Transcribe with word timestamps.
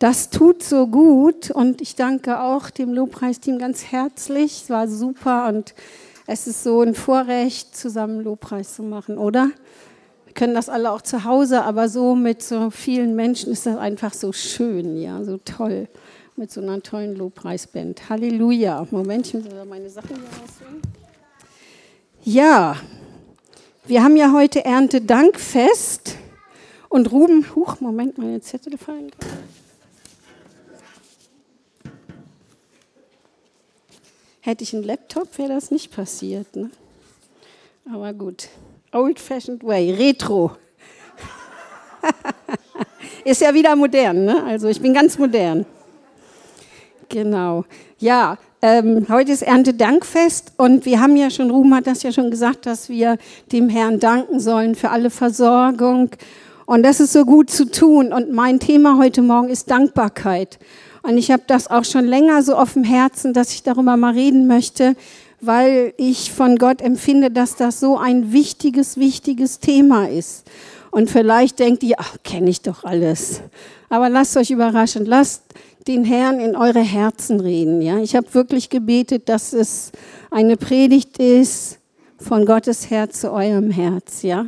Das 0.00 0.30
tut 0.30 0.62
so 0.62 0.86
gut 0.86 1.50
und 1.50 1.82
ich 1.82 1.94
danke 1.94 2.40
auch 2.40 2.70
dem 2.70 2.94
Lobpreisteam 2.94 3.58
ganz 3.58 3.84
herzlich. 3.84 4.62
Es 4.62 4.70
war 4.70 4.88
super 4.88 5.46
und 5.48 5.74
es 6.26 6.46
ist 6.46 6.62
so 6.62 6.80
ein 6.80 6.94
Vorrecht, 6.94 7.76
zusammen 7.76 8.24
Lobpreis 8.24 8.76
zu 8.76 8.82
machen, 8.82 9.18
oder? 9.18 9.50
Wir 10.24 10.32
können 10.32 10.54
das 10.54 10.70
alle 10.70 10.90
auch 10.90 11.02
zu 11.02 11.24
Hause, 11.24 11.64
aber 11.64 11.90
so 11.90 12.14
mit 12.14 12.42
so 12.42 12.70
vielen 12.70 13.14
Menschen 13.14 13.52
ist 13.52 13.66
das 13.66 13.76
einfach 13.76 14.14
so 14.14 14.32
schön, 14.32 14.96
ja, 14.96 15.22
so 15.22 15.36
toll. 15.36 15.86
Mit 16.34 16.50
so 16.50 16.62
einer 16.62 16.80
tollen 16.82 17.14
Lobpreisband. 17.14 18.08
Halleluja. 18.08 18.86
Moment, 18.90 19.26
ich 19.26 19.34
muss 19.34 19.44
meine 19.68 19.90
Sachen 19.90 20.16
hier 20.16 20.24
rausholen. 20.24 20.82
Ja, 22.22 22.76
wir 23.84 24.02
haben 24.02 24.16
ja 24.16 24.32
heute 24.32 24.64
Erntedankfest 24.64 26.16
und 26.88 27.12
Ruben, 27.12 27.44
huch, 27.54 27.80
Moment, 27.80 28.16
meine 28.16 28.40
Zettel 28.40 28.78
fallen 28.78 29.10
gerade. 29.10 29.59
Hätte 34.40 34.64
ich 34.64 34.74
einen 34.74 34.84
Laptop, 34.84 35.36
wäre 35.38 35.50
das 35.50 35.70
nicht 35.70 35.92
passiert. 35.94 36.56
Ne? 36.56 36.70
Aber 37.92 38.12
gut. 38.14 38.48
Old-fashioned 38.92 39.62
way, 39.62 39.92
Retro. 39.92 40.52
Ist 43.24 43.42
ja 43.42 43.52
wieder 43.52 43.76
modern, 43.76 44.24
ne? 44.24 44.42
Also 44.44 44.68
ich 44.68 44.80
bin 44.80 44.94
ganz 44.94 45.18
modern. 45.18 45.66
Genau. 47.10 47.64
Ja, 47.98 48.38
ähm, 48.62 49.06
heute 49.08 49.32
ist 49.32 49.42
Erntedankfest 49.42 50.52
und 50.56 50.84
wir 50.86 51.00
haben 51.00 51.16
ja 51.16 51.28
schon, 51.28 51.50
Ruhm 51.50 51.74
hat 51.74 51.86
das 51.86 52.02
ja 52.02 52.12
schon 52.12 52.30
gesagt, 52.30 52.66
dass 52.66 52.88
wir 52.88 53.18
dem 53.52 53.68
Herrn 53.68 54.00
danken 54.00 54.40
sollen 54.40 54.74
für 54.74 54.90
alle 54.90 55.10
Versorgung. 55.10 56.10
Und 56.66 56.82
das 56.82 57.00
ist 57.00 57.12
so 57.12 57.24
gut 57.24 57.50
zu 57.50 57.70
tun. 57.70 58.12
Und 58.12 58.32
mein 58.32 58.60
Thema 58.60 58.96
heute 58.96 59.22
Morgen 59.22 59.48
ist 59.48 59.70
Dankbarkeit. 59.70 60.58
Und 61.02 61.18
ich 61.18 61.30
habe 61.30 61.42
das 61.46 61.70
auch 61.70 61.84
schon 61.84 62.04
länger 62.04 62.42
so 62.42 62.54
auf 62.54 62.74
dem 62.74 62.84
Herzen, 62.84 63.32
dass 63.32 63.52
ich 63.52 63.62
darüber 63.62 63.96
mal 63.96 64.12
reden 64.12 64.46
möchte, 64.46 64.96
weil 65.40 65.94
ich 65.96 66.32
von 66.32 66.56
Gott 66.56 66.82
empfinde, 66.82 67.30
dass 67.30 67.56
das 67.56 67.80
so 67.80 67.96
ein 67.96 68.32
wichtiges, 68.32 68.98
wichtiges 68.98 69.58
Thema 69.58 70.08
ist. 70.08 70.46
Und 70.90 71.08
vielleicht 71.08 71.58
denkt 71.58 71.82
ihr, 71.82 71.96
ach, 71.98 72.16
kenne 72.24 72.50
ich 72.50 72.62
doch 72.62 72.84
alles. 72.84 73.40
Aber 73.88 74.08
lasst 74.08 74.36
euch 74.36 74.50
überraschen, 74.50 75.06
lasst 75.06 75.42
den 75.86 76.04
Herrn 76.04 76.40
in 76.40 76.56
eure 76.56 76.80
Herzen 76.80 77.40
reden. 77.40 77.80
Ja, 77.80 77.98
ich 77.98 78.14
habe 78.14 78.32
wirklich 78.34 78.68
gebetet, 78.68 79.28
dass 79.28 79.52
es 79.52 79.92
eine 80.30 80.56
Predigt 80.56 81.18
ist 81.18 81.78
von 82.18 82.44
Gottes 82.44 82.90
Herz 82.90 83.20
zu 83.20 83.32
eurem 83.32 83.70
Herz. 83.70 84.22
Ja, 84.22 84.46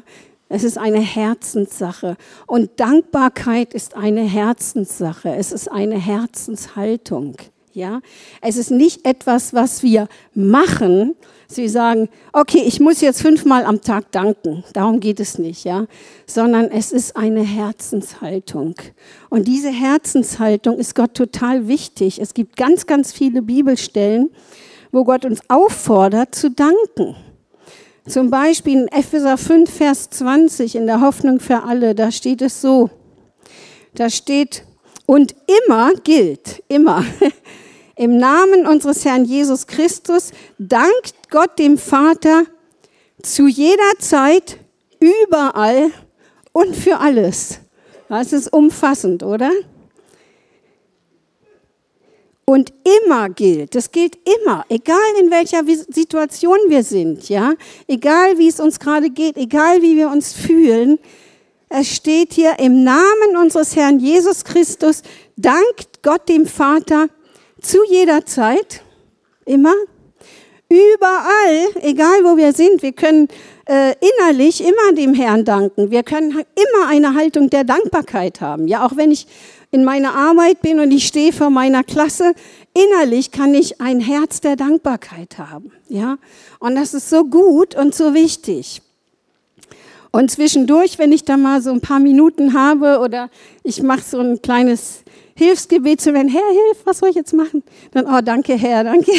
es 0.52 0.64
ist 0.64 0.76
eine 0.76 1.00
Herzenssache. 1.00 2.18
Und 2.46 2.78
Dankbarkeit 2.78 3.72
ist 3.72 3.96
eine 3.96 4.20
Herzenssache. 4.20 5.34
Es 5.34 5.50
ist 5.50 5.72
eine 5.72 5.96
Herzenshaltung. 5.96 7.36
Ja, 7.72 8.02
es 8.42 8.58
ist 8.58 8.70
nicht 8.70 9.06
etwas, 9.06 9.54
was 9.54 9.82
wir 9.82 10.08
machen. 10.34 11.14
Sie 11.46 11.68
sagen, 11.68 12.10
okay, 12.34 12.62
ich 12.66 12.80
muss 12.80 13.00
jetzt 13.00 13.22
fünfmal 13.22 13.64
am 13.64 13.80
Tag 13.80 14.12
danken. 14.12 14.62
Darum 14.74 15.00
geht 15.00 15.20
es 15.20 15.38
nicht, 15.38 15.64
ja, 15.64 15.86
sondern 16.26 16.70
es 16.70 16.92
ist 16.92 17.16
eine 17.16 17.42
Herzenshaltung. 17.42 18.74
Und 19.30 19.48
diese 19.48 19.70
Herzenshaltung 19.70 20.78
ist 20.78 20.94
Gott 20.94 21.14
total 21.14 21.66
wichtig. 21.66 22.20
Es 22.20 22.34
gibt 22.34 22.58
ganz, 22.58 22.84
ganz 22.84 23.10
viele 23.10 23.40
Bibelstellen, 23.40 24.28
wo 24.90 25.04
Gott 25.04 25.24
uns 25.24 25.40
auffordert 25.48 26.34
zu 26.34 26.50
danken. 26.50 27.16
Zum 28.08 28.30
Beispiel 28.30 28.80
in 28.80 28.88
Epheser 28.88 29.38
5, 29.38 29.70
Vers 29.70 30.10
20 30.10 30.74
in 30.74 30.86
der 30.86 31.00
Hoffnung 31.00 31.38
für 31.38 31.62
alle, 31.62 31.94
da 31.94 32.10
steht 32.10 32.42
es 32.42 32.60
so. 32.60 32.90
Da 33.94 34.10
steht, 34.10 34.64
und 35.06 35.36
immer 35.66 35.92
gilt, 36.02 36.64
immer, 36.68 37.04
im 37.96 38.16
Namen 38.16 38.66
unseres 38.66 39.04
Herrn 39.04 39.24
Jesus 39.24 39.68
Christus 39.68 40.32
dankt 40.58 41.14
Gott 41.30 41.58
dem 41.60 41.78
Vater 41.78 42.44
zu 43.22 43.46
jeder 43.46 43.98
Zeit, 43.98 44.58
überall 44.98 45.90
und 46.52 46.74
für 46.74 46.98
alles. 46.98 47.60
Das 48.08 48.32
ist 48.32 48.52
umfassend, 48.52 49.22
oder? 49.22 49.50
Und 52.44 52.72
immer 53.04 53.28
gilt. 53.28 53.74
Das 53.74 53.92
gilt 53.92 54.18
immer, 54.28 54.64
egal 54.68 54.98
in 55.20 55.30
welcher 55.30 55.62
Situation 55.64 56.58
wir 56.68 56.82
sind, 56.82 57.28
ja, 57.28 57.54
egal 57.86 58.38
wie 58.38 58.48
es 58.48 58.60
uns 58.60 58.78
gerade 58.78 59.10
geht, 59.10 59.36
egal 59.36 59.82
wie 59.82 59.96
wir 59.96 60.08
uns 60.08 60.32
fühlen. 60.32 60.98
Es 61.68 61.88
steht 61.88 62.34
hier 62.34 62.58
im 62.58 62.84
Namen 62.84 63.36
unseres 63.40 63.76
Herrn 63.76 63.98
Jesus 63.98 64.44
Christus, 64.44 65.02
dankt 65.36 66.02
Gott 66.02 66.28
dem 66.28 66.46
Vater 66.46 67.08
zu 67.60 67.78
jeder 67.88 68.26
Zeit, 68.26 68.82
immer, 69.46 69.74
überall, 70.68 71.68
egal 71.82 72.24
wo 72.24 72.36
wir 72.36 72.52
sind. 72.52 72.82
Wir 72.82 72.92
können 72.92 73.28
äh, 73.66 73.94
innerlich 74.00 74.62
immer 74.62 74.92
dem 74.94 75.14
Herrn 75.14 75.44
danken. 75.44 75.90
Wir 75.90 76.02
können 76.02 76.30
immer 76.30 76.88
eine 76.88 77.14
Haltung 77.14 77.50
der 77.50 77.64
Dankbarkeit 77.64 78.40
haben. 78.40 78.68
Ja, 78.68 78.84
auch 78.84 78.96
wenn 78.96 79.10
ich 79.10 79.26
in 79.72 79.84
meiner 79.84 80.14
Arbeit 80.14 80.60
bin 80.60 80.78
und 80.80 80.90
ich 80.90 81.06
stehe 81.06 81.32
vor 81.32 81.48
meiner 81.48 81.82
Klasse, 81.82 82.34
innerlich 82.74 83.30
kann 83.30 83.54
ich 83.54 83.80
ein 83.80 84.00
Herz 84.00 84.42
der 84.42 84.54
Dankbarkeit 84.54 85.38
haben. 85.38 85.72
Ja? 85.88 86.18
Und 86.58 86.76
das 86.76 86.92
ist 86.92 87.08
so 87.08 87.24
gut 87.24 87.74
und 87.74 87.94
so 87.94 88.12
wichtig. 88.12 88.82
Und 90.10 90.30
zwischendurch, 90.30 90.98
wenn 90.98 91.10
ich 91.10 91.24
da 91.24 91.38
mal 91.38 91.62
so 91.62 91.72
ein 91.72 91.80
paar 91.80 92.00
Minuten 92.00 92.52
habe 92.52 92.98
oder 92.98 93.30
ich 93.64 93.82
mache 93.82 94.02
so 94.02 94.20
ein 94.20 94.42
kleines 94.42 95.04
Hilfsgebet 95.34 96.02
zu 96.02 96.12
werden, 96.12 96.28
Herr, 96.28 96.42
hilf, 96.50 96.82
was 96.84 96.98
soll 96.98 97.08
ich 97.08 97.16
jetzt 97.16 97.32
machen? 97.32 97.62
Dann, 97.92 98.04
oh, 98.06 98.20
danke, 98.22 98.54
Herr, 98.54 98.84
danke. 98.84 99.10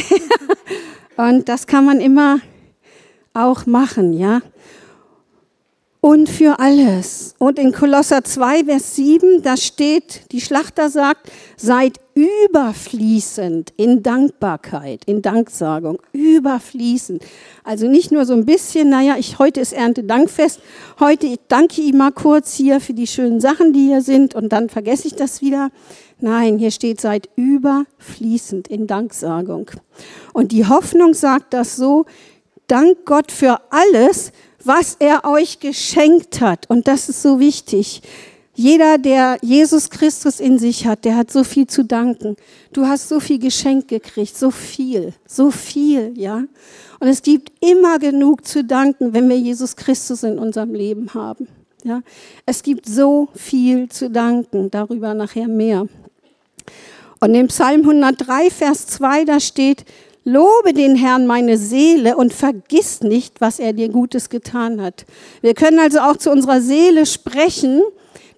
Und 1.18 1.50
das 1.50 1.66
kann 1.66 1.84
man 1.86 2.00
immer 2.00 2.40
auch 3.34 3.66
machen, 3.66 4.14
ja 4.14 4.42
und 6.04 6.28
für 6.28 6.60
alles. 6.60 7.34
Und 7.40 7.58
in 7.58 7.72
Kolosser 7.72 8.26
2, 8.26 8.66
Vers 8.66 8.98
7, 8.98 9.42
da 9.42 9.56
steht, 9.56 10.34
die 10.34 10.42
Schlachter 10.42 10.90
sagt, 10.90 11.32
seid 11.56 11.98
überfließend 12.14 13.72
in 13.78 14.04
Dankbarkeit, 14.04 15.06
in 15.06 15.22
Danksagung, 15.22 16.02
überfließend. 16.12 17.24
Also 17.64 17.88
nicht 17.88 18.12
nur 18.12 18.26
so 18.26 18.34
ein 18.34 18.46
bisschen, 18.46 18.90
naja, 18.90 19.16
ich, 19.18 19.40
heute 19.40 19.62
ist 19.62 19.72
Erntedankfest, 19.72 20.60
heute 21.00 21.26
ich 21.28 21.40
danke 21.48 21.82
ich 21.82 21.94
mal 21.94 22.12
kurz 22.12 22.54
hier 22.54 22.82
für 22.82 22.94
die 22.94 23.08
schönen 23.08 23.40
Sachen, 23.40 23.72
die 23.72 23.88
hier 23.88 24.02
sind 24.02 24.36
und 24.36 24.50
dann 24.50 24.68
vergesse 24.68 25.08
ich 25.08 25.16
das 25.16 25.40
wieder. 25.40 25.70
Nein, 26.20 26.58
hier 26.58 26.72
steht, 26.72 27.00
seid 27.00 27.30
überfließend 27.38 28.68
in 28.68 28.88
Danksagung. 28.88 29.72
Und 30.34 30.52
die 30.52 30.68
Hoffnung 30.68 31.14
sagt 31.14 31.54
das 31.54 31.78
so, 31.78 32.06
dank 32.68 33.06
Gott 33.06 33.32
für 33.32 33.62
alles, 33.70 34.34
was 34.66 34.96
er 35.00 35.26
euch 35.26 35.60
geschenkt 35.60 36.42
hat. 36.42 36.70
Und 36.70 36.88
das 36.88 37.10
ist 37.10 37.22
so 37.22 37.40
wichtig. 37.40 38.02
Jeder, 38.56 39.00
der 39.00 39.38
Jesus 39.42 39.90
Christus 39.90 40.40
in 40.40 40.60
sich 40.60 40.86
hat, 40.86 41.06
der 41.06 41.16
hat 41.16 41.32
so 41.32 41.44
viel 41.44 41.66
zu 41.66 41.84
danken. 41.84 42.36
Du 42.72 42.86
hast 42.86 43.10
so 43.10 43.20
viel 43.20 43.40
geschenkt 43.40 43.88
gekriegt, 43.88 44.38
so 44.38 44.52
viel, 44.52 45.14
so 45.26 45.50
viel, 45.50 46.14
ja. 46.16 46.44
Und 47.00 47.08
es 47.08 47.24
gibt 47.24 47.52
immer 47.62 47.98
genug 47.98 48.46
zu 48.46 48.64
danken, 48.64 49.14
wenn 49.14 49.28
wir 49.28 49.38
Jesus 49.38 49.76
Christus 49.76 50.24
in 50.24 50.38
unserem 50.38 50.74
Leben 50.74 51.14
haben. 51.14 51.48
Ja, 51.84 52.02
es 52.46 52.64
gibt 52.64 52.86
so 52.86 53.28
viel 53.36 53.90
zu 53.90 54.10
danken, 54.10 54.72
darüber 54.72 55.14
nachher 55.14 55.48
mehr. 55.48 55.88
Und 57.20 57.36
im 57.36 57.48
Psalm 57.48 57.82
103, 57.82 58.50
Vers 58.50 58.88
2, 58.88 59.26
da 59.26 59.40
steht, 59.40 59.84
Lobe 60.26 60.74
den 60.74 60.96
Herrn 60.96 61.28
meine 61.28 61.58
Seele 61.58 62.16
und 62.16 62.34
vergiss 62.34 63.02
nicht, 63.02 63.42
was 63.42 63.60
er 63.60 63.74
dir 63.74 63.90
Gutes 63.90 64.30
getan 64.30 64.82
hat. 64.82 65.06
Wir 65.42 65.54
können 65.54 65.80
also 65.80 66.00
auch 66.00 66.16
zu 66.16 66.32
unserer 66.32 66.62
Seele 66.62 67.06
sprechen, 67.06 67.82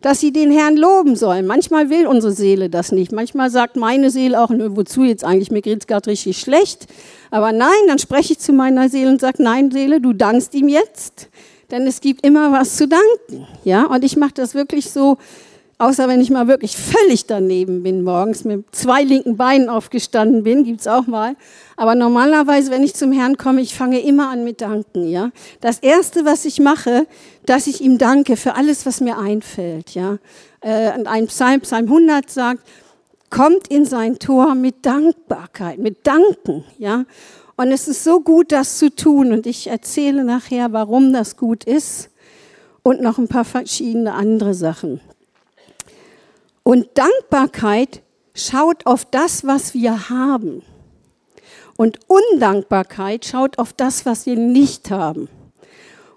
dass 0.01 0.19
sie 0.19 0.31
den 0.31 0.51
Herrn 0.51 0.77
loben 0.77 1.15
soll. 1.15 1.43
Manchmal 1.43 1.89
will 1.89 2.07
unsere 2.07 2.31
Seele 2.31 2.69
das 2.69 2.91
nicht. 2.91 3.11
Manchmal 3.11 3.49
sagt 3.49 3.75
meine 3.75 4.09
Seele 4.09 4.39
auch, 4.39 4.49
ne, 4.49 4.75
wozu 4.75 5.03
jetzt 5.03 5.23
eigentlich, 5.23 5.51
mir 5.51 5.61
geht's 5.61 5.87
gerade 5.87 6.09
richtig 6.09 6.39
schlecht. 6.39 6.87
Aber 7.31 7.51
nein, 7.51 7.69
dann 7.87 7.99
spreche 7.99 8.33
ich 8.33 8.39
zu 8.39 8.53
meiner 8.53 8.89
Seele 8.89 9.09
und 9.09 9.21
sage, 9.21 9.41
nein 9.41 9.71
Seele, 9.71 10.01
du 10.01 10.13
dankst 10.13 10.53
ihm 10.53 10.67
jetzt, 10.67 11.29
denn 11.71 11.87
es 11.87 12.01
gibt 12.01 12.25
immer 12.25 12.51
was 12.51 12.77
zu 12.77 12.87
danken. 12.87 13.47
Ja, 13.63 13.85
und 13.85 14.03
ich 14.03 14.15
mache 14.15 14.33
das 14.35 14.53
wirklich 14.53 14.91
so, 14.91 15.17
Außer 15.77 16.07
wenn 16.07 16.22
ich 16.22 16.30
mal 16.30 16.48
wirklich 16.48 16.77
völlig 16.77 17.25
daneben 17.25 17.83
bin 17.83 18.04
morgens, 18.04 18.45
mit 18.45 18.63
zwei 18.74 19.04
linken 19.04 19.36
Beinen 19.36 19.68
aufgestanden 19.68 20.44
bin, 20.44 20.63
gibt's 20.63 20.88
auch 20.88 21.06
mal. 21.06 21.36
Aber 21.75 21.95
normalerweise, 21.95 22.72
wenn 22.72 22.83
ich 22.83 22.94
zum 22.94 23.12
Herrn 23.12 23.36
komme, 23.36 23.60
ich 23.60 23.75
fange 23.75 24.00
immer 24.00 24.30
an 24.30 24.45
mit 24.45 24.62
Danken, 24.62 25.06
ja. 25.10 25.31
Das 25.60 25.80
erste, 25.80 26.24
was 26.24 26.45
ich 26.45 26.62
mache, 26.62 27.07
dass 27.45 27.68
ich 27.68 27.81
ihm 27.81 27.98
danke 27.98 28.38
für 28.38 28.56
alles, 28.56 28.86
was 28.86 29.01
mir 29.01 29.18
einfällt, 29.18 29.92
ja. 29.92 30.18
Äh, 30.62 30.98
und 30.98 31.07
ein 31.07 31.27
Psalm, 31.27 31.60
Psalm 31.62 31.88
100 31.88 32.30
sagt, 32.30 32.62
kommt 33.30 33.68
in 33.68 33.86
sein 33.86 34.18
Tor 34.18 34.56
mit 34.56 34.86
Dankbarkeit, 34.86 35.80
mit 35.80 36.07
Danken, 36.07 36.63
ja. 36.78 37.04
Und 37.57 37.71
es 37.71 37.89
ist 37.89 38.04
so 38.04 38.21
gut, 38.21 38.51
das 38.51 38.78
zu 38.78 38.94
tun. 38.94 39.31
Und 39.31 39.45
ich 39.45 39.68
erzähle 39.68 40.24
nachher, 40.24 40.74
warum 40.74 41.13
das 41.13 41.38
gut 41.38 41.63
ist. 41.63 42.10
Und 42.83 43.01
noch 43.01 43.18
ein 43.18 43.28
paar 43.28 43.45
verschiedene 43.45 44.13
andere 44.13 44.54
Sachen. 44.54 45.00
Und 46.67 46.88
Dankbarkeit 46.95 48.01
schaut 48.33 48.88
auf 48.88 49.06
das, 49.06 49.45
was 49.45 49.75
wir 49.75 50.09
haben. 50.09 50.63
Und 51.77 52.00
Undankbarkeit 52.07 53.23
schaut 53.23 53.59
auf 53.59 53.71
das, 53.71 54.07
was 54.07 54.25
wir 54.25 54.35
nicht 54.35 54.89
haben. 54.89 55.29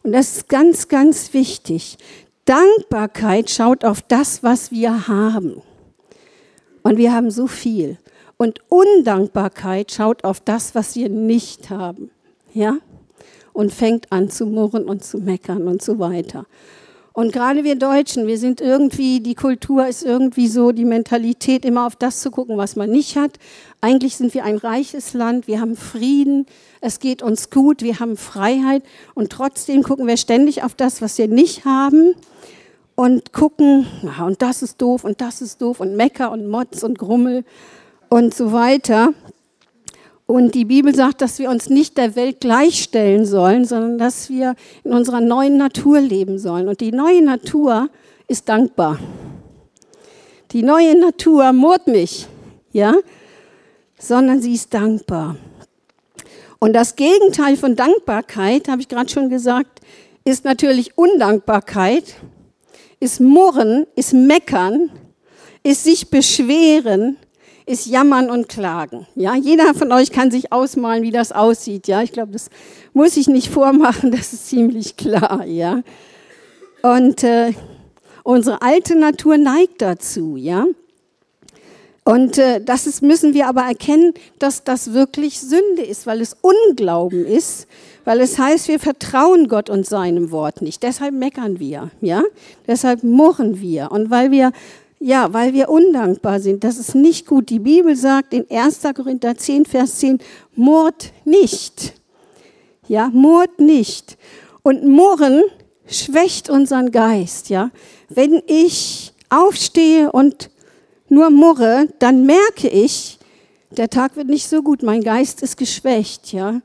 Und 0.02 0.12
das 0.12 0.38
ist 0.38 0.48
ganz, 0.48 0.88
ganz 0.88 1.34
wichtig. 1.34 1.98
Dankbarkeit 2.46 3.50
schaut 3.50 3.84
auf 3.84 4.00
das, 4.00 4.42
was 4.42 4.70
wir 4.70 5.06
haben. 5.06 5.60
Und 6.82 6.96
wir 6.96 7.12
haben 7.12 7.30
so 7.30 7.46
viel. 7.46 7.98
Und 8.38 8.60
Undankbarkeit 8.70 9.92
schaut 9.92 10.24
auf 10.24 10.40
das, 10.40 10.74
was 10.74 10.96
wir 10.96 11.10
nicht 11.10 11.68
haben. 11.68 12.10
Ja? 12.54 12.78
Und 13.52 13.70
fängt 13.70 14.10
an 14.10 14.30
zu 14.30 14.46
murren 14.46 14.88
und 14.88 15.04
zu 15.04 15.18
meckern 15.18 15.68
und 15.68 15.82
so 15.82 15.98
weiter. 15.98 16.46
Und 17.18 17.32
gerade 17.32 17.64
wir 17.64 17.74
Deutschen, 17.74 18.28
wir 18.28 18.38
sind 18.38 18.60
irgendwie, 18.60 19.18
die 19.18 19.34
Kultur 19.34 19.88
ist 19.88 20.04
irgendwie 20.04 20.46
so, 20.46 20.70
die 20.70 20.84
Mentalität, 20.84 21.64
immer 21.64 21.84
auf 21.84 21.96
das 21.96 22.20
zu 22.20 22.30
gucken, 22.30 22.58
was 22.58 22.76
man 22.76 22.90
nicht 22.90 23.16
hat. 23.16 23.40
Eigentlich 23.80 24.16
sind 24.16 24.34
wir 24.34 24.44
ein 24.44 24.56
reiches 24.56 25.14
Land, 25.14 25.48
wir 25.48 25.60
haben 25.60 25.74
Frieden, 25.74 26.46
es 26.80 27.00
geht 27.00 27.20
uns 27.20 27.50
gut, 27.50 27.82
wir 27.82 27.98
haben 27.98 28.16
Freiheit 28.16 28.84
und 29.16 29.32
trotzdem 29.32 29.82
gucken 29.82 30.06
wir 30.06 30.16
ständig 30.16 30.62
auf 30.62 30.76
das, 30.76 31.02
was 31.02 31.18
wir 31.18 31.26
nicht 31.26 31.64
haben 31.64 32.14
und 32.94 33.32
gucken, 33.32 33.88
na, 34.02 34.24
und 34.24 34.40
das 34.40 34.62
ist 34.62 34.80
doof 34.80 35.02
und 35.02 35.20
das 35.20 35.42
ist 35.42 35.60
doof 35.60 35.80
und 35.80 35.96
Mecker 35.96 36.30
und 36.30 36.46
Motz 36.46 36.84
und 36.84 37.00
Grummel 37.00 37.44
und 38.10 38.32
so 38.32 38.52
weiter. 38.52 39.12
Und 40.30 40.54
die 40.54 40.66
Bibel 40.66 40.94
sagt, 40.94 41.22
dass 41.22 41.38
wir 41.38 41.48
uns 41.48 41.70
nicht 41.70 41.96
der 41.96 42.14
Welt 42.14 42.40
gleichstellen 42.40 43.25
sollen, 43.25 43.64
sondern 43.64 43.96
dass 43.96 44.28
wir 44.28 44.56
in 44.84 44.92
unserer 44.92 45.22
neuen 45.22 45.56
Natur 45.56 46.02
leben 46.02 46.38
sollen. 46.38 46.69
Und 46.69 46.82
die 46.82 46.92
neue 46.92 47.25
Natur 47.25 47.88
ist 48.26 48.46
dankbar. 48.46 48.98
Die 50.50 50.62
neue 50.62 51.00
Natur 51.00 51.54
murrt 51.54 51.86
nicht, 51.86 52.28
ja, 52.72 52.92
sondern 53.98 54.42
sie 54.42 54.52
ist 54.52 54.75
dankbar. 54.75 55.36
Und 56.58 56.75
das 56.75 56.94
Gegenteil 56.94 57.56
von 57.56 57.75
Dankbarkeit, 57.75 58.69
habe 58.69 58.82
ich 58.82 58.88
gerade 58.88 59.08
schon 59.08 59.30
gesagt, 59.30 59.80
ist 60.26 60.44
natürlich 60.44 60.98
Undankbarkeit, 60.98 62.16
ist 63.00 63.19
Murren, 63.19 63.86
ist 63.96 64.12
Meckern, 64.12 64.90
ist 65.62 65.84
sich 65.84 66.10
beschweren, 66.10 67.16
ist 67.68 67.86
Jammern 67.86 68.30
und 68.30 68.48
Klagen. 68.48 69.06
Ja, 69.14 69.34
jeder 69.34 69.74
von 69.74 69.92
euch 69.92 70.10
kann 70.10 70.30
sich 70.30 70.52
ausmalen, 70.52 71.02
wie 71.02 71.10
das 71.10 71.32
aussieht. 71.32 71.86
Ja, 71.86 72.02
ich 72.02 72.12
glaube, 72.12 72.32
das 72.32 72.50
muss 72.92 73.16
ich 73.16 73.28
nicht 73.28 73.48
vormachen, 73.48 74.10
das 74.12 74.32
ist 74.32 74.48
ziemlich 74.48 74.96
klar. 74.96 75.44
Ja, 75.44 75.82
und 76.82 77.22
äh, 77.24 77.52
unsere 78.22 78.62
alte 78.62 78.96
Natur 78.96 79.36
neigt 79.36 79.82
dazu. 79.82 80.36
Ja, 80.36 80.66
und 82.08 82.38
äh, 82.38 82.62
das 82.64 82.86
ist, 82.86 83.02
müssen 83.02 83.34
wir 83.34 83.48
aber 83.48 83.64
erkennen, 83.64 84.14
dass 84.38 84.64
das 84.64 84.94
wirklich 84.94 85.38
Sünde 85.40 85.82
ist, 85.82 86.06
weil 86.06 86.22
es 86.22 86.34
Unglauben 86.40 87.26
ist, 87.26 87.66
weil 88.06 88.20
es 88.20 88.38
heißt, 88.38 88.68
wir 88.68 88.80
vertrauen 88.80 89.46
Gott 89.46 89.68
und 89.68 89.84
seinem 89.84 90.30
Wort 90.30 90.62
nicht. 90.62 90.82
Deshalb 90.82 91.12
meckern 91.12 91.60
wir, 91.60 91.90
ja, 92.00 92.22
deshalb 92.66 93.02
murren 93.02 93.60
wir 93.60 93.92
und 93.92 94.10
weil 94.10 94.30
wir 94.30 94.52
ja, 95.00 95.32
weil 95.32 95.52
wir 95.52 95.68
undankbar 95.68 96.40
sind. 96.40 96.64
Das 96.64 96.78
ist 96.78 96.94
nicht 96.94 97.26
gut. 97.26 97.50
Die 97.50 97.60
Bibel 97.60 97.94
sagt 97.94 98.34
in 98.34 98.46
1. 98.50 98.80
Korinther 98.94 99.36
10, 99.36 99.64
Vers 99.64 99.98
10, 99.98 100.18
Mord 100.54 101.12
nicht. 101.24 101.94
Ja, 102.88 103.10
Mord 103.12 103.60
nicht. 103.60 104.16
Und 104.62 104.84
Murren 104.84 105.42
schwächt 105.86 106.50
unseren 106.50 106.90
Geist. 106.90 107.48
Ja, 107.48 107.70
wenn 108.08 108.42
ich 108.46 109.12
aufstehe 109.30 110.10
und 110.10 110.50
nur 111.08 111.30
murre, 111.30 111.88
dann 111.98 112.26
merke 112.26 112.68
ich, 112.68 113.18
der 113.70 113.88
Tag 113.88 114.16
wird 114.16 114.28
nicht 114.28 114.48
so 114.48 114.62
gut. 114.62 114.82
Mein 114.82 115.02
Geist 115.02 115.42
ist 115.42 115.56
geschwächt. 115.56 116.32
Ja, 116.32 116.60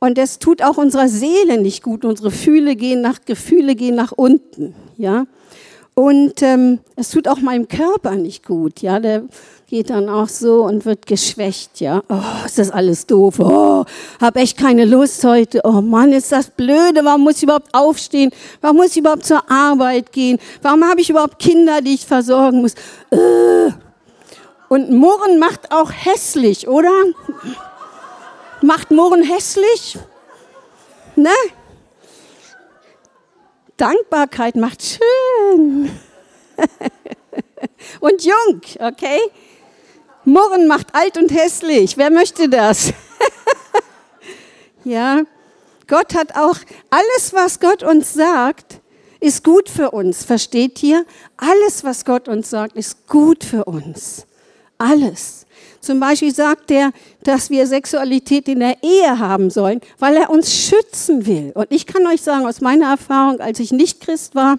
und 0.00 0.18
es 0.18 0.38
tut 0.38 0.62
auch 0.62 0.78
unserer 0.78 1.08
Seele 1.08 1.60
nicht 1.60 1.82
gut. 1.82 2.04
Unsere 2.04 2.30
Gefühle 2.30 2.76
gehen 2.76 3.00
nach 3.00 3.20
Gefühle 3.24 3.74
gehen 3.74 3.94
nach 3.94 4.12
unten. 4.12 4.74
Ja. 4.96 5.26
Und 5.98 6.42
ähm, 6.42 6.78
es 6.94 7.10
tut 7.10 7.26
auch 7.26 7.40
meinem 7.40 7.66
Körper 7.66 8.12
nicht 8.12 8.46
gut. 8.46 8.82
Ja, 8.82 9.00
der 9.00 9.24
geht 9.66 9.90
dann 9.90 10.08
auch 10.08 10.28
so 10.28 10.62
und 10.62 10.84
wird 10.84 11.06
geschwächt. 11.06 11.80
Ja, 11.80 12.04
oh, 12.08 12.46
ist 12.46 12.56
das 12.56 12.70
alles 12.70 13.04
doof. 13.06 13.40
Oh, 13.40 13.84
hab 14.20 14.36
echt 14.36 14.56
keine 14.56 14.84
Lust 14.84 15.24
heute. 15.24 15.60
Oh 15.64 15.80
Mann, 15.80 16.12
ist 16.12 16.30
das 16.30 16.50
blöde. 16.50 17.00
Warum 17.02 17.22
muss 17.22 17.38
ich 17.38 17.42
überhaupt 17.42 17.74
aufstehen? 17.74 18.30
Warum 18.60 18.76
muss 18.76 18.92
ich 18.92 18.98
überhaupt 18.98 19.26
zur 19.26 19.50
Arbeit 19.50 20.12
gehen? 20.12 20.38
Warum 20.62 20.84
habe 20.84 21.00
ich 21.00 21.10
überhaupt 21.10 21.40
Kinder, 21.40 21.80
die 21.80 21.94
ich 21.94 22.06
versorgen 22.06 22.60
muss? 22.60 22.74
Äh. 23.10 23.72
Und 24.68 24.92
Murren 24.92 25.40
macht 25.40 25.72
auch 25.72 25.90
hässlich, 25.90 26.68
oder? 26.68 26.92
Macht 28.62 28.92
Murren 28.92 29.24
hässlich? 29.24 29.98
Ne? 31.16 31.30
Dankbarkeit 33.78 34.56
macht 34.56 34.82
schön 34.82 35.90
und 38.00 38.24
jung, 38.24 38.60
okay? 38.80 39.20
Murren 40.24 40.66
macht 40.66 40.94
alt 40.94 41.16
und 41.16 41.32
hässlich. 41.32 41.96
Wer 41.96 42.10
möchte 42.10 42.48
das? 42.48 42.92
ja, 44.84 45.22
Gott 45.86 46.14
hat 46.14 46.36
auch 46.36 46.58
alles, 46.90 47.32
was 47.32 47.60
Gott 47.60 47.82
uns 47.82 48.12
sagt, 48.12 48.80
ist 49.20 49.42
gut 49.42 49.70
für 49.70 49.90
uns. 49.92 50.24
Versteht 50.24 50.82
ihr? 50.82 51.06
Alles, 51.36 51.82
was 51.82 52.04
Gott 52.04 52.28
uns 52.28 52.50
sagt, 52.50 52.76
ist 52.76 53.06
gut 53.06 53.42
für 53.42 53.64
uns. 53.64 54.27
Alles. 54.78 55.46
Zum 55.80 56.00
Beispiel 56.00 56.34
sagt 56.34 56.70
er, 56.70 56.92
dass 57.22 57.50
wir 57.50 57.66
Sexualität 57.66 58.48
in 58.48 58.60
der 58.60 58.82
Ehe 58.82 59.18
haben 59.18 59.50
sollen, 59.50 59.80
weil 59.98 60.16
er 60.16 60.30
uns 60.30 60.52
schützen 60.52 61.26
will. 61.26 61.52
Und 61.54 61.66
ich 61.70 61.86
kann 61.86 62.06
euch 62.06 62.22
sagen, 62.22 62.46
aus 62.46 62.60
meiner 62.60 62.90
Erfahrung, 62.90 63.40
als 63.40 63.60
ich 63.60 63.72
nicht 63.72 64.00
Christ 64.00 64.34
war, 64.34 64.58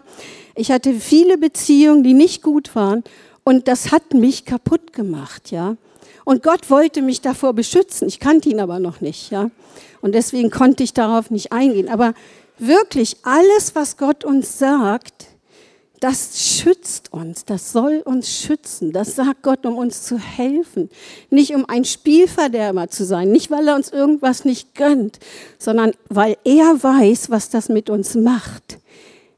ich 0.56 0.72
hatte 0.72 0.94
viele 0.94 1.38
Beziehungen, 1.38 2.04
die 2.04 2.14
nicht 2.14 2.42
gut 2.42 2.76
waren. 2.76 3.04
Und 3.44 3.68
das 3.68 3.92
hat 3.92 4.14
mich 4.14 4.46
kaputt 4.46 4.94
gemacht, 4.94 5.52
ja. 5.52 5.76
Und 6.26 6.44
Gott 6.44 6.70
wollte 6.70 7.02
mich 7.02 7.22
davor 7.22 7.54
beschützen. 7.54 8.08
Ich 8.08 8.20
kannte 8.20 8.50
ihn 8.50 8.60
aber 8.60 8.80
noch 8.80 9.02
nicht, 9.02 9.32
ja. 9.32 9.50
Und 10.02 10.14
deswegen 10.16 10.52
konnte 10.52 10.84
ich 10.84 10.94
darauf 10.94 11.32
nicht 11.32 11.52
eingehen. 11.52 11.90
Aber 11.90 12.14
wirklich 12.58 13.18
alles, 13.24 13.74
was 13.74 13.98
Gott 13.98 14.24
uns 14.24 14.60
sagt, 14.60 15.29
das 16.00 16.40
schützt 16.40 17.12
uns, 17.12 17.46
das 17.46 17.72
soll 17.72 18.02
uns 18.06 18.30
schützen. 18.30 18.92
Das 18.92 19.16
sagt 19.16 19.44
Gott, 19.44 19.66
um 19.66 19.78
uns 19.78 20.04
zu 20.04 20.18
helfen. 20.18 20.90
Nicht 21.30 21.54
um 21.54 21.66
ein 21.68 21.86
Spielverderber 21.86 22.88
zu 22.88 23.06
sein, 23.06 23.32
nicht 23.32 23.52
weil 23.52 23.68
er 23.68 23.76
uns 23.76 23.90
irgendwas 23.90 24.46
nicht 24.46 24.76
gönnt, 24.76 25.20
sondern 25.58 25.92
weil 26.10 26.38
er 26.44 26.82
weiß, 26.82 27.30
was 27.30 27.50
das 27.50 27.70
mit 27.70 27.90
uns 27.90 28.16
macht. 28.16 28.80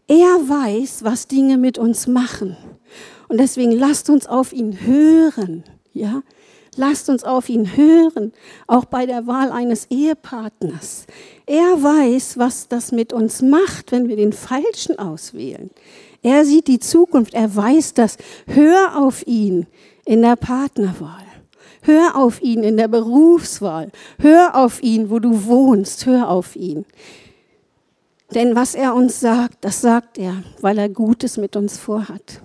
Er 0.08 0.18
weiß, 0.18 1.04
was 1.04 1.28
Dinge 1.28 1.58
mit 1.58 1.78
uns 1.78 2.08
machen. 2.08 2.58
Und 3.28 3.40
deswegen 3.40 3.72
lasst 3.72 4.10
uns 4.10 4.28
auf 4.28 4.52
ihn 4.52 4.86
hören, 4.86 5.64
ja? 5.94 6.22
Lasst 6.78 7.10
uns 7.10 7.26
auf 7.26 7.50
ihn 7.50 7.76
hören, 7.76 8.32
auch 8.66 8.86
bei 8.86 9.06
der 9.06 9.28
Wahl 9.28 9.52
eines 9.52 9.88
Ehepartners. 9.90 11.06
Er 11.46 11.84
weiß, 11.84 12.38
was 12.38 12.70
das 12.70 12.94
mit 12.94 13.12
uns 13.12 13.42
macht, 13.42 13.92
wenn 13.92 14.08
wir 14.08 14.16
den 14.16 14.32
Falschen 14.32 14.98
auswählen. 14.98 15.70
Er 16.24 16.46
sieht 16.46 16.68
die 16.68 16.80
Zukunft, 16.80 17.34
er 17.34 17.56
weiß 17.56 17.96
das. 17.96 18.18
Hör 18.46 18.98
auf 18.98 19.26
ihn 19.26 19.66
in 20.06 20.22
der 20.22 20.36
Partnerwahl. 20.36 21.26
Hör 21.82 22.16
auf 22.16 22.42
ihn 22.42 22.64
in 22.64 22.78
der 22.78 22.88
Berufswahl. 22.88 23.92
Hör 24.20 24.56
auf 24.56 24.84
ihn, 24.84 25.10
wo 25.10 25.18
du 25.18 25.46
wohnst. 25.46 26.06
Hör 26.06 26.30
auf 26.30 26.56
ihn. 26.56 26.86
Denn 28.36 28.56
was 28.56 28.76
er 28.76 28.94
uns 28.94 29.20
sagt, 29.20 29.66
das 29.66 29.82
sagt 29.82 30.20
er, 30.20 30.44
weil 30.62 30.78
er 30.78 30.90
Gutes 30.90 31.38
mit 31.38 31.56
uns 31.56 31.80
vorhat. 31.80 32.42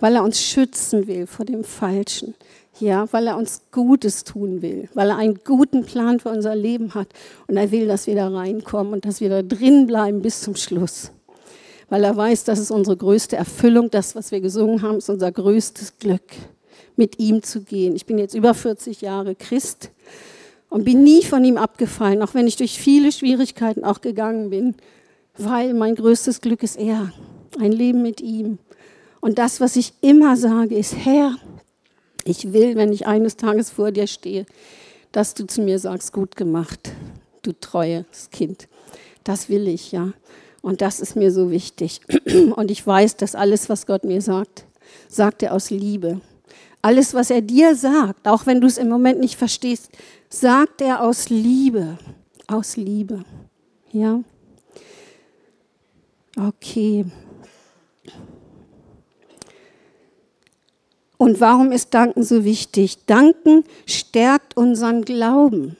Weil 0.00 0.16
er 0.16 0.24
uns 0.24 0.40
schützen 0.40 1.06
will 1.06 1.26
vor 1.26 1.44
dem 1.44 1.64
Falschen. 1.64 2.34
Ja, 2.80 3.12
weil 3.12 3.26
er 3.26 3.36
uns 3.36 3.62
Gutes 3.72 4.24
tun 4.24 4.62
will. 4.62 4.88
Weil 4.94 5.10
er 5.10 5.16
einen 5.16 5.40
guten 5.44 5.84
Plan 5.84 6.18
für 6.18 6.30
unser 6.30 6.56
Leben 6.56 6.94
hat. 6.94 7.08
Und 7.46 7.58
er 7.58 7.70
will, 7.70 7.88
dass 7.88 8.06
wir 8.06 8.14
da 8.14 8.28
reinkommen 8.28 8.94
und 8.94 9.04
dass 9.04 9.20
wir 9.20 9.28
da 9.28 9.42
drin 9.42 9.86
bleiben 9.86 10.22
bis 10.22 10.40
zum 10.40 10.56
Schluss 10.56 11.12
weil 11.88 12.04
er 12.04 12.16
weiß, 12.16 12.44
das 12.44 12.58
ist 12.58 12.70
unsere 12.70 12.96
größte 12.96 13.36
Erfüllung, 13.36 13.90
das, 13.90 14.14
was 14.14 14.30
wir 14.30 14.40
gesungen 14.40 14.82
haben, 14.82 14.98
ist 14.98 15.08
unser 15.08 15.32
größtes 15.32 15.98
Glück, 15.98 16.22
mit 16.96 17.18
ihm 17.18 17.42
zu 17.42 17.62
gehen. 17.62 17.96
Ich 17.96 18.06
bin 18.06 18.18
jetzt 18.18 18.34
über 18.34 18.54
40 18.54 19.00
Jahre 19.00 19.34
Christ 19.34 19.90
und 20.68 20.84
bin 20.84 21.02
nie 21.02 21.22
von 21.22 21.44
ihm 21.44 21.56
abgefallen, 21.56 22.22
auch 22.22 22.34
wenn 22.34 22.46
ich 22.46 22.56
durch 22.56 22.78
viele 22.78 23.12
Schwierigkeiten 23.12 23.84
auch 23.84 24.00
gegangen 24.00 24.50
bin, 24.50 24.74
weil 25.36 25.72
mein 25.74 25.94
größtes 25.94 26.40
Glück 26.40 26.62
ist 26.62 26.78
er, 26.78 27.12
ein 27.58 27.72
Leben 27.72 28.02
mit 28.02 28.20
ihm. 28.20 28.58
Und 29.20 29.38
das, 29.38 29.60
was 29.60 29.76
ich 29.76 29.94
immer 30.00 30.36
sage, 30.36 30.76
ist, 30.76 30.94
Herr, 30.96 31.36
ich 32.24 32.52
will, 32.52 32.76
wenn 32.76 32.92
ich 32.92 33.06
eines 33.06 33.36
Tages 33.36 33.70
vor 33.70 33.90
dir 33.90 34.06
stehe, 34.06 34.44
dass 35.12 35.34
du 35.34 35.46
zu 35.46 35.62
mir 35.62 35.78
sagst, 35.78 36.12
gut 36.12 36.36
gemacht, 36.36 36.92
du 37.42 37.52
treues 37.52 38.28
Kind. 38.30 38.68
Das 39.24 39.48
will 39.48 39.66
ich, 39.66 39.92
ja. 39.92 40.12
Und 40.68 40.82
das 40.82 41.00
ist 41.00 41.16
mir 41.16 41.32
so 41.32 41.50
wichtig. 41.50 42.02
Und 42.56 42.70
ich 42.70 42.86
weiß, 42.86 43.16
dass 43.16 43.34
alles, 43.34 43.70
was 43.70 43.86
Gott 43.86 44.04
mir 44.04 44.20
sagt, 44.20 44.66
sagt 45.08 45.42
er 45.42 45.54
aus 45.54 45.70
Liebe. 45.70 46.20
Alles, 46.82 47.14
was 47.14 47.30
er 47.30 47.40
dir 47.40 47.74
sagt, 47.74 48.28
auch 48.28 48.44
wenn 48.44 48.60
du 48.60 48.66
es 48.66 48.76
im 48.76 48.90
Moment 48.90 49.18
nicht 49.18 49.36
verstehst, 49.36 49.88
sagt 50.28 50.82
er 50.82 51.02
aus 51.02 51.30
Liebe. 51.30 51.96
Aus 52.48 52.76
Liebe. 52.76 53.24
Ja? 53.92 54.20
Okay. 56.38 57.06
Und 61.16 61.40
warum 61.40 61.72
ist 61.72 61.94
Danken 61.94 62.22
so 62.22 62.44
wichtig? 62.44 63.06
Danken 63.06 63.64
stärkt 63.86 64.54
unseren 64.54 65.06
Glauben. 65.06 65.78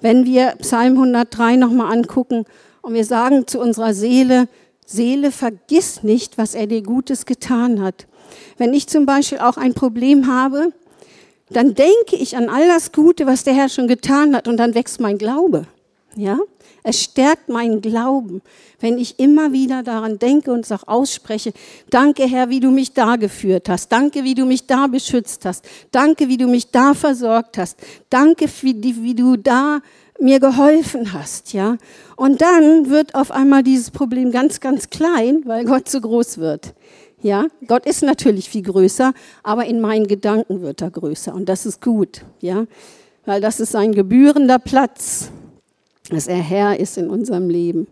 Wenn 0.00 0.24
wir 0.24 0.54
Psalm 0.60 0.94
103 0.94 1.56
nochmal 1.56 1.92
angucken 1.92 2.46
und 2.88 2.94
wir 2.94 3.04
sagen 3.04 3.46
zu 3.46 3.60
unserer 3.60 3.92
Seele, 3.92 4.48
Seele, 4.86 5.30
vergiss 5.30 6.02
nicht, 6.02 6.38
was 6.38 6.54
er 6.54 6.66
dir 6.66 6.82
Gutes 6.82 7.26
getan 7.26 7.82
hat. 7.82 8.06
Wenn 8.56 8.72
ich 8.72 8.86
zum 8.86 9.04
Beispiel 9.04 9.40
auch 9.40 9.58
ein 9.58 9.74
Problem 9.74 10.26
habe, 10.26 10.72
dann 11.50 11.74
denke 11.74 12.16
ich 12.18 12.34
an 12.38 12.48
all 12.48 12.66
das 12.66 12.92
Gute, 12.92 13.26
was 13.26 13.44
der 13.44 13.52
Herr 13.52 13.68
schon 13.68 13.88
getan 13.88 14.34
hat 14.34 14.48
und 14.48 14.56
dann 14.56 14.74
wächst 14.74 15.00
mein 15.00 15.18
Glaube. 15.18 15.66
Ja? 16.16 16.38
Es 16.82 17.02
stärkt 17.02 17.50
meinen 17.50 17.82
Glauben, 17.82 18.40
wenn 18.80 18.96
ich 18.96 19.18
immer 19.18 19.52
wieder 19.52 19.82
daran 19.82 20.18
denke 20.18 20.50
und 20.50 20.60
es 20.60 20.72
auch 20.72 20.88
ausspreche. 20.88 21.52
Danke, 21.90 22.24
Herr, 22.24 22.48
wie 22.48 22.60
du 22.60 22.70
mich 22.70 22.94
da 22.94 23.16
geführt 23.16 23.68
hast. 23.68 23.92
Danke, 23.92 24.24
wie 24.24 24.34
du 24.34 24.46
mich 24.46 24.66
da 24.66 24.86
beschützt 24.86 25.44
hast. 25.44 25.66
Danke, 25.90 26.28
wie 26.28 26.38
du 26.38 26.46
mich 26.46 26.70
da 26.70 26.94
versorgt 26.94 27.58
hast. 27.58 27.78
Danke, 28.08 28.46
wie, 28.62 29.02
wie 29.02 29.14
du 29.14 29.36
da 29.36 29.80
mir 30.18 30.40
geholfen 30.40 31.12
hast, 31.12 31.52
ja. 31.52 31.76
Und 32.18 32.42
dann 32.42 32.90
wird 32.90 33.14
auf 33.14 33.30
einmal 33.30 33.62
dieses 33.62 33.92
Problem 33.92 34.32
ganz, 34.32 34.58
ganz 34.58 34.90
klein, 34.90 35.42
weil 35.44 35.64
Gott 35.64 35.88
so 35.88 36.00
groß 36.00 36.38
wird. 36.38 36.74
Ja, 37.22 37.46
Gott 37.68 37.86
ist 37.86 38.02
natürlich 38.02 38.50
viel 38.50 38.62
größer, 38.62 39.12
aber 39.44 39.66
in 39.66 39.80
meinen 39.80 40.08
Gedanken 40.08 40.60
wird 40.60 40.82
er 40.82 40.90
größer 40.90 41.32
und 41.32 41.48
das 41.48 41.64
ist 41.64 41.80
gut, 41.80 42.24
ja, 42.40 42.66
weil 43.24 43.40
das 43.40 43.60
ist 43.60 43.76
ein 43.76 43.92
gebührender 43.92 44.58
Platz, 44.58 45.30
dass 46.10 46.26
er 46.26 46.38
Herr 46.38 46.80
ist 46.80 46.98
in 46.98 47.08
unserem 47.08 47.50
Leben. 47.50 47.86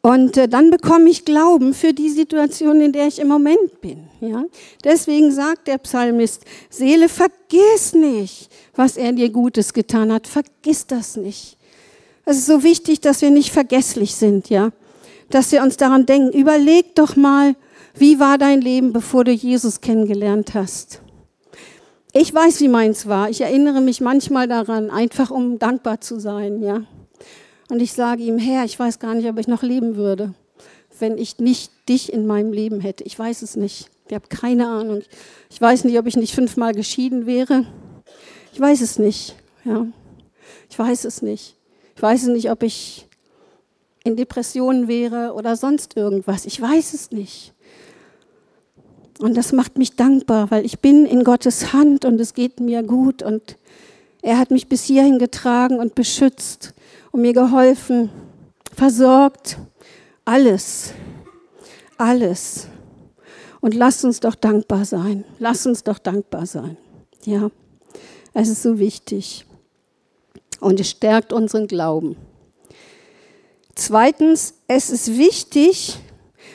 Und 0.00 0.38
äh, 0.38 0.48
dann 0.48 0.70
bekomme 0.70 1.10
ich 1.10 1.26
Glauben 1.26 1.74
für 1.74 1.92
die 1.92 2.08
Situation, 2.08 2.80
in 2.80 2.92
der 2.92 3.08
ich 3.08 3.18
im 3.18 3.28
Moment 3.28 3.82
bin. 3.82 4.04
Ja? 4.20 4.44
Deswegen 4.84 5.32
sagt 5.32 5.68
der 5.68 5.76
Psalmist, 5.76 6.46
Seele, 6.70 7.10
vergiss 7.10 7.92
nicht, 7.92 8.50
was 8.74 8.96
er 8.96 9.12
dir 9.12 9.28
Gutes 9.28 9.74
getan 9.74 10.10
hat. 10.10 10.26
Vergiss 10.26 10.86
das 10.86 11.18
nicht. 11.18 11.58
Es 12.24 12.38
ist 12.38 12.46
so 12.46 12.62
wichtig, 12.62 13.00
dass 13.00 13.22
wir 13.22 13.30
nicht 13.30 13.52
vergesslich 13.52 14.14
sind, 14.14 14.50
ja. 14.50 14.70
Dass 15.30 15.52
wir 15.52 15.62
uns 15.62 15.76
daran 15.76 16.06
denken, 16.06 16.36
überleg 16.36 16.94
doch 16.94 17.16
mal, 17.16 17.54
wie 17.94 18.20
war 18.20 18.38
dein 18.38 18.60
Leben, 18.60 18.92
bevor 18.92 19.24
du 19.24 19.32
Jesus 19.32 19.80
kennengelernt 19.80 20.54
hast? 20.54 21.02
Ich 22.12 22.34
weiß, 22.34 22.60
wie 22.60 22.68
meins 22.68 23.06
war. 23.06 23.30
Ich 23.30 23.40
erinnere 23.40 23.80
mich 23.80 24.00
manchmal 24.00 24.48
daran, 24.48 24.90
einfach 24.90 25.30
um 25.30 25.58
dankbar 25.58 26.00
zu 26.00 26.18
sein, 26.18 26.62
ja. 26.62 26.82
Und 27.68 27.80
ich 27.80 27.92
sage 27.92 28.22
ihm, 28.22 28.38
Herr, 28.38 28.64
ich 28.64 28.78
weiß 28.78 28.98
gar 28.98 29.14
nicht, 29.14 29.28
ob 29.28 29.38
ich 29.38 29.46
noch 29.46 29.62
leben 29.62 29.94
würde, 29.94 30.34
wenn 30.98 31.18
ich 31.18 31.38
nicht 31.38 31.70
dich 31.88 32.12
in 32.12 32.26
meinem 32.26 32.52
Leben 32.52 32.80
hätte. 32.80 33.04
Ich 33.04 33.16
weiß 33.16 33.42
es 33.42 33.54
nicht. 33.54 33.88
Ich 34.08 34.14
habe 34.14 34.26
keine 34.28 34.66
Ahnung. 34.66 35.02
Ich 35.50 35.60
weiß 35.60 35.84
nicht, 35.84 35.96
ob 35.98 36.06
ich 36.06 36.16
nicht 36.16 36.34
fünfmal 36.34 36.74
geschieden 36.74 37.26
wäre. 37.26 37.64
Ich 38.52 38.58
weiß 38.58 38.80
es 38.80 38.98
nicht. 38.98 39.36
Ja. 39.64 39.86
Ich 40.68 40.76
weiß 40.76 41.04
es 41.04 41.22
nicht. 41.22 41.54
Ich 42.00 42.02
weiß 42.02 42.28
nicht, 42.28 42.50
ob 42.50 42.62
ich 42.62 43.06
in 44.04 44.16
Depressionen 44.16 44.88
wäre 44.88 45.34
oder 45.34 45.54
sonst 45.54 45.98
irgendwas. 45.98 46.46
Ich 46.46 46.58
weiß 46.58 46.94
es 46.94 47.10
nicht. 47.10 47.52
Und 49.18 49.36
das 49.36 49.52
macht 49.52 49.76
mich 49.76 49.96
dankbar, 49.96 50.50
weil 50.50 50.64
ich 50.64 50.78
bin 50.78 51.04
in 51.04 51.24
Gottes 51.24 51.74
Hand 51.74 52.06
und 52.06 52.18
es 52.18 52.32
geht 52.32 52.58
mir 52.58 52.82
gut 52.82 53.22
und 53.22 53.58
er 54.22 54.38
hat 54.38 54.50
mich 54.50 54.66
bis 54.66 54.84
hierhin 54.84 55.18
getragen 55.18 55.78
und 55.78 55.94
beschützt 55.94 56.72
und 57.12 57.20
mir 57.20 57.34
geholfen, 57.34 58.08
versorgt, 58.74 59.58
alles, 60.24 60.94
alles. 61.98 62.68
Und 63.60 63.74
lasst 63.74 64.06
uns 64.06 64.20
doch 64.20 64.36
dankbar 64.36 64.86
sein. 64.86 65.26
Lasst 65.38 65.66
uns 65.66 65.84
doch 65.84 65.98
dankbar 65.98 66.46
sein. 66.46 66.78
Ja, 67.26 67.50
es 68.32 68.48
ist 68.48 68.62
so 68.62 68.78
wichtig 68.78 69.44
und 70.60 70.80
es 70.80 70.90
stärkt 70.90 71.32
unseren 71.32 71.66
Glauben. 71.66 72.16
Zweitens, 73.74 74.54
es 74.68 74.90
ist 74.90 75.16
wichtig, 75.16 75.98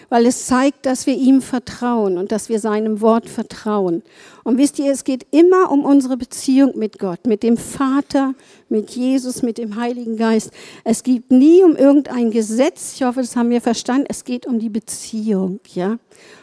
weil 0.10 0.26
es 0.26 0.46
zeigt, 0.46 0.86
dass 0.86 1.08
wir 1.08 1.16
ihm 1.16 1.42
vertrauen 1.42 2.18
und 2.18 2.32
dass 2.32 2.50
wir 2.50 2.60
seinem 2.60 3.02
Wort 3.02 3.28
vertrauen. 3.30 4.04
Und 4.44 4.58
wisst 4.58 4.78
ihr, 4.80 4.92
es 4.92 5.04
geht 5.04 5.26
immer 5.32 5.72
um 5.72 5.84
unsere 5.84 6.18
Beziehung 6.18 6.78
mit 6.78 7.00
Gott, 7.00 7.26
mit 7.26 7.44
dem 7.44 7.58
Vater, 7.58 8.36
mit 8.70 8.92
Jesus, 8.92 9.42
mit 9.42 9.58
dem 9.58 9.76
Heiligen 9.76 10.18
Geist. 10.18 10.52
Es 10.84 11.04
geht 11.04 11.32
nie 11.32 11.64
um 11.64 11.76
irgendein 11.76 12.32
Gesetz. 12.32 12.94
Ich 12.96 13.04
hoffe, 13.04 13.22
das 13.22 13.36
haben 13.36 13.50
wir 13.50 13.62
verstanden. 13.62 14.06
Es 14.08 14.24
geht 14.24 14.46
um 14.46 14.60
die 14.60 14.70
Beziehung, 14.70 15.60
ja. 15.74 15.98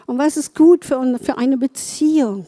Und 0.07 0.19
was 0.19 0.37
ist 0.37 0.55
gut 0.55 0.85
für, 0.85 0.99
eine 0.99 1.57
Beziehung? 1.57 2.47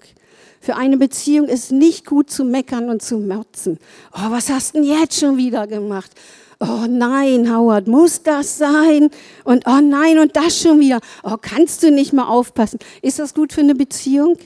Für 0.64 0.76
eine 0.76 0.96
Beziehung 0.96 1.46
ist 1.46 1.72
nicht 1.72 2.06
gut 2.06 2.30
zu 2.30 2.42
meckern 2.42 2.88
und 2.88 3.02
zu 3.02 3.18
motzen. 3.18 3.78
Oh, 4.14 4.30
was 4.30 4.48
hast 4.48 4.74
du 4.74 4.80
denn 4.80 4.88
jetzt 4.88 5.20
schon 5.20 5.36
wieder 5.36 5.66
gemacht? 5.66 6.10
Oh 6.58 6.86
nein, 6.88 7.54
Howard, 7.54 7.86
muss 7.86 8.22
das 8.22 8.56
sein? 8.56 9.10
Und 9.44 9.66
oh 9.66 9.80
nein, 9.82 10.18
und 10.18 10.34
das 10.36 10.58
schon 10.58 10.80
wieder. 10.80 11.00
Oh, 11.22 11.36
kannst 11.38 11.82
du 11.82 11.90
nicht 11.90 12.14
mal 12.14 12.28
aufpassen? 12.28 12.78
Ist 13.02 13.18
das 13.18 13.34
gut 13.34 13.52
für 13.52 13.60
eine 13.60 13.74
Beziehung? 13.74 14.38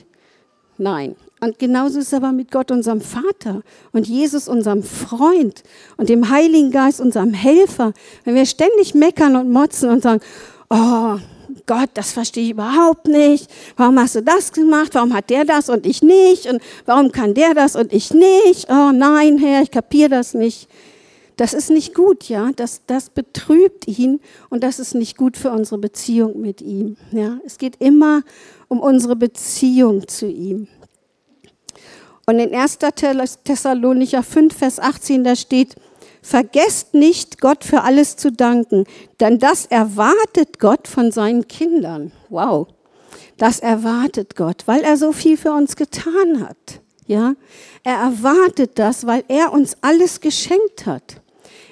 Nein. 0.77 1.15
Und 1.39 1.57
genauso 1.57 1.99
ist 1.99 2.07
es 2.07 2.13
aber 2.13 2.33
mit 2.33 2.51
Gott, 2.51 2.69
unserem 2.69 2.99
Vater 2.99 3.61
und 3.93 4.05
Jesus, 4.05 4.49
unserem 4.49 4.83
Freund 4.83 5.63
und 5.95 6.09
dem 6.09 6.29
Heiligen 6.29 6.71
Geist, 6.71 6.99
unserem 6.99 7.33
Helfer. 7.33 7.93
Wenn 8.25 8.35
wir 8.35 8.45
ständig 8.45 8.93
meckern 8.93 9.37
und 9.37 9.49
motzen 9.53 9.89
und 9.89 10.03
sagen, 10.03 10.19
oh, 10.69 11.15
Gott, 11.65 11.89
das 11.93 12.11
verstehe 12.11 12.45
ich 12.45 12.51
überhaupt 12.51 13.07
nicht. 13.07 13.49
Warum 13.77 13.99
hast 13.99 14.15
du 14.15 14.21
das 14.21 14.51
gemacht? 14.51 14.93
Warum 14.93 15.13
hat 15.13 15.29
der 15.29 15.45
das 15.45 15.69
und 15.69 15.85
ich 15.85 16.01
nicht? 16.01 16.45
Und 16.45 16.61
warum 16.85 17.11
kann 17.11 17.33
der 17.33 17.53
das 17.53 17.75
und 17.75 17.93
ich 17.93 18.13
nicht? 18.13 18.69
Oh 18.69 18.91
nein, 18.91 19.37
Herr, 19.37 19.61
ich 19.61 19.71
kapiere 19.71 20.09
das 20.09 20.33
nicht. 20.33 20.69
Das 21.37 21.53
ist 21.53 21.69
nicht 21.69 21.95
gut, 21.95 22.27
ja. 22.27 22.51
Das, 22.55 22.81
das 22.85 23.09
betrübt 23.09 23.87
ihn 23.87 24.19
und 24.49 24.63
das 24.63 24.77
ist 24.77 24.93
nicht 24.93 25.17
gut 25.17 25.37
für 25.37 25.51
unsere 25.51 25.77
Beziehung 25.77 26.41
mit 26.41 26.61
ihm. 26.61 26.97
Ja. 27.11 27.39
Es 27.45 27.57
geht 27.57 27.77
immer 27.79 28.23
um 28.67 28.79
unsere 28.79 29.15
Beziehung 29.15 30.07
zu 30.07 30.27
ihm. 30.27 30.67
Und 32.25 32.39
in 32.39 32.53
1. 32.53 32.77
Thessalonicher 33.43 34.21
5, 34.21 34.55
Vers 34.55 34.79
18, 34.79 35.23
da 35.23 35.35
steht, 35.35 35.75
Vergesst 36.21 36.93
nicht, 36.93 37.39
Gott 37.39 37.63
für 37.63 37.81
alles 37.81 38.15
zu 38.15 38.31
danken, 38.31 38.85
denn 39.19 39.39
das 39.39 39.65
erwartet 39.65 40.59
Gott 40.59 40.87
von 40.87 41.11
seinen 41.11 41.47
Kindern. 41.47 42.11
Wow. 42.29 42.67
Das 43.37 43.59
erwartet 43.59 44.35
Gott, 44.35 44.63
weil 44.65 44.81
er 44.81 44.97
so 44.97 45.13
viel 45.13 45.37
für 45.37 45.53
uns 45.53 45.75
getan 45.75 46.41
hat. 46.41 46.81
Ja? 47.07 47.35
Er 47.83 47.95
erwartet 47.95 48.71
das, 48.75 49.07
weil 49.07 49.23
er 49.29 49.53
uns 49.53 49.77
alles 49.81 50.19
geschenkt 50.19 50.85
hat. 50.85 51.21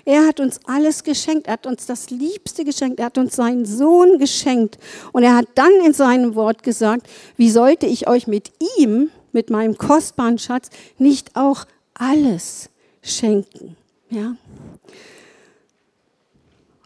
Er 0.06 0.26
hat 0.26 0.40
uns 0.40 0.62
alles 0.66 1.04
geschenkt. 1.04 1.48
Er 1.48 1.54
hat 1.54 1.68
uns 1.68 1.86
das 1.86 2.10
Liebste 2.10 2.64
geschenkt. 2.64 3.02
Er 3.02 3.08
hat 3.08 3.18
uns 3.18 3.36
seinen 3.36 3.66
Sohn 3.66 4.20
geschenkt. 4.20 4.78
Und 5.12 5.24
er 5.24 5.36
hat 5.36 5.48
dann 5.56 5.74
in 5.86 5.92
seinem 5.92 6.36
Wort 6.36 6.64
gesagt, 6.64 7.06
wie 7.36 7.52
sollte 7.52 7.88
ich 7.88 8.08
euch 8.08 8.26
mit 8.26 8.52
ihm, 8.78 9.12
mit 9.34 9.50
meinem 9.50 9.78
kostbaren 9.78 10.40
Schatz, 10.40 10.70
nicht 10.98 11.36
auch 11.36 11.66
alles 11.94 12.70
schenken? 13.02 13.76
Ja. 14.10 14.36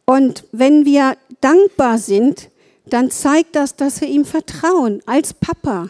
Und 0.06 0.46
wenn 0.52 0.86
wir 0.86 1.18
dankbar 1.40 1.98
sind, 1.98 2.50
dann 2.86 3.12
zeigt 3.12 3.56
das, 3.56 3.76
dass 3.76 4.02
wir 4.02 4.08
ihm 4.08 4.26
vertrauen, 4.26 5.02
als 5.06 5.34
Papa, 5.34 5.90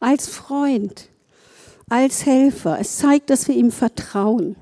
als 0.00 0.28
Freund, 0.28 1.08
als 1.88 2.26
Helfer. 2.26 2.78
Es 2.80 2.98
zeigt, 2.98 3.30
dass 3.30 3.48
wir 3.48 3.54
ihm 3.54 3.70
vertrauen. 3.70 4.56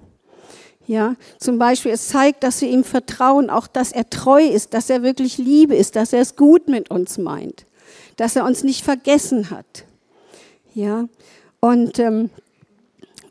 Ja, 0.86 1.16
zum 1.38 1.58
Beispiel, 1.58 1.92
es 1.92 2.08
zeigt, 2.08 2.42
dass 2.42 2.60
wir 2.60 2.68
ihm 2.68 2.84
vertrauen, 2.84 3.50
auch 3.50 3.66
dass 3.66 3.92
er 3.92 4.10
treu 4.10 4.44
ist, 4.44 4.74
dass 4.74 4.90
er 4.90 5.02
wirklich 5.02 5.38
Liebe 5.38 5.76
ist, 5.76 5.96
dass 5.96 6.12
er 6.12 6.20
es 6.20 6.36
gut 6.36 6.68
mit 6.68 6.90
uns 6.90 7.18
meint, 7.18 7.66
dass 8.16 8.36
er 8.36 8.44
uns 8.44 8.64
nicht 8.64 8.84
vergessen 8.84 9.50
hat. 9.50 9.84
Ja, 10.74 11.08
und 11.60 11.98
ähm, 11.98 12.30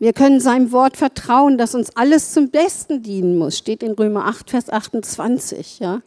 wir 0.01 0.13
können 0.13 0.39
seinem 0.39 0.71
Wort 0.71 0.97
vertrauen, 0.97 1.59
dass 1.59 1.75
uns 1.75 1.95
alles 1.95 2.33
zum 2.33 2.49
Besten 2.49 3.03
dienen 3.03 3.37
muss, 3.37 3.59
steht 3.59 3.83
in 3.83 3.91
Römer 3.91 4.25
8, 4.25 4.49
Vers 4.49 4.69
28. 4.71 5.77
Ja? 5.77 6.01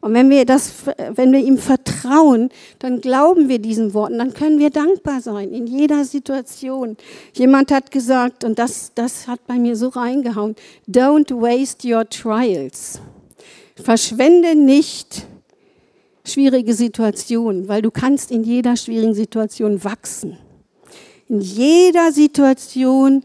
Und 0.00 0.12
wenn 0.12 0.28
wir, 0.28 0.44
das, 0.44 0.72
wenn 1.14 1.30
wir 1.30 1.38
ihm 1.38 1.56
vertrauen, 1.56 2.50
dann 2.80 3.00
glauben 3.00 3.48
wir 3.48 3.60
diesen 3.60 3.94
Worten, 3.94 4.18
dann 4.18 4.34
können 4.34 4.58
wir 4.58 4.70
dankbar 4.70 5.20
sein 5.20 5.52
in 5.52 5.68
jeder 5.68 6.04
Situation. 6.04 6.96
Jemand 7.32 7.70
hat 7.70 7.92
gesagt, 7.92 8.42
und 8.42 8.58
das, 8.58 8.90
das 8.96 9.28
hat 9.28 9.46
bei 9.46 9.54
mir 9.54 9.76
so 9.76 9.90
reingehauen, 9.90 10.56
don't 10.90 11.30
waste 11.30 11.86
your 11.86 12.08
trials. 12.08 13.00
Verschwende 13.76 14.56
nicht 14.56 15.26
schwierige 16.24 16.74
Situationen, 16.74 17.68
weil 17.68 17.82
du 17.82 17.92
kannst 17.92 18.32
in 18.32 18.42
jeder 18.42 18.76
schwierigen 18.76 19.14
Situation 19.14 19.84
wachsen. 19.84 20.38
In 21.28 21.40
jeder 21.40 22.10
Situation, 22.12 23.22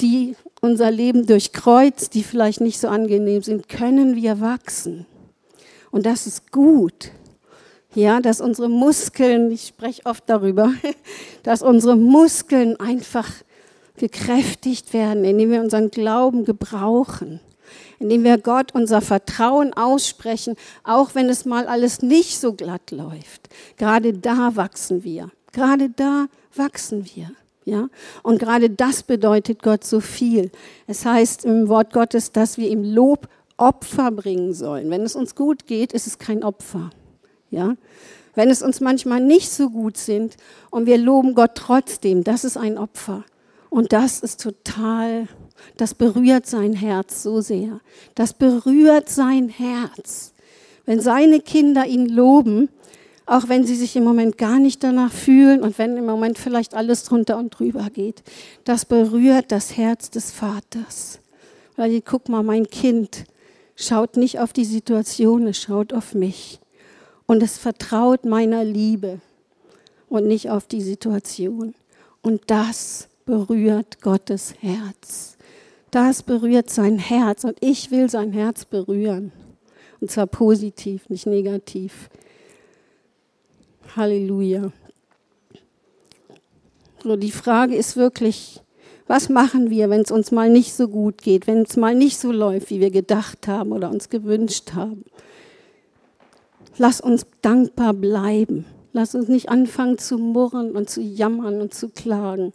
die 0.00 0.36
unser 0.62 0.90
Leben 0.90 1.26
durchkreuzt, 1.26 2.14
die 2.14 2.22
vielleicht 2.22 2.60
nicht 2.60 2.78
so 2.78 2.88
angenehm 2.88 3.42
sind, 3.42 3.68
können 3.68 4.16
wir 4.16 4.40
wachsen. 4.40 5.06
Und 5.90 6.06
das 6.06 6.26
ist 6.26 6.50
gut. 6.50 7.10
Ja, 7.94 8.20
dass 8.20 8.40
unsere 8.40 8.70
Muskeln, 8.70 9.50
ich 9.50 9.66
spreche 9.66 10.06
oft 10.06 10.24
darüber, 10.26 10.72
dass 11.42 11.60
unsere 11.60 11.96
Muskeln 11.96 12.80
einfach 12.80 13.28
gekräftigt 13.96 14.94
werden, 14.94 15.24
indem 15.24 15.50
wir 15.50 15.60
unseren 15.60 15.90
Glauben 15.90 16.46
gebrauchen, 16.46 17.40
indem 17.98 18.24
wir 18.24 18.38
Gott 18.38 18.74
unser 18.74 19.02
Vertrauen 19.02 19.74
aussprechen, 19.74 20.56
auch 20.84 21.14
wenn 21.14 21.28
es 21.28 21.44
mal 21.44 21.66
alles 21.66 22.00
nicht 22.00 22.40
so 22.40 22.54
glatt 22.54 22.90
läuft. 22.90 23.50
Gerade 23.76 24.14
da 24.14 24.56
wachsen 24.56 25.04
wir. 25.04 25.30
Gerade 25.52 25.90
da 25.90 26.22
wachsen 26.22 26.41
wir. 26.56 27.30
Ja? 27.64 27.88
Und 28.22 28.38
gerade 28.38 28.70
das 28.70 29.02
bedeutet 29.02 29.62
Gott 29.62 29.84
so 29.84 30.00
viel. 30.00 30.50
Es 30.86 31.04
heißt 31.04 31.44
im 31.44 31.68
Wort 31.68 31.92
Gottes, 31.92 32.32
dass 32.32 32.58
wir 32.58 32.68
ihm 32.68 32.84
Lob 32.84 33.28
Opfer 33.56 34.10
bringen 34.10 34.54
sollen. 34.54 34.90
Wenn 34.90 35.02
es 35.02 35.14
uns 35.14 35.34
gut 35.34 35.66
geht, 35.66 35.92
ist 35.92 36.06
es 36.06 36.18
kein 36.18 36.42
Opfer. 36.42 36.90
Ja? 37.50 37.76
Wenn 38.34 38.50
es 38.50 38.62
uns 38.62 38.80
manchmal 38.80 39.20
nicht 39.20 39.50
so 39.50 39.70
gut 39.70 39.96
sind 39.96 40.36
und 40.70 40.86
wir 40.86 40.98
loben 40.98 41.34
Gott 41.34 41.52
trotzdem, 41.54 42.24
das 42.24 42.44
ist 42.44 42.56
ein 42.56 42.78
Opfer. 42.78 43.24
Und 43.68 43.92
das 43.92 44.20
ist 44.20 44.42
total, 44.42 45.28
das 45.76 45.94
berührt 45.94 46.46
sein 46.46 46.72
Herz 46.72 47.22
so 47.22 47.40
sehr. 47.40 47.80
Das 48.14 48.32
berührt 48.32 49.08
sein 49.08 49.48
Herz. 49.48 50.32
Wenn 50.84 51.00
seine 51.00 51.40
Kinder 51.40 51.86
ihn 51.86 52.06
loben, 52.06 52.68
auch 53.26 53.48
wenn 53.48 53.64
sie 53.64 53.76
sich 53.76 53.96
im 53.96 54.04
Moment 54.04 54.38
gar 54.38 54.58
nicht 54.58 54.82
danach 54.82 55.12
fühlen 55.12 55.62
und 55.62 55.78
wenn 55.78 55.96
im 55.96 56.06
Moment 56.06 56.38
vielleicht 56.38 56.74
alles 56.74 57.04
drunter 57.04 57.38
und 57.38 57.50
drüber 57.50 57.88
geht, 57.92 58.22
das 58.64 58.84
berührt 58.84 59.52
das 59.52 59.76
Herz 59.76 60.10
des 60.10 60.32
Vaters. 60.32 61.20
Weil, 61.76 62.00
guck 62.00 62.28
mal, 62.28 62.42
mein 62.42 62.66
Kind 62.66 63.24
schaut 63.76 64.16
nicht 64.16 64.38
auf 64.38 64.52
die 64.52 64.64
Situation, 64.64 65.46
es 65.46 65.58
schaut 65.58 65.92
auf 65.92 66.14
mich 66.14 66.60
und 67.26 67.42
es 67.42 67.58
vertraut 67.58 68.24
meiner 68.24 68.64
Liebe 68.64 69.20
und 70.08 70.26
nicht 70.26 70.50
auf 70.50 70.66
die 70.66 70.82
Situation. 70.82 71.74
Und 72.20 72.42
das 72.48 73.08
berührt 73.24 74.02
Gottes 74.02 74.54
Herz. 74.60 75.36
Das 75.90 76.22
berührt 76.22 76.70
sein 76.70 76.98
Herz 76.98 77.44
und 77.44 77.56
ich 77.60 77.90
will 77.90 78.08
sein 78.08 78.32
Herz 78.32 78.64
berühren. 78.64 79.32
Und 80.00 80.10
zwar 80.10 80.26
positiv, 80.26 81.08
nicht 81.08 81.26
negativ. 81.26 82.10
Halleluja. 83.96 84.72
So, 87.02 87.16
die 87.16 87.32
Frage 87.32 87.74
ist 87.74 87.96
wirklich, 87.96 88.60
was 89.06 89.28
machen 89.28 89.70
wir, 89.70 89.90
wenn 89.90 90.02
es 90.02 90.10
uns 90.10 90.30
mal 90.30 90.48
nicht 90.48 90.72
so 90.72 90.88
gut 90.88 91.18
geht, 91.20 91.46
wenn 91.46 91.62
es 91.62 91.76
mal 91.76 91.94
nicht 91.94 92.18
so 92.18 92.30
läuft, 92.32 92.70
wie 92.70 92.80
wir 92.80 92.90
gedacht 92.90 93.48
haben 93.48 93.72
oder 93.72 93.90
uns 93.90 94.08
gewünscht 94.08 94.72
haben? 94.74 95.04
Lass 96.78 97.00
uns 97.00 97.26
dankbar 97.42 97.92
bleiben. 97.92 98.64
Lass 98.92 99.14
uns 99.14 99.28
nicht 99.28 99.48
anfangen 99.48 99.98
zu 99.98 100.18
murren 100.18 100.72
und 100.72 100.88
zu 100.88 101.00
jammern 101.00 101.60
und 101.60 101.74
zu 101.74 101.88
klagen. 101.88 102.52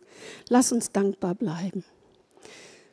Lass 0.49 0.71
uns 0.71 0.91
dankbar 0.91 1.35
bleiben. 1.35 1.83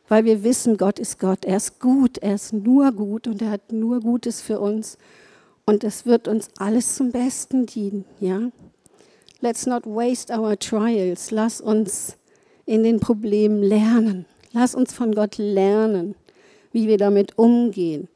Weil 0.08 0.24
wir 0.24 0.42
wissen, 0.44 0.76
Gott 0.76 0.98
ist 0.98 1.18
Gott. 1.18 1.44
Er 1.44 1.56
ist 1.56 1.80
gut. 1.80 2.18
Er 2.18 2.34
ist 2.34 2.52
nur 2.52 2.92
gut 2.92 3.26
und 3.26 3.40
er 3.40 3.50
hat 3.50 3.72
nur 3.72 4.00
Gutes 4.00 4.40
für 4.40 4.60
uns. 4.60 4.98
Und 5.66 5.84
es 5.84 6.06
wird 6.06 6.28
uns 6.28 6.48
alles 6.58 6.94
zum 6.96 7.10
Besten 7.10 7.66
dienen. 7.66 8.04
Ja? 8.20 8.50
Let's 9.40 9.66
not 9.66 9.86
waste 9.86 10.32
our 10.32 10.58
trials. 10.58 11.30
Lass 11.30 11.60
uns 11.60 12.16
in 12.66 12.82
den 12.82 13.00
Problemen 13.00 13.62
lernen. 13.62 14.26
Lass 14.52 14.74
uns 14.74 14.92
von 14.92 15.14
Gott 15.14 15.38
lernen, 15.38 16.14
wie 16.72 16.86
wir 16.86 16.98
damit 16.98 17.38
umgehen 17.38 18.08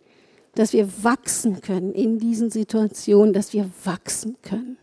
dass 0.58 0.72
wir 0.72 0.88
wachsen 1.04 1.60
können 1.60 1.94
in 1.94 2.18
diesen 2.18 2.50
Situationen, 2.50 3.32
dass 3.32 3.52
wir 3.52 3.70
wachsen 3.84 4.36
können. 4.42 4.76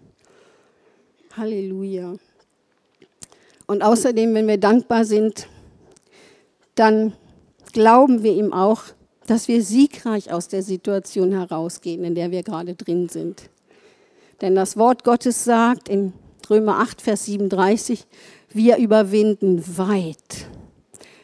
Halleluja. 1.35 2.13
Und 3.67 3.83
außerdem, 3.83 4.33
wenn 4.35 4.47
wir 4.47 4.57
dankbar 4.57 5.03
sind, 5.03 5.49
dann 6.75 7.11
glauben 7.73 8.23
wir 8.23 8.31
ihm 8.31 8.53
auch, 8.53 8.83
dass 9.27 9.47
wir 9.47 9.63
siegreich 9.63 10.31
aus 10.31 10.47
der 10.47 10.63
Situation 10.63 11.31
herausgehen, 11.31 12.03
in 12.03 12.15
der 12.15 12.31
wir 12.31 12.43
gerade 12.43 12.75
drin 12.75 13.09
sind. 13.09 13.49
Denn 14.41 14.55
das 14.55 14.77
Wort 14.77 15.03
Gottes 15.03 15.43
sagt 15.43 15.89
in 15.89 16.13
Römer 16.49 16.79
8, 16.79 17.01
Vers 17.01 17.25
37, 17.25 18.05
wir 18.49 18.77
überwinden 18.77 19.63
weit. 19.77 20.47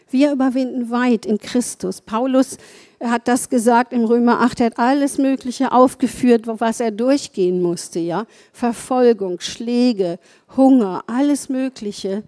Wir 0.09 0.31
überwinden 0.31 0.89
weit 0.89 1.25
in 1.25 1.37
Christus. 1.37 2.01
Paulus 2.01 2.57
hat 2.99 3.27
das 3.27 3.49
gesagt 3.49 3.93
im 3.93 4.03
Römer 4.03 4.41
8, 4.41 4.59
er 4.59 4.65
hat 4.67 4.79
alles 4.79 5.17
Mögliche 5.17 5.71
aufgeführt, 5.71 6.43
was 6.45 6.79
er 6.79 6.91
durchgehen 6.91 7.61
musste, 7.61 7.99
ja. 7.99 8.25
Verfolgung, 8.51 9.39
Schläge, 9.39 10.19
Hunger, 10.55 11.03
alles 11.07 11.49
Mögliche. 11.49 12.23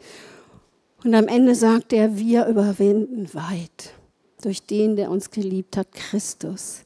Und 1.03 1.15
am 1.15 1.27
Ende 1.27 1.55
sagt 1.55 1.93
er, 1.93 2.17
wir 2.17 2.45
überwinden 2.45 3.33
weit 3.33 3.93
durch 4.45 4.63
den, 4.63 4.95
der 4.95 5.09
uns 5.09 5.31
geliebt 5.31 5.77
hat, 5.77 5.91
Christus. 5.91 6.83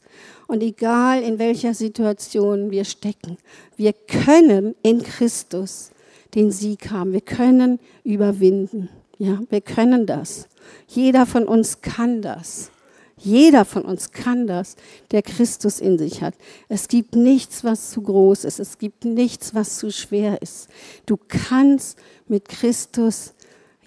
Und 0.47 0.63
egal 0.63 1.21
in 1.21 1.39
welcher 1.39 1.73
Situation 1.73 2.71
wir 2.71 2.85
stecken, 2.85 3.37
wir 3.75 3.93
können 3.93 4.75
in 4.81 5.03
Christus 5.03 5.91
den 6.35 6.51
Sieg 6.51 6.91
haben. 6.91 7.13
Wir 7.13 7.21
können 7.21 7.79
überwinden. 8.03 8.89
Ja, 9.17 9.41
wir 9.49 9.61
können 9.61 10.05
das. 10.05 10.47
Jeder 10.87 11.25
von 11.25 11.45
uns 11.45 11.81
kann 11.81 12.21
das. 12.21 12.71
Jeder 13.19 13.65
von 13.65 13.83
uns 13.83 14.11
kann 14.11 14.45
das, 14.45 14.75
der 15.09 15.23
Christus 15.23 15.79
in 15.79 15.97
sich 15.97 16.21
hat. 16.21 16.35
Es 16.69 16.87
gibt 16.87 17.15
nichts, 17.15 17.63
was 17.63 17.89
zu 17.89 18.03
groß 18.03 18.43
ist. 18.43 18.59
Es 18.59 18.77
gibt 18.77 19.05
nichts, 19.05 19.55
was 19.55 19.79
zu 19.79 19.91
schwer 19.91 20.39
ist. 20.41 20.67
Du 21.07 21.17
kannst 21.27 21.97
mit 22.27 22.47
Christus 22.47 23.33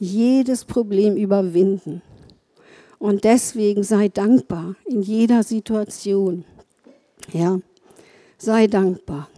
jedes 0.01 0.65
Problem 0.65 1.17
überwinden. 1.17 2.03
Und 3.01 3.25
deswegen 3.25 3.83
sei 3.83 4.09
dankbar 4.09 4.77
in 4.85 5.01
jeder 5.01 5.43
Situation. 5.43 6.45
Ja, 7.33 7.59
sei 8.37 8.67
dankbar. 8.67 9.29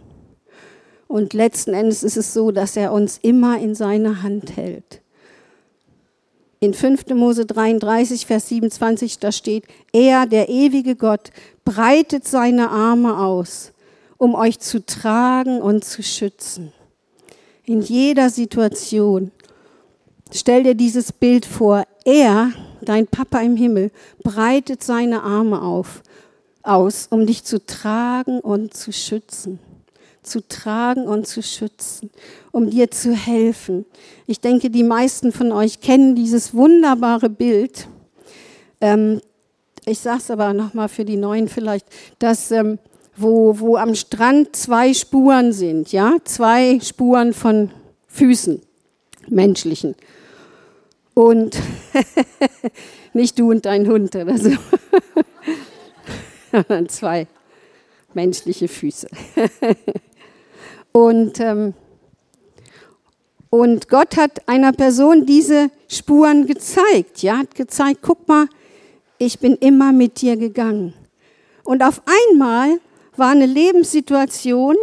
Und 1.07 1.33
letzten 1.33 1.73
Endes 1.73 2.03
ist 2.03 2.17
es 2.17 2.33
so, 2.33 2.51
dass 2.51 2.75
er 2.75 2.91
uns 2.91 3.19
immer 3.21 3.57
in 3.59 3.73
seiner 3.73 4.21
Hand 4.21 4.57
hält. 4.57 5.01
In 6.59 6.73
5. 6.73 7.07
Mose 7.15 7.45
33, 7.45 8.25
Vers 8.25 8.49
27, 8.49 9.19
da 9.19 9.31
steht, 9.31 9.65
er, 9.93 10.25
der 10.25 10.49
ewige 10.49 10.97
Gott, 10.97 11.31
breitet 11.63 12.27
seine 12.27 12.69
Arme 12.69 13.17
aus, 13.17 13.71
um 14.17 14.35
euch 14.35 14.59
zu 14.59 14.85
tragen 14.85 15.61
und 15.61 15.85
zu 15.85 16.03
schützen. 16.03 16.73
In 17.63 17.81
jeder 17.81 18.29
Situation. 18.29 19.31
Stell 20.33 20.63
dir 20.63 20.75
dieses 20.75 21.13
Bild 21.13 21.45
vor. 21.45 21.85
Er, 22.03 22.51
dein 22.85 23.07
Papa 23.07 23.39
im 23.41 23.55
Himmel, 23.55 23.91
breitet 24.23 24.83
seine 24.83 25.23
Arme 25.23 25.61
auf, 25.61 26.01
aus, 26.61 27.07
um 27.09 27.25
dich 27.25 27.43
zu 27.43 27.65
tragen 27.65 28.39
und 28.39 28.73
zu 28.73 28.91
schützen 28.91 29.59
zu 30.23 30.47
tragen 30.47 31.05
und 31.05 31.27
zu 31.27 31.43
schützen, 31.43 32.09
um 32.51 32.69
dir 32.69 32.89
zu 32.89 33.13
helfen. 33.13 33.85
Ich 34.25 34.39
denke, 34.39 34.69
die 34.69 34.83
meisten 34.83 35.31
von 35.31 35.51
euch 35.51 35.81
kennen 35.81 36.15
dieses 36.15 36.53
wunderbare 36.53 37.29
Bild. 37.29 37.87
Ähm, 38.81 39.21
ich 39.85 39.99
sage 39.99 40.19
es 40.19 40.31
aber 40.31 40.53
nochmal 40.53 40.89
für 40.89 41.05
die 41.05 41.17
Neuen 41.17 41.49
vielleicht, 41.49 41.85
dass 42.19 42.51
ähm, 42.51 42.79
wo, 43.15 43.59
wo 43.59 43.75
am 43.75 43.95
Strand 43.95 44.55
zwei 44.55 44.93
Spuren 44.93 45.51
sind, 45.51 45.91
ja, 45.91 46.15
zwei 46.23 46.79
Spuren 46.79 47.33
von 47.33 47.69
Füßen, 48.07 48.61
menschlichen. 49.27 49.95
Und 51.13 51.57
nicht 53.13 53.37
du 53.37 53.51
und 53.51 53.65
dein 53.65 53.87
Hund 53.87 54.15
oder 54.15 54.37
so. 54.37 54.51
zwei 56.87 57.27
menschliche 58.13 58.67
Füße. 58.67 59.07
Und, 60.91 61.39
ähm, 61.39 61.73
und 63.49 63.89
Gott 63.89 64.15
hat 64.15 64.47
einer 64.47 64.71
Person 64.71 65.25
diese 65.25 65.69
Spuren 65.87 66.45
gezeigt. 66.45 67.21
Ja, 67.23 67.39
hat 67.39 67.55
gezeigt, 67.55 67.99
guck 68.01 68.27
mal, 68.27 68.47
ich 69.17 69.39
bin 69.39 69.55
immer 69.55 69.91
mit 69.91 70.21
dir 70.21 70.37
gegangen. 70.37 70.93
Und 71.63 71.83
auf 71.83 72.01
einmal 72.31 72.79
war 73.15 73.31
eine 73.31 73.45
Lebenssituation, 73.45 74.75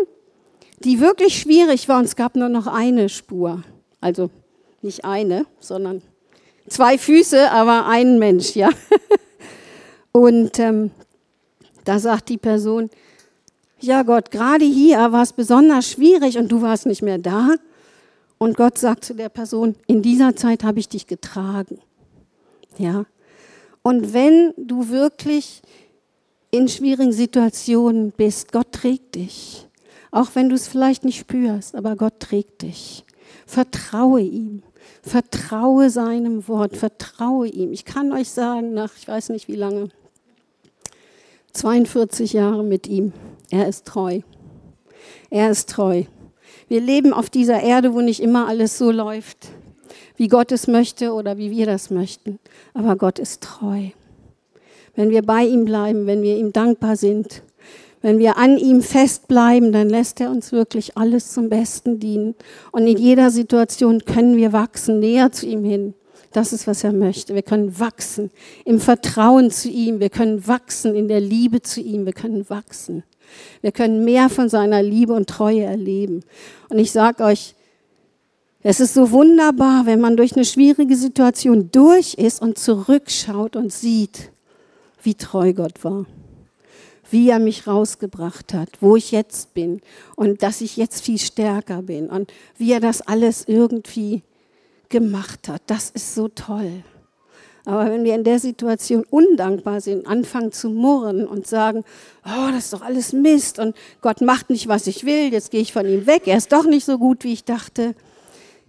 die 0.80 1.00
wirklich 1.00 1.38
schwierig 1.38 1.88
war 1.88 1.98
und 1.98 2.06
es 2.06 2.16
gab 2.16 2.36
nur 2.36 2.48
noch 2.48 2.66
eine 2.66 3.08
Spur. 3.08 3.62
Also 4.00 4.30
nicht 4.82 5.04
eine, 5.04 5.46
sondern 5.60 6.02
zwei 6.70 6.96
Füße, 6.96 7.50
aber 7.50 7.86
ein 7.86 8.18
Mensch, 8.18 8.56
ja. 8.56 8.70
Und 10.12 10.58
ähm, 10.58 10.90
da 11.84 11.98
sagt 11.98 12.30
die 12.30 12.38
Person, 12.38 12.88
ja 13.80 14.02
Gott, 14.02 14.30
gerade 14.30 14.64
hier 14.64 14.98
war 15.12 15.22
es 15.22 15.32
besonders 15.32 15.90
schwierig 15.90 16.36
und 16.36 16.50
du 16.52 16.60
warst 16.62 16.86
nicht 16.86 17.02
mehr 17.02 17.18
da. 17.18 17.54
Und 18.38 18.56
Gott 18.56 18.78
sagt 18.78 19.04
zu 19.04 19.14
der 19.14 19.28
Person, 19.28 19.76
in 19.86 20.02
dieser 20.02 20.36
Zeit 20.36 20.64
habe 20.64 20.80
ich 20.80 20.88
dich 20.88 21.06
getragen. 21.06 21.78
Ja. 22.78 23.04
Und 23.82 24.12
wenn 24.12 24.52
du 24.56 24.88
wirklich 24.88 25.62
in 26.50 26.68
schwierigen 26.68 27.12
Situationen 27.12 28.12
bist, 28.12 28.52
Gott 28.52 28.72
trägt 28.72 29.14
dich. 29.14 29.68
Auch 30.10 30.30
wenn 30.34 30.48
du 30.48 30.56
es 30.56 30.68
vielleicht 30.68 31.04
nicht 31.04 31.20
spürst, 31.20 31.74
aber 31.74 31.96
Gott 31.96 32.18
trägt 32.18 32.62
dich. 32.62 33.04
Vertraue 33.46 34.20
ihm. 34.20 34.62
Vertraue 35.02 35.90
seinem 35.90 36.46
Wort. 36.48 36.76
Vertraue 36.76 37.48
ihm. 37.48 37.72
Ich 37.72 37.84
kann 37.84 38.12
euch 38.12 38.30
sagen, 38.30 38.74
nach 38.74 38.92
ich 38.96 39.08
weiß 39.08 39.30
nicht 39.30 39.48
wie 39.48 39.56
lange, 39.56 39.88
42 41.52 42.32
Jahre 42.32 42.62
mit 42.62 42.86
ihm, 42.86 43.12
er 43.50 43.68
ist 43.68 43.86
treu. 43.86 44.20
Er 45.30 45.50
ist 45.50 45.68
treu. 45.68 46.04
Wir 46.68 46.80
leben 46.80 47.12
auf 47.12 47.30
dieser 47.30 47.60
Erde, 47.60 47.94
wo 47.94 48.00
nicht 48.00 48.20
immer 48.20 48.46
alles 48.46 48.78
so 48.78 48.90
läuft, 48.90 49.48
wie 50.16 50.28
Gott 50.28 50.52
es 50.52 50.68
möchte 50.68 51.12
oder 51.12 51.36
wie 51.36 51.50
wir 51.50 51.66
das 51.66 51.90
möchten. 51.90 52.38
Aber 52.74 52.96
Gott 52.96 53.18
ist 53.18 53.42
treu. 53.42 53.88
Wenn 54.94 55.10
wir 55.10 55.22
bei 55.22 55.44
ihm 55.44 55.64
bleiben, 55.64 56.06
wenn 56.06 56.22
wir 56.22 56.36
ihm 56.36 56.52
dankbar 56.52 56.96
sind, 56.96 57.42
wenn 58.02 58.18
wir 58.18 58.38
an 58.38 58.56
ihm 58.56 58.80
festbleiben, 58.80 59.72
dann 59.72 59.90
lässt 59.90 60.20
er 60.20 60.30
uns 60.30 60.52
wirklich 60.52 60.96
alles 60.96 61.32
zum 61.32 61.50
Besten 61.50 62.00
dienen. 62.00 62.34
Und 62.72 62.86
in 62.86 62.96
jeder 62.96 63.30
Situation 63.30 64.04
können 64.04 64.36
wir 64.36 64.52
wachsen, 64.52 65.00
näher 65.00 65.32
zu 65.32 65.46
ihm 65.46 65.64
hin. 65.64 65.94
Das 66.32 66.52
ist, 66.52 66.66
was 66.66 66.82
er 66.84 66.92
möchte. 66.92 67.34
Wir 67.34 67.42
können 67.42 67.78
wachsen 67.78 68.30
im 68.64 68.80
Vertrauen 68.80 69.50
zu 69.50 69.68
ihm. 69.68 70.00
Wir 70.00 70.10
können 70.10 70.46
wachsen 70.46 70.94
in 70.94 71.08
der 71.08 71.20
Liebe 71.20 71.60
zu 71.60 71.80
ihm. 71.80 72.06
Wir 72.06 72.12
können 72.12 72.48
wachsen. 72.48 73.02
Wir 73.60 73.72
können 73.72 74.04
mehr 74.04 74.30
von 74.30 74.48
seiner 74.48 74.82
Liebe 74.82 75.12
und 75.12 75.28
Treue 75.28 75.64
erleben. 75.64 76.22
Und 76.70 76.78
ich 76.78 76.92
sage 76.92 77.24
euch, 77.24 77.54
es 78.62 78.80
ist 78.80 78.94
so 78.94 79.10
wunderbar, 79.10 79.86
wenn 79.86 80.00
man 80.00 80.16
durch 80.16 80.34
eine 80.36 80.44
schwierige 80.44 80.96
Situation 80.96 81.70
durch 81.72 82.14
ist 82.14 82.40
und 82.40 82.58
zurückschaut 82.58 83.56
und 83.56 83.72
sieht, 83.72 84.30
wie 85.02 85.14
treu 85.14 85.52
Gott 85.52 85.82
war 85.82 86.06
wie 87.10 87.28
er 87.28 87.38
mich 87.38 87.66
rausgebracht 87.66 88.54
hat, 88.54 88.70
wo 88.80 88.96
ich 88.96 89.10
jetzt 89.10 89.54
bin 89.54 89.80
und 90.16 90.42
dass 90.42 90.60
ich 90.60 90.76
jetzt 90.76 91.04
viel 91.04 91.18
stärker 91.18 91.82
bin 91.82 92.08
und 92.08 92.32
wie 92.56 92.72
er 92.72 92.80
das 92.80 93.02
alles 93.02 93.44
irgendwie 93.46 94.22
gemacht 94.88 95.48
hat. 95.48 95.62
Das 95.66 95.90
ist 95.90 96.14
so 96.14 96.28
toll. 96.28 96.82
Aber 97.66 97.90
wenn 97.90 98.04
wir 98.04 98.14
in 98.14 98.24
der 98.24 98.38
Situation 98.38 99.04
undankbar 99.10 99.80
sind, 99.80 100.06
anfangen 100.06 100.50
zu 100.50 100.70
murren 100.70 101.26
und 101.26 101.46
sagen, 101.46 101.84
oh, 102.24 102.48
das 102.50 102.64
ist 102.64 102.72
doch 102.72 102.82
alles 102.82 103.12
Mist 103.12 103.58
und 103.58 103.76
Gott 104.00 104.22
macht 104.22 104.50
nicht, 104.50 104.66
was 104.66 104.86
ich 104.86 105.04
will, 105.04 105.32
jetzt 105.32 105.50
gehe 105.50 105.60
ich 105.60 105.72
von 105.72 105.86
ihm 105.86 106.06
weg, 106.06 106.22
er 106.26 106.38
ist 106.38 106.52
doch 106.52 106.64
nicht 106.64 106.84
so 106.84 106.98
gut, 106.98 107.22
wie 107.22 107.32
ich 107.32 107.44
dachte, 107.44 107.94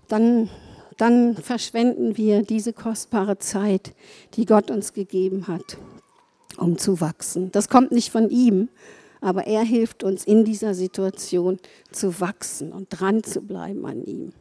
dann, 0.10 0.50
dann 0.98 1.38
verschwenden 1.38 2.18
wir 2.18 2.44
diese 2.44 2.74
kostbare 2.74 3.40
Zeit, 3.40 3.94
die 4.34 4.46
Gott 4.46 4.70
uns 4.70 4.94
gegeben 4.94 5.48
hat 5.48 5.78
um 6.58 6.78
zu 6.78 7.02
wachsen. 7.02 7.52
Das 7.52 7.70
kommt 7.70 7.92
nicht 7.92 8.12
von 8.12 8.30
ihm, 8.30 8.70
aber 9.22 9.46
er 9.48 9.64
hilft 9.64 10.04
uns 10.04 10.26
in 10.26 10.44
dieser 10.44 10.74
Situation 10.74 11.60
zu 11.92 12.20
wachsen 12.20 12.72
und 12.72 12.88
dran 12.90 13.24
zu 13.24 13.42
bleiben 13.42 13.86
an 13.86 14.04
ihm. 14.04 14.34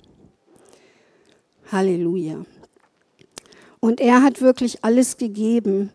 Halleluja. 1.70 2.44
Und 3.80 4.00
er 4.00 4.22
hat 4.22 4.40
wirklich 4.40 4.84
alles 4.84 5.16
gegeben. 5.16 5.90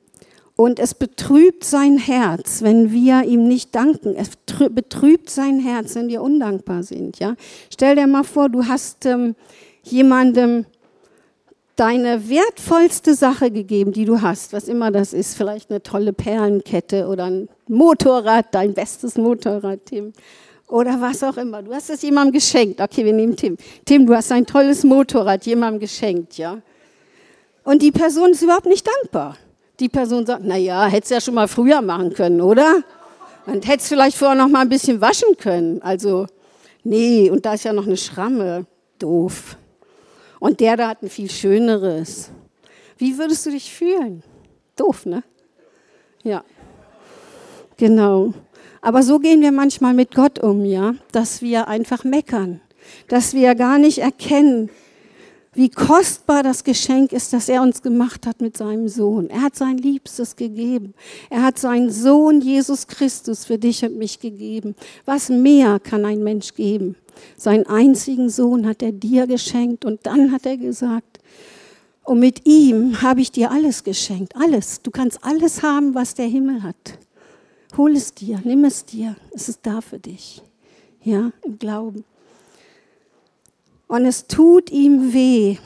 Und 0.58 0.80
es 0.80 0.93
betrübt 0.93 1.65
sein 1.65 1.97
Herz, 1.97 2.62
wenn 2.62 2.91
wir 2.91 3.23
ihm 3.23 3.45
nicht 3.47 3.75
danken. 3.75 4.15
Es 4.15 4.32
betrübt 4.69 5.30
sein 5.30 5.60
Herz, 5.60 5.95
wenn 5.95 6.08
wir 6.08 6.21
undankbar 6.21 6.84
sind. 6.84 7.19
Ja? 7.19 7.36
Stell 7.69 7.95
dir 7.95 8.08
mal 8.08 8.23
vor, 8.23 8.47
du 8.47 8.65
hast 8.65 9.06
ähm, 9.06 9.36
jemandem 9.84 10.65
deine 11.75 12.29
wertvollste 12.29 13.15
Sache 13.15 13.51
gegeben, 13.51 13.91
die 13.91 14.05
du 14.05 14.21
hast, 14.21 14.53
was 14.53 14.67
immer 14.67 14.91
das 14.91 15.13
ist, 15.13 15.35
vielleicht 15.35 15.69
eine 15.69 15.83
tolle 15.83 16.13
Perlenkette 16.13 17.07
oder 17.07 17.25
ein 17.25 17.49
Motorrad, 17.67 18.47
dein 18.51 18.73
bestes 18.73 19.17
Motorrad, 19.17 19.85
Tim, 19.85 20.13
oder 20.67 20.99
was 21.01 21.23
auch 21.23 21.38
immer. 21.38 21.61
Du 21.61 21.73
hast 21.73 21.89
es 21.89 22.01
jemandem 22.01 22.33
geschenkt. 22.33 22.81
Okay, 22.81 23.05
wir 23.05 23.13
nehmen 23.13 23.35
Tim. 23.35 23.57
Tim, 23.83 24.05
du 24.05 24.15
hast 24.15 24.31
ein 24.31 24.45
tolles 24.45 24.83
Motorrad 24.83 25.45
jemandem 25.45 25.79
geschenkt, 25.79 26.38
ja? 26.38 26.61
Und 27.63 27.81
die 27.81 27.91
Person 27.91 28.31
ist 28.31 28.41
überhaupt 28.41 28.67
nicht 28.67 28.88
dankbar. 28.88 29.38
Die 29.79 29.89
Person 29.89 30.25
sagt, 30.25 30.43
na 30.45 30.55
ja, 30.55 30.85
hättest 30.85 31.11
ja 31.11 31.19
schon 31.19 31.33
mal 31.33 31.47
früher 31.47 31.81
machen 31.81 32.13
können, 32.13 32.41
oder? 32.41 32.83
Und 33.45 33.67
hättest 33.67 33.89
vielleicht 33.89 34.17
vorher 34.17 34.35
noch 34.35 34.47
mal 34.47 34.61
ein 34.61 34.69
bisschen 34.69 35.01
waschen 35.01 35.35
können. 35.38 35.81
Also, 35.81 36.27
nee, 36.83 37.29
und 37.29 37.45
da 37.45 37.55
ist 37.55 37.65
ja 37.65 37.73
noch 37.73 37.85
eine 37.85 37.97
Schramme. 37.97 38.65
Doof. 38.97 39.57
Und 40.45 40.60
der 40.60 40.77
da 40.77 40.89
hat 40.89 41.01
ein 41.01 41.10
viel 41.10 41.31
schöneres. 41.31 42.29
Wie 42.99 43.17
würdest 43.17 43.47
du 43.47 43.49
dich 43.49 43.73
fühlen? 43.73 44.21
Doof, 44.75 45.08
ne? 45.08 45.23
Ja. 46.21 46.43
Genau. 47.77 48.31
Aber 48.79 49.01
so 49.01 49.17
gehen 49.17 49.41
wir 49.41 49.51
manchmal 49.51 49.95
mit 49.95 50.13
Gott 50.13 50.38
um, 50.38 50.63
ja, 50.63 50.93
dass 51.12 51.41
wir 51.41 51.67
einfach 51.67 52.03
meckern, 52.03 52.62
dass 53.08 53.34
wir 53.34 53.55
gar 53.55 53.79
nicht 53.79 53.97
erkennen, 53.97 54.69
wie 55.55 55.69
kostbar 55.69 56.43
das 56.43 56.63
Geschenk 56.63 57.13
ist, 57.13 57.33
das 57.33 57.49
er 57.49 57.61
uns 57.61 57.81
gemacht 57.81 58.27
hat 58.27 58.41
mit 58.41 58.57
seinem 58.57 58.87
Sohn. 58.89 59.29
Er 59.29 59.41
hat 59.41 59.55
sein 59.55 59.77
Liebstes 59.77 60.35
gegeben. 60.35 60.93
Er 61.29 61.43
hat 61.43 61.57
seinen 61.57 61.89
Sohn 61.89 62.41
Jesus 62.41 62.87
Christus 62.87 63.45
für 63.45 63.57
dich 63.57 63.83
und 63.83 63.97
mich 63.97 64.19
gegeben. 64.19 64.75
Was 65.05 65.29
mehr 65.29 65.79
kann 65.79 66.05
ein 66.05 66.23
Mensch 66.23 66.53
geben? 66.53 66.95
Seinen 67.37 67.65
einzigen 67.65 68.29
Sohn 68.29 68.67
hat 68.67 68.83
er 68.83 68.91
dir 68.91 69.25
geschenkt 69.25 69.85
und 69.85 70.01
dann 70.03 70.31
hat 70.33 70.45
er 70.45 70.57
gesagt, 70.57 71.19
und 72.03 72.19
mit 72.19 72.45
ihm 72.45 73.01
habe 73.01 73.21
ich 73.21 73.31
dir 73.31 73.49
alles 73.49 73.83
geschenkt, 73.83 74.35
alles. 74.35 74.81
Du 74.83 74.91
kannst 74.91 75.23
alles 75.23 75.63
haben, 75.63 75.95
was 75.95 76.13
der 76.13 76.27
Himmel 76.27 76.61
hat. 76.61 76.99
Hol 77.77 77.95
es 77.95 78.13
dir, 78.13 78.39
nimm 78.43 78.63
es 78.63 78.85
dir, 78.85 79.15
es 79.33 79.49
ist 79.49 79.61
da 79.63 79.81
für 79.81 79.97
dich. 79.97 80.43
Ja, 81.01 81.31
im 81.43 81.57
Glauben. 81.57 82.03
Und 83.88 84.06
es 84.06 84.28
tut 84.28 84.71
ihm 84.71 85.13
weh, 85.13 85.58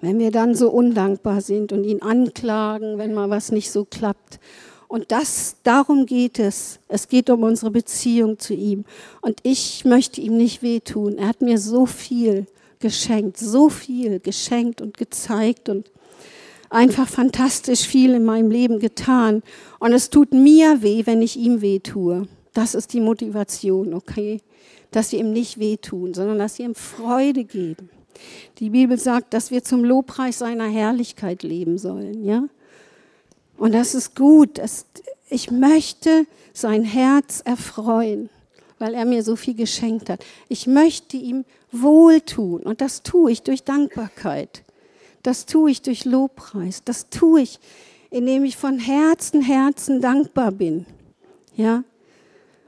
wenn 0.00 0.18
wir 0.18 0.30
dann 0.30 0.54
so 0.54 0.70
undankbar 0.70 1.40
sind 1.40 1.72
und 1.72 1.84
ihn 1.84 2.02
anklagen, 2.02 2.98
wenn 2.98 3.14
mal 3.14 3.30
was 3.30 3.50
nicht 3.50 3.70
so 3.70 3.84
klappt. 3.84 4.38
Und 4.86 5.12
das, 5.12 5.56
darum 5.64 6.06
geht 6.06 6.38
es. 6.38 6.80
Es 6.88 7.08
geht 7.08 7.28
um 7.30 7.42
unsere 7.42 7.70
Beziehung 7.70 8.38
zu 8.38 8.54
ihm. 8.54 8.84
Und 9.20 9.40
ich 9.42 9.84
möchte 9.84 10.20
ihm 10.20 10.36
nicht 10.36 10.62
wehtun. 10.62 11.18
Er 11.18 11.28
hat 11.28 11.42
mir 11.42 11.58
so 11.58 11.84
viel 11.84 12.46
geschenkt, 12.80 13.38
so 13.38 13.68
viel 13.68 14.20
geschenkt 14.20 14.80
und 14.80 14.96
gezeigt 14.96 15.68
und 15.68 15.90
einfach 16.70 17.08
fantastisch 17.08 17.86
viel 17.86 18.14
in 18.14 18.24
meinem 18.24 18.50
Leben 18.50 18.78
getan. 18.78 19.42
Und 19.78 19.92
es 19.92 20.10
tut 20.10 20.32
mir 20.32 20.82
weh, 20.82 21.04
wenn 21.04 21.22
ich 21.22 21.36
ihm 21.36 21.60
wehtue. 21.60 22.28
Das 22.54 22.74
ist 22.74 22.92
die 22.92 23.00
Motivation, 23.00 23.94
okay? 23.94 24.40
Dass 24.90 25.12
wir 25.12 25.20
ihm 25.20 25.32
nicht 25.32 25.58
wehtun, 25.58 26.14
sondern 26.14 26.38
dass 26.38 26.58
wir 26.58 26.66
ihm 26.66 26.74
Freude 26.74 27.44
geben. 27.44 27.90
Die 28.58 28.70
Bibel 28.70 28.98
sagt, 28.98 29.34
dass 29.34 29.50
wir 29.50 29.62
zum 29.62 29.84
Lobpreis 29.84 30.38
seiner 30.38 30.66
Herrlichkeit 30.66 31.42
leben 31.42 31.78
sollen, 31.78 32.24
ja? 32.24 32.44
Und 33.56 33.74
das 33.74 33.94
ist 33.94 34.14
gut. 34.14 34.58
Das, 34.58 34.86
ich 35.28 35.50
möchte 35.50 36.26
sein 36.52 36.84
Herz 36.84 37.42
erfreuen, 37.44 38.30
weil 38.78 38.94
er 38.94 39.04
mir 39.04 39.22
so 39.22 39.36
viel 39.36 39.54
geschenkt 39.54 40.08
hat. 40.08 40.24
Ich 40.48 40.66
möchte 40.66 41.16
ihm 41.16 41.44
wohltun 41.72 42.62
und 42.62 42.80
das 42.80 43.02
tue 43.02 43.32
ich 43.32 43.42
durch 43.42 43.64
Dankbarkeit. 43.64 44.62
Das 45.22 45.46
tue 45.46 45.72
ich 45.72 45.82
durch 45.82 46.04
Lobpreis. 46.04 46.82
Das 46.84 47.10
tue 47.10 47.42
ich, 47.42 47.58
indem 48.10 48.44
ich 48.44 48.56
von 48.56 48.78
Herzen, 48.78 49.42
Herzen 49.42 50.00
dankbar 50.00 50.52
bin. 50.52 50.86
Ja? 51.54 51.82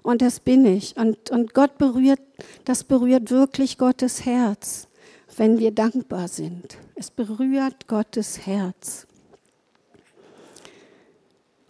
Und 0.03 0.23
das 0.23 0.41
bin 0.41 0.65
ich. 0.65 0.97
Und, 0.97 1.31
und 1.31 1.55
Gott 1.55 1.79
berührt, 1.79 2.21
das 2.65 2.85
berührt 2.85 3.31
wirklich 3.31 3.79
Gottes 3.79 4.25
Herz, 4.25 4.89
wenn 5.37 5.59
wir 5.59 5.73
dankbar 5.73 6.29
sind. 6.29 6.79
Es 6.95 7.11
berührt 7.11 7.87
Gottes 7.87 8.47
Herz. 8.47 9.07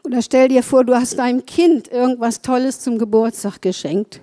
Oder 0.04 0.22
stell 0.22 0.48
dir 0.48 0.62
vor, 0.62 0.84
du 0.84 0.94
hast 0.94 1.18
deinem 1.18 1.44
Kind 1.44 1.88
irgendwas 1.88 2.42
Tolles 2.42 2.80
zum 2.80 2.98
Geburtstag 2.98 3.60
geschenkt. 3.60 4.20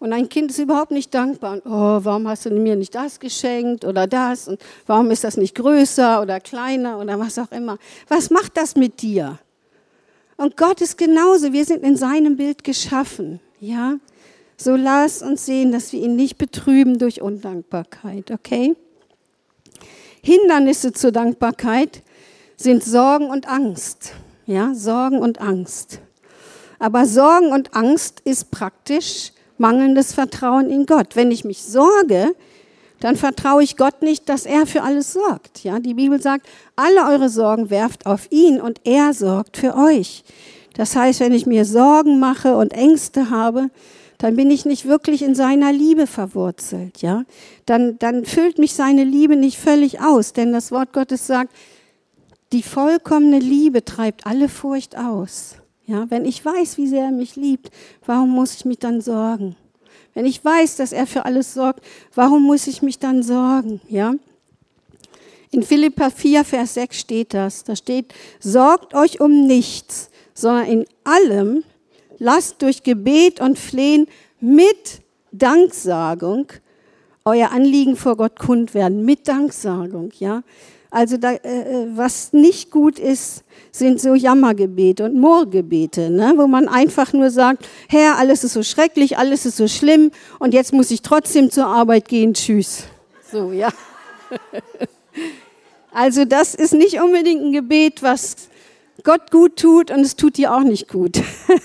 Und 0.00 0.10
dein 0.10 0.28
Kind 0.28 0.50
ist 0.50 0.58
überhaupt 0.58 0.92
nicht 0.92 1.12
dankbar. 1.12 1.54
Und, 1.54 1.66
oh, 1.66 2.00
warum 2.04 2.28
hast 2.28 2.46
du 2.46 2.50
mir 2.50 2.76
nicht 2.76 2.94
das 2.94 3.18
geschenkt 3.18 3.84
oder 3.84 4.06
das? 4.06 4.46
Und 4.46 4.60
warum 4.86 5.10
ist 5.10 5.24
das 5.24 5.36
nicht 5.36 5.54
größer 5.56 6.22
oder 6.22 6.38
kleiner 6.40 7.00
oder 7.00 7.18
was 7.18 7.38
auch 7.38 7.50
immer? 7.50 7.78
Was 8.06 8.30
macht 8.30 8.56
das 8.56 8.76
mit 8.76 9.02
dir? 9.02 9.38
Und 10.38 10.56
Gott 10.56 10.80
ist 10.80 10.96
genauso. 10.96 11.52
Wir 11.52 11.64
sind 11.64 11.82
in 11.82 11.96
seinem 11.96 12.36
Bild 12.36 12.62
geschaffen. 12.62 13.40
Ja? 13.60 13.98
So 14.56 14.76
lass 14.76 15.20
uns 15.20 15.44
sehen, 15.44 15.72
dass 15.72 15.92
wir 15.92 16.00
ihn 16.00 16.14
nicht 16.16 16.38
betrüben 16.38 16.98
durch 16.98 17.20
Undankbarkeit. 17.20 18.30
Okay? 18.30 18.76
Hindernisse 20.22 20.92
zur 20.92 21.10
Dankbarkeit 21.10 22.02
sind 22.56 22.84
Sorgen 22.84 23.30
und 23.30 23.48
Angst. 23.48 24.12
Ja, 24.46 24.74
Sorgen 24.74 25.18
und 25.18 25.40
Angst. 25.40 26.00
Aber 26.78 27.04
Sorgen 27.06 27.52
und 27.52 27.74
Angst 27.74 28.20
ist 28.24 28.52
praktisch 28.52 29.32
mangelndes 29.58 30.12
Vertrauen 30.12 30.70
in 30.70 30.86
Gott. 30.86 31.16
Wenn 31.16 31.32
ich 31.32 31.44
mich 31.44 31.62
sorge, 31.62 32.34
dann 33.00 33.16
vertraue 33.16 33.62
ich 33.62 33.76
Gott 33.76 34.02
nicht, 34.02 34.28
dass 34.28 34.46
er 34.46 34.66
für 34.66 34.82
alles 34.82 35.12
sorgt. 35.12 35.62
Ja, 35.64 35.78
die 35.78 35.94
Bibel 35.94 36.20
sagt, 36.20 36.46
alle 36.76 37.08
eure 37.08 37.28
Sorgen 37.28 37.70
werft 37.70 38.06
auf 38.06 38.30
ihn 38.30 38.60
und 38.60 38.80
er 38.84 39.12
sorgt 39.14 39.56
für 39.56 39.76
euch. 39.76 40.24
Das 40.74 40.96
heißt, 40.96 41.20
wenn 41.20 41.32
ich 41.32 41.46
mir 41.46 41.64
Sorgen 41.64 42.18
mache 42.18 42.56
und 42.56 42.72
Ängste 42.72 43.30
habe, 43.30 43.70
dann 44.18 44.34
bin 44.34 44.50
ich 44.50 44.64
nicht 44.64 44.86
wirklich 44.86 45.22
in 45.22 45.36
seiner 45.36 45.72
Liebe 45.72 46.08
verwurzelt, 46.08 47.02
ja? 47.02 47.24
Dann, 47.66 47.98
dann 48.00 48.24
füllt 48.24 48.58
mich 48.58 48.74
seine 48.74 49.04
Liebe 49.04 49.36
nicht 49.36 49.58
völlig 49.58 50.00
aus, 50.00 50.32
denn 50.32 50.52
das 50.52 50.72
Wort 50.72 50.92
Gottes 50.92 51.26
sagt, 51.26 51.54
die 52.52 52.62
vollkommene 52.62 53.38
Liebe 53.38 53.84
treibt 53.84 54.26
alle 54.26 54.48
Furcht 54.48 54.96
aus. 54.96 55.56
Ja, 55.86 56.06
wenn 56.10 56.24
ich 56.24 56.44
weiß, 56.44 56.78
wie 56.78 56.86
sehr 56.86 57.04
er 57.04 57.12
mich 57.12 57.36
liebt, 57.36 57.70
warum 58.04 58.30
muss 58.30 58.54
ich 58.54 58.64
mich 58.64 58.78
dann 58.78 59.00
sorgen? 59.00 59.56
Wenn 60.18 60.26
ich 60.26 60.44
weiß, 60.44 60.74
dass 60.74 60.90
er 60.90 61.06
für 61.06 61.26
alles 61.26 61.54
sorgt, 61.54 61.84
warum 62.12 62.42
muss 62.42 62.66
ich 62.66 62.82
mich 62.82 62.98
dann 62.98 63.22
sorgen? 63.22 63.80
Ja? 63.88 64.16
In 65.52 65.62
Philippa 65.62 66.10
4, 66.10 66.44
Vers 66.44 66.74
6 66.74 66.98
steht 66.98 67.34
das. 67.34 67.62
Da 67.62 67.76
steht, 67.76 68.12
sorgt 68.40 68.94
euch 68.94 69.20
um 69.20 69.46
nichts, 69.46 70.10
sondern 70.34 70.66
in 70.66 70.86
allem 71.04 71.62
lasst 72.18 72.62
durch 72.62 72.82
Gebet 72.82 73.40
und 73.40 73.60
Flehen 73.60 74.08
mit 74.40 75.02
Danksagung 75.30 76.48
euer 77.24 77.52
Anliegen 77.52 77.94
vor 77.94 78.16
Gott 78.16 78.40
kund 78.40 78.74
werden. 78.74 79.04
Mit 79.04 79.28
Danksagung, 79.28 80.10
ja. 80.18 80.42
Also 80.90 81.18
da, 81.18 81.32
äh, 81.32 81.38
äh, 81.38 81.86
was 81.94 82.32
nicht 82.32 82.70
gut 82.70 82.98
ist, 82.98 83.44
sind 83.72 84.00
so 84.00 84.14
Jammergebete 84.14 85.04
und 85.04 85.14
Murrgebete, 85.14 86.10
ne? 86.10 86.34
wo 86.36 86.46
man 86.46 86.66
einfach 86.66 87.12
nur 87.12 87.30
sagt, 87.30 87.68
Herr, 87.88 88.16
alles 88.16 88.42
ist 88.42 88.54
so 88.54 88.62
schrecklich, 88.62 89.18
alles 89.18 89.44
ist 89.44 89.58
so 89.58 89.68
schlimm 89.68 90.10
und 90.38 90.54
jetzt 90.54 90.72
muss 90.72 90.90
ich 90.90 91.02
trotzdem 91.02 91.50
zur 91.50 91.66
Arbeit 91.66 92.08
gehen, 92.08 92.34
tschüss. 92.34 92.84
So, 93.30 93.52
ja. 93.52 93.68
Also 95.90 96.24
das 96.24 96.54
ist 96.54 96.74
nicht 96.74 97.00
unbedingt 97.00 97.42
ein 97.42 97.52
Gebet, 97.52 98.04
was 98.04 98.48
Gott 99.02 99.32
gut 99.32 99.56
tut 99.56 99.90
und 99.90 100.00
es 100.00 100.14
tut 100.14 100.36
dir 100.36 100.54
auch 100.54 100.62
nicht 100.62 100.88
gut. 100.88 101.20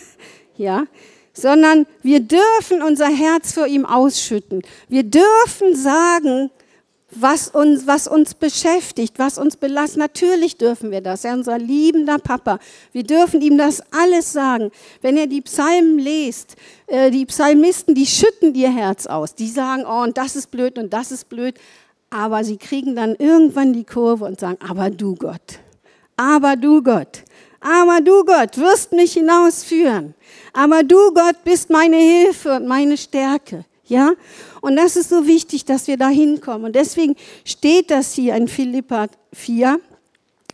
ja, 0.58 0.86
sondern 1.34 1.86
wir 2.02 2.20
dürfen 2.20 2.82
unser 2.82 3.10
Herz 3.10 3.54
vor 3.54 3.68
ihm 3.68 3.86
ausschütten. 3.86 4.64
Wir 4.88 5.04
dürfen 5.04 5.76
sagen, 5.76 6.50
was 7.15 7.49
uns, 7.49 7.88
was 7.88 8.08
uns 8.08 8.34
beschäftigt, 8.34 9.19
was 9.19 9.38
uns 9.38 9.58
belastet. 9.58 9.99
Natürlich 9.99 10.58
dürfen 10.58 10.91
wir 10.91 11.02
das. 11.02 11.23
Er 11.23 11.32
ist 11.32 11.38
unser 11.39 11.58
liebender 11.58 12.19
Papa. 12.19 12.60
Wir 12.91 13.04
dürfen 13.04 13.41
ihm 13.41 13.58
das 13.58 13.82
alles 13.91 14.34
sagen. 14.34 14.71
Wenn 15.02 15.17
er 15.17 15.28
die 15.28 15.41
Psalmen 15.41 15.99
liest, 15.99 16.56
äh, 16.88 17.12
die 17.12 17.26
Psalmisten, 17.26 17.95
die 17.95 18.06
schütten 18.06 18.54
ihr 18.56 18.71
Herz 18.71 19.06
aus. 19.06 19.36
Die 19.36 19.47
sagen, 19.47 19.84
oh, 19.86 20.04
und 20.04 20.17
das 20.17 20.36
ist 20.36 20.52
blöd 20.52 20.78
und 20.78 20.93
das 20.93 21.12
ist 21.12 21.30
blöd. 21.30 21.56
Aber 22.10 22.43
sie 22.43 22.58
kriegen 22.58 22.95
dann 22.95 23.15
irgendwann 23.15 23.73
die 23.73 23.86
Kurve 23.86 24.26
und 24.26 24.39
sagen, 24.39 24.60
aber 24.67 24.89
du 24.89 25.15
Gott, 25.15 25.60
aber 26.15 26.56
du 26.56 26.84
Gott, 26.84 27.23
aber 27.60 28.02
du 28.02 28.23
Gott 28.23 28.58
wirst 28.58 28.91
mich 28.91 29.13
hinausführen. 29.13 30.13
Aber 30.52 30.84
du 30.84 31.13
Gott 31.13 31.43
bist 31.43 31.69
meine 31.69 31.97
Hilfe 31.97 32.58
und 32.58 32.67
meine 32.67 32.97
Stärke. 32.97 33.65
Ja? 33.86 34.12
Und 34.63 34.78
das 34.78 34.95
ist 34.95 35.10
so 35.10 35.28
wichtig, 35.28 35.65
dass 35.65 35.88
wir 35.88 35.97
da 35.97 36.08
hinkommen. 36.08 36.67
Und 36.67 36.78
deswegen 36.78 37.17
steht 37.43 37.91
das 37.91 38.13
hier 38.13 38.34
in 38.38 38.47
Philippa 38.47 39.08
4, 39.34 39.78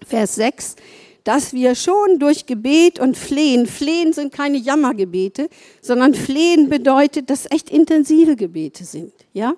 Vers 0.03 0.33
6, 0.33 0.77
dass 1.23 1.53
wir 1.53 1.75
schon 1.75 2.17
durch 2.17 2.47
Gebet 2.47 2.99
und 2.99 3.15
Flehen, 3.15 3.67
Flehen 3.67 4.11
sind 4.11 4.33
keine 4.33 4.57
Jammergebete, 4.57 5.47
sondern 5.79 6.15
Flehen 6.15 6.69
bedeutet, 6.69 7.29
dass 7.29 7.51
echt 7.51 7.69
intensive 7.69 8.35
Gebete 8.35 8.83
sind, 8.83 9.13
ja? 9.33 9.53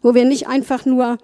Wo 0.00 0.14
wir 0.14 0.24
nicht 0.24 0.48
einfach 0.48 0.86
nur 0.86 1.18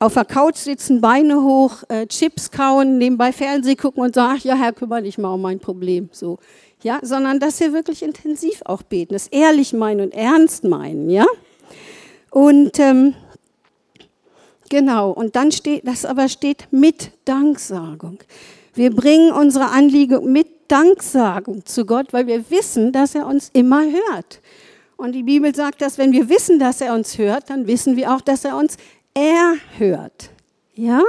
auf 0.00 0.14
der 0.14 0.24
Couch 0.24 0.56
sitzen, 0.56 1.00
Beine 1.00 1.40
hoch, 1.40 1.84
äh, 1.88 2.08
Chips 2.08 2.50
kauen, 2.50 2.98
nebenbei 2.98 3.32
Fernsehen 3.32 3.76
gucken 3.76 4.02
und 4.02 4.16
sagen, 4.16 4.38
ach 4.40 4.44
ja, 4.44 4.56
Herr, 4.56 4.72
kümmere 4.72 5.02
dich 5.02 5.18
mal 5.18 5.32
um 5.34 5.42
mein 5.42 5.60
Problem, 5.60 6.08
so 6.10 6.40
ja, 6.82 6.98
sondern 7.02 7.38
dass 7.38 7.60
wir 7.60 7.72
wirklich 7.72 8.02
intensiv 8.02 8.62
auch 8.64 8.82
beten, 8.82 9.14
es 9.14 9.28
ehrlich 9.28 9.72
meinen 9.72 10.00
und 10.00 10.14
ernst 10.14 10.64
meinen, 10.64 11.10
ja. 11.10 11.26
Und 12.30 12.78
ähm, 12.78 13.14
genau, 14.68 15.10
und 15.10 15.36
dann 15.36 15.52
steht, 15.52 15.86
das 15.86 16.04
aber 16.04 16.28
steht 16.28 16.68
mit 16.70 17.10
Danksagung. 17.24 18.18
Wir 18.74 18.94
bringen 18.94 19.32
unsere 19.32 19.70
Anliegen 19.70 20.32
mit 20.32 20.48
Danksagung 20.68 21.64
zu 21.64 21.86
Gott, 21.86 22.12
weil 22.12 22.26
wir 22.26 22.50
wissen, 22.50 22.92
dass 22.92 23.14
er 23.14 23.26
uns 23.26 23.50
immer 23.52 23.82
hört. 23.82 24.40
Und 24.96 25.12
die 25.12 25.22
Bibel 25.22 25.54
sagt, 25.54 25.82
dass 25.82 25.98
wenn 25.98 26.12
wir 26.12 26.28
wissen, 26.28 26.58
dass 26.58 26.80
er 26.80 26.94
uns 26.94 27.18
hört, 27.18 27.50
dann 27.50 27.66
wissen 27.66 27.96
wir 27.96 28.14
auch, 28.14 28.20
dass 28.20 28.44
er 28.44 28.56
uns 28.56 28.76
erhört. 29.14 30.30
Ja? 30.74 31.02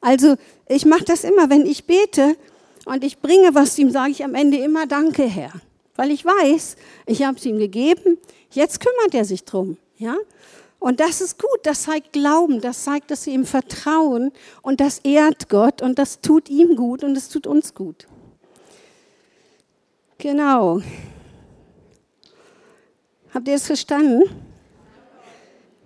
Also, 0.00 0.36
ich 0.68 0.86
mache 0.86 1.04
das 1.04 1.24
immer, 1.24 1.50
wenn 1.50 1.66
ich 1.66 1.86
bete, 1.86 2.36
und 2.84 3.02
ich 3.02 3.18
bringe 3.18 3.54
was 3.54 3.78
ihm, 3.78 3.90
sage 3.90 4.10
ich 4.10 4.24
am 4.24 4.34
Ende 4.34 4.58
immer 4.58 4.86
Danke, 4.86 5.24
Herr. 5.24 5.52
Weil 5.96 6.10
ich 6.10 6.24
weiß, 6.24 6.76
ich 7.06 7.22
habe 7.22 7.38
es 7.38 7.46
ihm 7.46 7.58
gegeben, 7.58 8.18
jetzt 8.50 8.80
kümmert 8.80 9.14
er 9.14 9.24
sich 9.24 9.44
drum. 9.44 9.76
Ja? 9.96 10.16
Und 10.84 11.00
das 11.00 11.22
ist 11.22 11.38
gut, 11.38 11.60
das 11.62 11.84
zeigt 11.84 12.12
Glauben, 12.12 12.60
das 12.60 12.84
zeigt, 12.84 13.10
dass 13.10 13.24
wir 13.24 13.32
ihm 13.32 13.46
vertrauen 13.46 14.32
und 14.60 14.80
das 14.80 14.98
ehrt 14.98 15.48
Gott 15.48 15.80
und 15.80 15.98
das 15.98 16.20
tut 16.20 16.50
ihm 16.50 16.76
gut 16.76 17.02
und 17.02 17.14
das 17.14 17.30
tut 17.30 17.46
uns 17.46 17.72
gut. 17.72 18.06
Genau. 20.18 20.82
Habt 23.32 23.48
ihr 23.48 23.54
es 23.54 23.66
verstanden? 23.66 24.24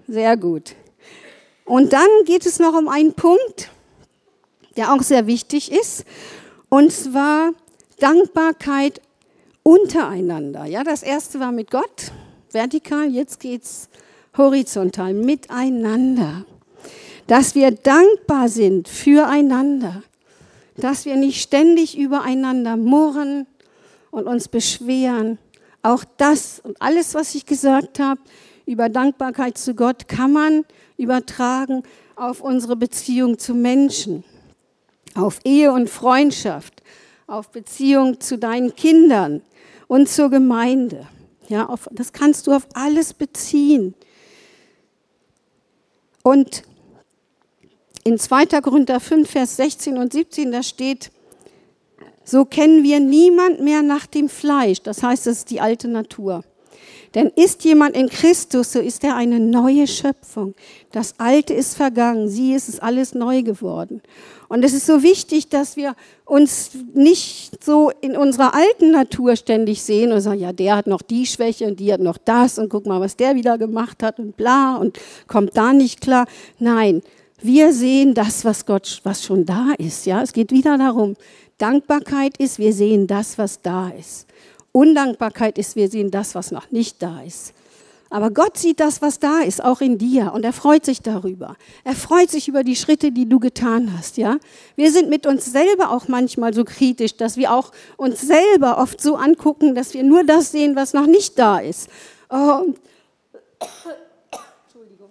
Sehr 0.08 0.36
gut. 0.36 0.74
Und 1.64 1.92
dann 1.92 2.08
geht 2.24 2.44
es 2.44 2.58
noch 2.58 2.74
um 2.74 2.88
einen 2.88 3.14
Punkt, 3.14 3.70
der 4.76 4.92
auch 4.92 5.02
sehr 5.02 5.28
wichtig 5.28 5.70
ist. 5.70 6.06
Und 6.70 6.90
zwar 6.90 7.52
Dankbarkeit 8.00 9.00
untereinander. 9.62 10.64
Ja, 10.64 10.82
das 10.82 11.04
erste 11.04 11.38
war 11.38 11.52
mit 11.52 11.70
Gott, 11.70 12.10
vertikal, 12.50 13.06
jetzt 13.06 13.38
geht's 13.38 13.88
horizontal, 14.38 15.12
miteinander. 15.14 16.44
Dass 17.26 17.54
wir 17.54 17.72
dankbar 17.72 18.48
sind 18.48 18.88
füreinander. 18.88 20.02
Dass 20.76 21.04
wir 21.04 21.16
nicht 21.16 21.42
ständig 21.42 21.98
übereinander 21.98 22.76
murren 22.76 23.46
und 24.10 24.26
uns 24.26 24.48
beschweren. 24.48 25.38
Auch 25.82 26.04
das 26.16 26.60
und 26.60 26.80
alles, 26.80 27.14
was 27.14 27.34
ich 27.34 27.44
gesagt 27.44 27.98
habe 27.98 28.20
über 28.64 28.88
Dankbarkeit 28.88 29.58
zu 29.58 29.74
Gott, 29.74 30.08
kann 30.08 30.32
man 30.32 30.64
übertragen 30.96 31.82
auf 32.16 32.40
unsere 32.40 32.76
Beziehung 32.76 33.38
zu 33.38 33.54
Menschen 33.54 34.24
auf 35.18 35.40
Ehe 35.44 35.72
und 35.72 35.90
Freundschaft, 35.90 36.82
auf 37.26 37.50
Beziehung 37.50 38.20
zu 38.20 38.38
deinen 38.38 38.74
Kindern 38.74 39.42
und 39.86 40.08
zur 40.08 40.30
Gemeinde. 40.30 41.06
Ja, 41.48 41.66
auf, 41.66 41.88
das 41.92 42.12
kannst 42.12 42.46
du 42.46 42.52
auf 42.52 42.66
alles 42.74 43.14
beziehen. 43.14 43.94
Und 46.28 46.62
in 48.04 48.18
2. 48.18 48.60
Korinther 48.60 49.00
5, 49.00 49.30
Vers 49.30 49.56
16 49.56 49.96
und 49.96 50.12
17, 50.12 50.52
da 50.52 50.62
steht, 50.62 51.10
so 52.22 52.44
kennen 52.44 52.82
wir 52.82 53.00
niemand 53.00 53.62
mehr 53.62 53.80
nach 53.80 54.04
dem 54.04 54.28
Fleisch. 54.28 54.82
Das 54.82 55.02
heißt, 55.02 55.26
das 55.26 55.38
ist 55.38 55.50
die 55.50 55.62
alte 55.62 55.88
Natur. 55.88 56.44
Denn 57.14 57.28
ist 57.28 57.64
jemand 57.64 57.96
in 57.96 58.10
Christus, 58.10 58.72
so 58.72 58.78
ist 58.78 59.04
er 59.04 59.16
eine 59.16 59.40
neue 59.40 59.86
Schöpfung. 59.86 60.54
Das 60.92 61.14
Alte 61.16 61.54
ist 61.54 61.74
vergangen, 61.78 62.28
sie 62.28 62.52
ist 62.52 62.68
es 62.68 62.78
alles 62.78 63.14
neu 63.14 63.42
geworden. 63.42 64.02
Und 64.48 64.62
es 64.66 64.74
ist 64.74 64.84
so 64.84 65.02
wichtig, 65.02 65.48
dass 65.48 65.78
wir 65.78 65.96
uns 66.28 66.72
nicht 66.94 67.64
so 67.64 67.90
in 68.00 68.16
unserer 68.16 68.54
alten 68.54 68.90
Natur 68.90 69.34
ständig 69.36 69.82
sehen 69.82 70.12
und 70.12 70.20
sagen, 70.20 70.40
ja, 70.40 70.52
der 70.52 70.76
hat 70.76 70.86
noch 70.86 71.00
die 71.00 71.26
Schwäche 71.26 71.66
und 71.66 71.80
die 71.80 71.92
hat 71.92 72.00
noch 72.00 72.18
das 72.18 72.58
und 72.58 72.68
guck 72.68 72.86
mal, 72.86 73.00
was 73.00 73.16
der 73.16 73.34
wieder 73.34 73.56
gemacht 73.56 74.02
hat 74.02 74.18
und 74.18 74.36
bla 74.36 74.76
und 74.76 74.98
kommt 75.26 75.56
da 75.56 75.72
nicht 75.72 76.00
klar. 76.00 76.26
Nein, 76.58 77.02
wir 77.40 77.72
sehen 77.72 78.14
das, 78.14 78.44
was 78.44 78.66
Gott, 78.66 79.00
was 79.04 79.24
schon 79.24 79.46
da 79.46 79.72
ist. 79.78 80.06
Ja, 80.06 80.22
es 80.22 80.32
geht 80.32 80.50
wieder 80.50 80.76
darum. 80.76 81.14
Dankbarkeit 81.56 82.36
ist, 82.36 82.58
wir 82.58 82.72
sehen 82.72 83.06
das, 83.06 83.38
was 83.38 83.62
da 83.62 83.88
ist. 83.88 84.26
Undankbarkeit 84.72 85.56
ist, 85.56 85.76
wir 85.76 85.88
sehen 85.88 86.10
das, 86.10 86.34
was 86.34 86.50
noch 86.50 86.70
nicht 86.70 87.02
da 87.02 87.22
ist. 87.22 87.54
Aber 88.10 88.30
Gott 88.30 88.56
sieht 88.56 88.80
das, 88.80 89.02
was 89.02 89.18
da 89.18 89.40
ist, 89.40 89.62
auch 89.62 89.82
in 89.82 89.98
dir 89.98 90.32
und 90.32 90.44
er 90.44 90.54
freut 90.54 90.84
sich 90.84 91.02
darüber. 91.02 91.56
Er 91.84 91.94
freut 91.94 92.30
sich 92.30 92.48
über 92.48 92.64
die 92.64 92.76
Schritte, 92.76 93.12
die 93.12 93.28
du 93.28 93.38
getan 93.38 93.92
hast, 93.96 94.16
ja? 94.16 94.38
Wir 94.76 94.90
sind 94.90 95.10
mit 95.10 95.26
uns 95.26 95.44
selber 95.44 95.90
auch 95.90 96.08
manchmal 96.08 96.54
so 96.54 96.64
kritisch, 96.64 97.16
dass 97.16 97.36
wir 97.36 97.52
auch 97.52 97.70
uns 97.98 98.22
selber 98.22 98.78
oft 98.78 99.00
so 99.00 99.16
angucken, 99.16 99.74
dass 99.74 99.92
wir 99.92 100.04
nur 100.04 100.24
das 100.24 100.52
sehen, 100.52 100.74
was 100.74 100.94
noch 100.94 101.06
nicht 101.06 101.38
da 101.38 101.58
ist. 101.58 101.90
Oh. 102.30 102.72
Entschuldigung. 104.64 105.10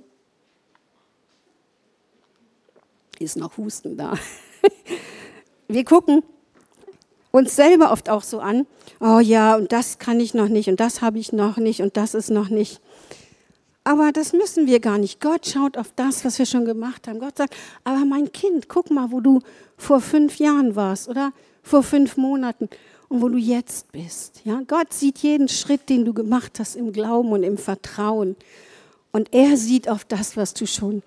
Ist 3.19 3.37
noch 3.37 3.57
Husten 3.57 3.95
da. 3.95 4.13
Wir 5.67 5.83
gucken 5.83 6.23
uns 7.31 7.55
selber 7.55 7.91
oft 7.91 8.09
auch 8.09 8.23
so 8.23 8.39
an, 8.39 8.65
oh 8.99 9.19
ja, 9.19 9.55
und 9.55 9.71
das 9.71 9.99
kann 9.99 10.19
ich 10.19 10.33
noch 10.33 10.47
nicht 10.47 10.69
und 10.69 10.79
das 10.79 11.01
habe 11.01 11.19
ich 11.19 11.33
noch 11.33 11.57
nicht 11.57 11.81
und 11.81 11.97
das 11.97 12.13
ist 12.13 12.29
noch 12.29 12.49
nicht. 12.49 12.81
Aber 13.87 14.11
das 14.11 14.33
müssen 14.33 14.67
wir 14.67 14.81
gar 14.81 14.97
nicht. 14.97 15.21
Gott 15.21 15.47
schaut 15.47 15.77
auf 15.77 15.93
das, 15.95 16.25
was 16.25 16.37
wir 16.39 16.45
schon 16.45 16.65
gemacht 16.65 17.07
haben. 17.07 17.21
Gott 17.21 17.37
sagt, 17.37 17.55
aber 17.85 18.03
mein 18.03 18.33
Kind, 18.33 18.67
guck 18.67 18.91
mal, 18.91 19.13
wo 19.13 19.21
du 19.21 19.39
vor 19.77 20.01
fünf 20.01 20.39
Jahren 20.39 20.75
warst 20.75 21.07
oder 21.07 21.31
vor 21.63 21.83
fünf 21.83 22.17
Monaten 22.17 22.67
und 23.07 23.21
wo 23.21 23.29
du 23.29 23.37
jetzt 23.37 23.89
bist. 23.93 24.41
Ja, 24.43 24.61
Gott 24.67 24.91
sieht 24.91 25.19
jeden 25.19 25.47
Schritt, 25.47 25.87
den 25.87 26.03
du 26.03 26.13
gemacht 26.13 26.59
hast 26.59 26.75
im 26.75 26.91
Glauben 26.91 27.31
und 27.31 27.43
im 27.43 27.57
Vertrauen. 27.57 28.35
Und 29.13 29.33
er 29.33 29.55
sieht 29.55 29.87
auf 29.87 30.03
das, 30.03 30.35
was 30.35 30.53
du 30.53 30.67
schon 30.67 31.01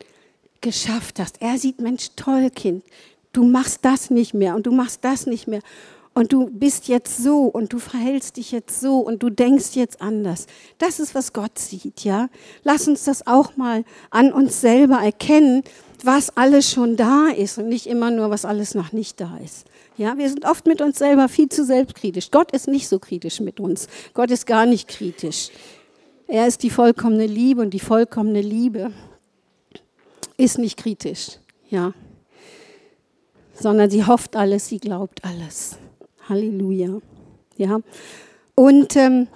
geschafft 0.62 1.18
hast. 1.18 1.42
Er 1.42 1.58
sieht, 1.58 1.82
Mensch, 1.82 2.12
toll, 2.16 2.48
Kind. 2.48 2.82
Du 3.34 3.44
machst 3.44 3.80
das 3.84 4.08
nicht 4.08 4.32
mehr 4.32 4.56
und 4.56 4.64
du 4.64 4.72
machst 4.72 5.04
das 5.04 5.26
nicht 5.26 5.46
mehr 5.46 5.60
und 6.14 6.32
du 6.32 6.50
bist 6.50 6.88
jetzt 6.88 7.18
so 7.22 7.44
und 7.44 7.72
du 7.72 7.78
verhältst 7.78 8.36
dich 8.36 8.52
jetzt 8.52 8.80
so 8.80 8.98
und 8.98 9.22
du 9.22 9.30
denkst 9.30 9.74
jetzt 9.74 10.02
anders. 10.02 10.46
Das 10.78 10.98
ist, 10.98 11.14
was 11.14 11.32
Gott 11.32 11.58
sieht, 11.58 12.04
ja. 12.04 12.28
Lass 12.64 12.88
uns 12.88 13.04
das 13.04 13.26
auch 13.26 13.56
mal 13.56 13.84
an 14.10 14.32
uns 14.32 14.60
selber 14.60 14.96
erkennen, 14.96 15.62
was 16.02 16.36
alles 16.36 16.70
schon 16.70 16.96
da 16.96 17.28
ist 17.28 17.58
und 17.58 17.68
nicht 17.68 17.86
immer 17.86 18.10
nur, 18.10 18.30
was 18.30 18.44
alles 18.44 18.74
noch 18.74 18.92
nicht 18.92 19.20
da 19.20 19.38
ist. 19.42 19.66
Ja, 19.96 20.16
wir 20.18 20.28
sind 20.28 20.46
oft 20.46 20.66
mit 20.66 20.80
uns 20.80 20.98
selber 20.98 21.28
viel 21.28 21.48
zu 21.48 21.64
selbstkritisch. 21.64 22.30
Gott 22.30 22.52
ist 22.52 22.68
nicht 22.68 22.88
so 22.88 22.98
kritisch 22.98 23.40
mit 23.40 23.60
uns. 23.60 23.86
Gott 24.14 24.30
ist 24.30 24.46
gar 24.46 24.66
nicht 24.66 24.88
kritisch. 24.88 25.50
Er 26.26 26.46
ist 26.46 26.62
die 26.62 26.70
vollkommene 26.70 27.26
Liebe 27.26 27.60
und 27.60 27.70
die 27.70 27.80
vollkommene 27.80 28.40
Liebe 28.40 28.92
ist 30.36 30.58
nicht 30.58 30.78
kritisch, 30.78 31.38
ja. 31.68 31.92
Sondern 33.54 33.90
sie 33.90 34.06
hofft 34.06 34.36
alles, 34.36 34.68
sie 34.68 34.78
glaubt 34.78 35.24
alles. 35.24 35.76
Halleluja. 36.30 37.00
Ja. 37.56 37.80
Und 38.54 38.96
ähm, 38.96 39.28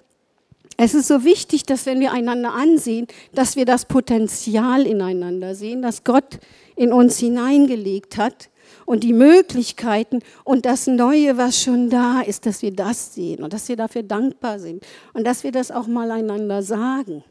es 0.77 0.95
ist 0.95 1.09
so 1.09 1.25
wichtig, 1.25 1.65
dass 1.65 1.87
wenn 1.87 2.01
wir 2.01 2.13
einander 2.13 2.53
ansehen, 2.55 3.07
dass 3.35 3.57
wir 3.57 3.65
das 3.65 3.85
Potenzial 3.85 4.87
ineinander 4.87 5.55
sehen, 5.55 5.83
das 5.83 6.05
Gott 6.05 6.39
in 6.75 6.93
uns 6.93 7.19
hineingelegt 7.19 8.17
hat 8.17 8.49
und 8.87 9.05
die 9.05 9.13
Möglichkeiten 9.13 10.21
und 10.43 10.67
das 10.67 10.87
Neue, 10.87 11.37
was 11.37 11.61
schon 11.61 11.91
da 11.91 12.21
ist, 12.21 12.47
dass 12.47 12.63
wir 12.63 12.73
das 12.73 13.15
sehen 13.15 13.43
und 13.43 13.53
dass 13.53 13.69
wir 13.69 13.77
dafür 13.77 14.03
dankbar 14.03 14.59
sind 14.59 14.85
und 15.13 15.25
dass 15.27 15.45
wir 15.45 15.53
das 15.53 15.71
auch 15.71 15.87
mal 15.87 16.11
einander 16.11 16.63
sagen. 16.63 17.23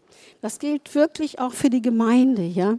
Das 0.41 0.59
gilt 0.59 0.93
wirklich 0.93 1.39
auch 1.39 1.53
für 1.53 1.69
die 1.69 1.81
Gemeinde, 1.81 2.43
ja. 2.43 2.77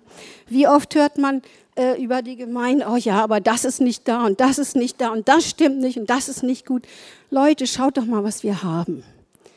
Wie 0.48 0.68
oft 0.68 0.94
hört 0.94 1.18
man, 1.18 1.42
äh, 1.76 2.02
über 2.02 2.22
die 2.22 2.36
Gemeinde, 2.36 2.86
oh 2.88 2.96
ja, 2.96 3.22
aber 3.22 3.40
das 3.40 3.64
ist 3.64 3.80
nicht 3.80 4.06
da 4.06 4.24
und 4.24 4.40
das 4.40 4.58
ist 4.58 4.76
nicht 4.76 5.00
da 5.00 5.10
und 5.10 5.28
das 5.28 5.48
stimmt 5.48 5.80
nicht 5.80 5.98
und 5.98 6.08
das 6.08 6.28
ist 6.28 6.42
nicht 6.42 6.66
gut. 6.66 6.84
Leute, 7.30 7.66
schaut 7.66 7.96
doch 7.96 8.04
mal, 8.04 8.24
was 8.24 8.42
wir 8.42 8.62
haben. 8.62 9.02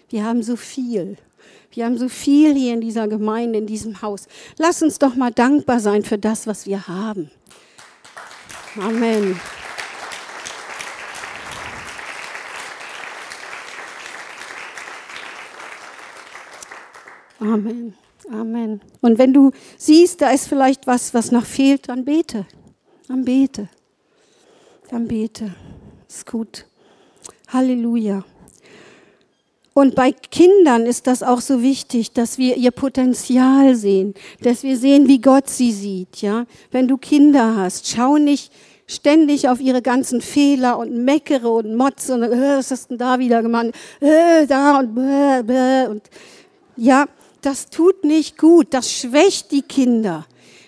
Wir 0.10 0.24
haben 0.24 0.42
so 0.42 0.56
viel. 0.56 1.18
Wir 1.72 1.86
haben 1.86 1.98
so 1.98 2.10
viel 2.10 2.56
hier 2.56 2.74
in 2.74 2.82
dieser 2.82 3.08
Gemeinde, 3.08 3.60
in 3.60 3.68
diesem 3.68 4.02
Haus. 4.02 4.28
Lass 4.58 4.82
uns 4.82 4.98
doch 5.00 5.16
mal 5.16 5.32
dankbar 5.32 5.80
sein 5.80 6.04
für 6.04 6.18
das, 6.18 6.48
was 6.48 6.66
wir 6.66 6.88
haben. 6.88 7.30
Amen. 8.80 9.40
Amen. 17.40 18.07
Amen. 18.32 18.82
Und 19.02 19.18
wenn 19.18 19.34
du 19.34 19.52
siehst, 19.78 20.22
da 20.22 20.32
ist 20.32 20.48
vielleicht 20.48 20.88
was, 20.88 21.14
was 21.14 21.32
noch 21.32 21.46
fehlt, 21.46 21.90
dann 21.90 22.04
bete. 22.04 22.46
Dann 23.08 23.24
bete. 23.24 23.70
Dann 24.90 25.08
bete. 25.08 25.54
Ist 26.10 26.26
gut. 26.26 26.66
Halleluja. 27.48 28.24
Und 29.74 29.94
bei 29.94 30.12
Kindern 30.12 30.88
ist 30.88 31.06
das 31.06 31.22
auch 31.22 31.40
so 31.40 31.62
wichtig, 31.62 32.12
dass 32.12 32.40
wir 32.40 32.58
ihr 32.58 32.72
Potenzial 32.72 33.76
sehen, 33.76 34.16
dass 34.42 34.64
wir 34.64 34.76
sehen, 34.76 35.08
wie 35.08 35.22
Gott 35.22 35.50
sie 35.50 35.72
sieht, 35.72 36.24
ja. 36.24 36.48
Wenn 36.72 36.88
du 36.88 36.98
Kinder 36.98 37.56
hast, 37.56 37.88
schau 37.88 38.18
nicht 38.18 38.52
ständig 38.88 39.50
auf 39.50 39.62
ihre 39.62 39.84
ganzen 39.84 40.22
Fehler 40.22 40.80
und 40.80 41.06
meckere 41.06 41.52
und 41.52 41.76
motze 41.76 42.16
und 42.16 42.24
äh, 42.24 42.58
was 42.58 42.72
hast 42.72 42.86
du 42.86 42.96
denn 42.96 42.98
da 42.98 43.20
wieder 43.20 43.44
gemacht? 43.44 43.68
Äh, 44.00 44.48
da 44.48 44.80
und 44.80 44.96
bäh, 44.96 45.44
bäh, 45.44 45.92
und 45.92 46.10
ja, 46.76 47.06
das 47.42 47.70
tut 47.70 48.04
nicht 48.04 48.38
gut, 48.38 48.68
das 48.72 48.92
schwächt 48.92 49.52
die 49.52 49.62
Kinder. 49.62 50.26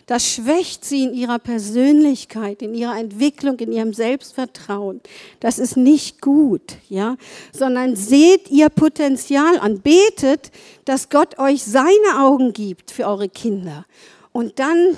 Das 0.09 0.27
schwächt 0.27 0.85
sie 0.85 1.03
in 1.03 1.13
ihrer 1.13 1.37
Persönlichkeit, 1.37 2.63
in 2.63 2.73
ihrer 2.73 2.97
Entwicklung, 2.97 3.59
in 3.59 3.71
ihrem 3.71 3.93
Selbstvertrauen. 3.93 5.01
Das 5.39 5.59
ist 5.59 5.77
nicht 5.77 6.19
gut, 6.19 6.77
ja, 6.89 7.15
sondern 7.53 7.95
seht 7.95 8.49
ihr 8.49 8.69
Potenzial 8.69 9.59
an, 9.59 9.81
betet, 9.81 10.49
dass 10.85 11.09
Gott 11.09 11.37
euch 11.37 11.63
seine 11.63 12.21
Augen 12.21 12.53
gibt 12.53 12.89
für 12.89 13.05
eure 13.05 13.29
Kinder. 13.29 13.85
Und 14.31 14.57
dann 14.57 14.97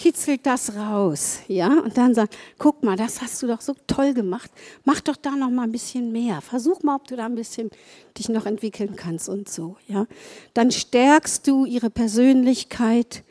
kitzelt 0.00 0.46
das 0.46 0.74
raus, 0.76 1.40
ja, 1.46 1.68
und 1.68 1.98
dann 1.98 2.14
sagt, 2.14 2.34
guck 2.58 2.82
mal, 2.82 2.96
das 2.96 3.20
hast 3.20 3.42
du 3.42 3.46
doch 3.46 3.60
so 3.60 3.74
toll 3.86 4.14
gemacht. 4.14 4.50
Mach 4.86 5.02
doch 5.02 5.16
da 5.16 5.32
noch 5.32 5.50
mal 5.50 5.64
ein 5.64 5.72
bisschen 5.72 6.10
mehr. 6.10 6.40
Versuch 6.40 6.82
mal, 6.82 6.96
ob 6.96 7.06
du 7.06 7.16
da 7.16 7.26
ein 7.26 7.34
bisschen 7.34 7.70
dich 8.16 8.30
noch 8.30 8.46
entwickeln 8.46 8.96
kannst 8.96 9.28
und 9.28 9.50
so, 9.50 9.76
ja. 9.88 10.06
Dann 10.54 10.70
stärkst 10.70 11.46
du 11.46 11.66
ihre 11.66 11.90
Persönlichkeit 11.90 13.24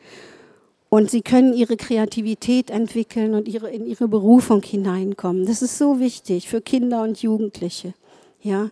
und 0.90 1.10
sie 1.10 1.22
können 1.22 1.54
ihre 1.54 1.76
Kreativität 1.76 2.70
entwickeln 2.70 3.34
und 3.34 3.48
ihre, 3.48 3.68
in 3.70 3.84
ihre 3.84 4.06
Berufung 4.06 4.62
hineinkommen. 4.62 5.46
Das 5.46 5.62
ist 5.62 5.76
so 5.76 5.98
wichtig 5.98 6.48
für 6.48 6.60
Kinder 6.60 7.02
und 7.02 7.20
Jugendliche, 7.20 7.94
ja, 8.42 8.70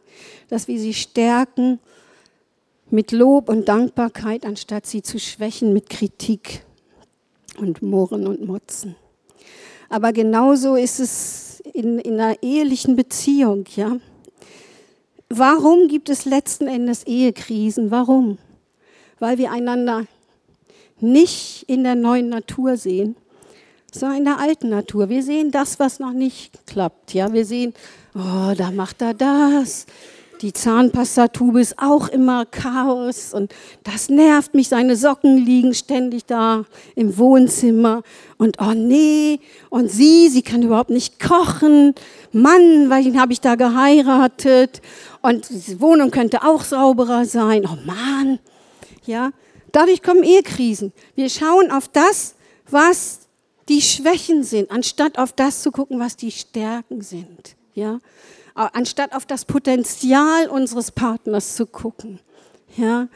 dass 0.48 0.68
wir 0.68 0.78
sie 0.78 0.94
stärken 0.94 1.80
mit 2.90 3.10
Lob 3.10 3.48
und 3.48 3.68
Dankbarkeit, 3.68 4.46
anstatt 4.46 4.86
sie 4.86 5.02
zu 5.02 5.18
schwächen 5.18 5.72
mit 5.72 5.90
Kritik 5.90 6.62
und 7.58 7.82
Murren 7.82 8.26
und 8.26 8.46
Motzen. 8.46 8.96
Aber 9.88 10.12
genauso 10.12 10.76
ist 10.76 11.00
es 11.00 11.60
in, 11.72 11.98
in 11.98 12.20
einer 12.20 12.42
ehelichen 12.42 12.96
Beziehung, 12.96 13.64
ja. 13.76 13.96
Warum 15.30 15.88
gibt 15.88 16.08
es 16.08 16.24
letzten 16.24 16.68
Endes 16.68 17.04
Ehekrisen? 17.04 17.90
Warum? 17.90 18.38
Weil 19.18 19.36
wir 19.36 19.50
einander 19.50 20.06
nicht 21.00 21.64
in 21.68 21.84
der 21.84 21.94
neuen 21.94 22.30
Natur 22.30 22.76
sehen, 22.76 23.14
sondern 23.92 24.18
in 24.18 24.24
der 24.24 24.38
alten 24.38 24.70
Natur. 24.70 25.08
Wir 25.08 25.22
sehen 25.22 25.50
das, 25.50 25.78
was 25.78 26.00
noch 26.00 26.12
nicht 26.12 26.66
klappt. 26.66 27.14
Ja, 27.14 27.32
wir 27.32 27.44
sehen, 27.44 27.74
oh, 28.14 28.54
da 28.56 28.70
macht 28.70 29.02
er 29.02 29.14
das, 29.14 29.86
die 30.40 30.52
Zahnpastatube 30.52 31.60
ist 31.60 31.78
auch 31.78 32.08
immer 32.08 32.46
Chaos 32.46 33.34
und 33.34 33.54
das 33.84 34.08
nervt 34.08 34.54
mich. 34.54 34.68
Seine 34.68 34.96
Socken 34.96 35.36
liegen 35.36 35.74
ständig 35.74 36.26
da 36.26 36.64
im 36.94 37.18
Wohnzimmer 37.18 38.02
und 38.36 38.56
oh 38.60 38.72
nee, 38.74 39.40
und 39.70 39.90
sie, 39.90 40.28
sie 40.28 40.42
kann 40.42 40.62
überhaupt 40.62 40.90
nicht 40.90 41.20
kochen. 41.20 41.94
Mann, 42.32 42.90
weil 42.90 43.18
habe 43.18 43.32
ich 43.32 43.40
da 43.40 43.56
geheiratet 43.56 44.80
und 45.22 45.48
die 45.50 45.80
Wohnung 45.80 46.10
könnte 46.10 46.44
auch 46.44 46.62
sauberer 46.62 47.24
sein. 47.24 47.66
Oh 47.66 47.78
Mann, 47.86 48.38
ja. 49.04 49.30
Dadurch 49.72 50.02
kommen 50.02 50.22
Ehekrisen. 50.22 50.92
Wir 51.14 51.28
schauen 51.28 51.70
auf 51.70 51.88
das, 51.88 52.34
was 52.70 53.28
die 53.68 53.82
Schwächen 53.82 54.44
sind, 54.44 54.70
anstatt 54.70 55.18
auf 55.18 55.32
das 55.32 55.62
zu 55.62 55.72
gucken, 55.72 56.00
was 56.00 56.16
die 56.16 56.30
Stärken 56.30 57.02
sind. 57.02 57.56
Ja 57.74 58.00
anstatt 58.58 59.14
auf 59.14 59.26
das 59.26 59.44
Potenzial 59.44 60.48
unseres 60.48 60.90
Partners 60.90 61.54
zu 61.54 61.66
gucken. 61.66 62.20
Ja. 62.76 63.08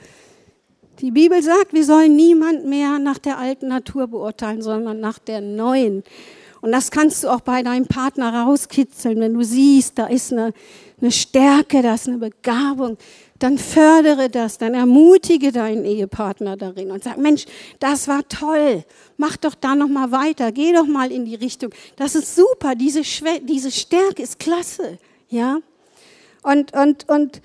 Die 1.00 1.10
Bibel 1.10 1.42
sagt, 1.42 1.72
wir 1.72 1.84
sollen 1.84 2.14
niemand 2.14 2.66
mehr 2.66 2.98
nach 2.98 3.18
der 3.18 3.38
alten 3.38 3.68
Natur 3.68 4.06
beurteilen, 4.06 4.62
sondern 4.62 5.00
nach 5.00 5.18
der 5.18 5.40
neuen. 5.40 6.04
Und 6.60 6.70
das 6.70 6.92
kannst 6.92 7.24
du 7.24 7.28
auch 7.28 7.40
bei 7.40 7.64
deinem 7.64 7.86
Partner 7.86 8.32
rauskitzeln, 8.44 9.18
wenn 9.18 9.34
du 9.34 9.42
siehst, 9.42 9.98
da 9.98 10.06
ist 10.06 10.32
eine, 10.32 10.52
eine 11.00 11.10
Stärke, 11.10 11.82
da 11.82 11.94
ist 11.94 12.06
eine 12.06 12.18
Begabung, 12.18 12.96
dann 13.40 13.58
fördere 13.58 14.30
das, 14.30 14.58
dann 14.58 14.74
ermutige 14.74 15.50
deinen 15.50 15.84
Ehepartner 15.84 16.56
darin 16.56 16.92
und 16.92 17.02
sag, 17.02 17.18
Mensch, 17.18 17.46
das 17.80 18.06
war 18.06 18.28
toll, 18.28 18.84
mach 19.16 19.36
doch 19.36 19.56
da 19.56 19.74
noch 19.74 19.88
mal 19.88 20.12
weiter, 20.12 20.52
geh 20.52 20.72
doch 20.72 20.86
mal 20.86 21.10
in 21.10 21.24
die 21.24 21.34
Richtung. 21.34 21.70
Das 21.96 22.14
ist 22.14 22.36
super, 22.36 22.76
diese, 22.76 23.02
Schwä 23.02 23.40
diese 23.40 23.72
Stärke 23.72 24.22
ist 24.22 24.38
klasse. 24.38 24.98
Ja? 25.32 25.60
Und, 26.42 26.74
und, 26.74 27.08
und 27.08 27.40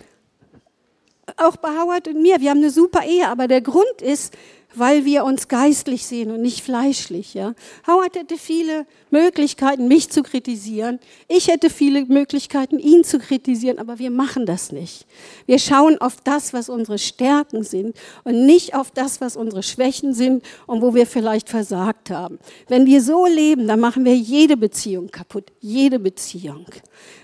auch 1.38 1.56
bei 1.56 1.70
Howard 1.70 2.08
und 2.10 2.22
mir, 2.22 2.42
wir 2.42 2.50
haben 2.50 2.58
eine 2.58 2.70
super 2.70 3.04
Ehe, 3.06 3.28
aber 3.28 3.48
der 3.48 3.62
Grund 3.62 4.02
ist, 4.02 4.34
weil 4.80 5.06
wir 5.06 5.24
uns 5.24 5.48
geistlich 5.48 6.06
sehen 6.06 6.32
und 6.32 6.42
nicht 6.42 6.62
fleischlich. 6.62 7.34
Ja? 7.34 7.54
Howard 7.86 8.16
hätte 8.16 8.38
viele 8.38 8.86
Möglichkeiten, 9.10 9.88
mich 9.88 10.10
zu 10.10 10.24
kritisieren. 10.24 11.00
Ich 11.28 11.48
hätte 11.48 11.70
viele 11.70 12.06
Möglichkeiten, 12.06 12.80
ihn 12.80 13.04
zu 13.04 13.20
kritisieren, 13.20 13.80
aber 13.80 14.00
wir 14.00 14.12
machen 14.12 14.46
das 14.46 14.72
nicht. 14.72 15.06
Wir 15.46 15.60
schauen 15.60 15.98
auf 16.00 16.18
das, 16.24 16.54
was 16.54 16.70
unsere 16.70 16.98
Stärken 16.98 17.64
sind 17.64 17.96
und 18.24 18.46
nicht 18.46 18.76
auf 18.76 18.92
das, 18.92 19.22
was 19.22 19.36
unsere 19.36 19.64
Schwächen 19.64 20.14
sind 20.14 20.44
und 20.66 20.82
wo 20.82 20.94
wir 20.94 21.08
vielleicht 21.08 21.50
versagt 21.50 22.10
haben. 22.10 22.40
Wenn 22.68 22.86
wir 22.86 23.02
so 23.02 23.26
leben, 23.26 23.68
dann 23.68 23.80
machen 23.80 24.06
wir 24.06 24.16
jede 24.16 24.58
Beziehung 24.58 25.10
kaputt. 25.10 25.52
Jede 25.60 26.00
Beziehung. 26.00 26.66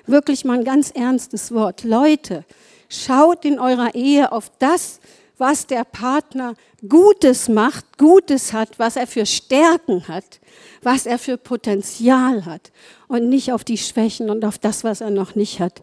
Wirklich 0.06 0.46
mal 0.46 0.60
ein 0.60 0.64
ganz 0.66 0.92
ernstes 0.92 1.54
Wort. 1.54 1.84
Leute, 1.84 2.46
schaut 2.90 3.46
in 3.46 3.60
eurer 3.60 3.96
Ehe 3.96 4.32
auf 4.32 4.52
das, 4.60 5.00
was 5.38 5.68
der 5.68 5.84
Partner 5.84 6.56
Gutes 6.88 7.50
macht, 7.50 7.98
Gutes 7.98 8.54
hat, 8.54 8.78
was 8.78 8.96
er 8.96 9.08
für 9.08 9.26
Stärken 9.26 10.08
hat, 10.08 10.40
was 10.82 11.06
er 11.06 11.18
für 11.18 11.38
Potenzial 11.38 12.46
hat 12.46 12.72
und 13.08 13.30
nicht 13.30 13.52
auf 13.52 13.64
die 13.64 13.78
Schwächen 13.78 14.30
und 14.30 14.46
auf 14.46 14.58
das, 14.58 14.84
was 14.84 15.02
er 15.02 15.10
noch 15.10 15.36
nicht 15.36 15.60
hat. 15.60 15.82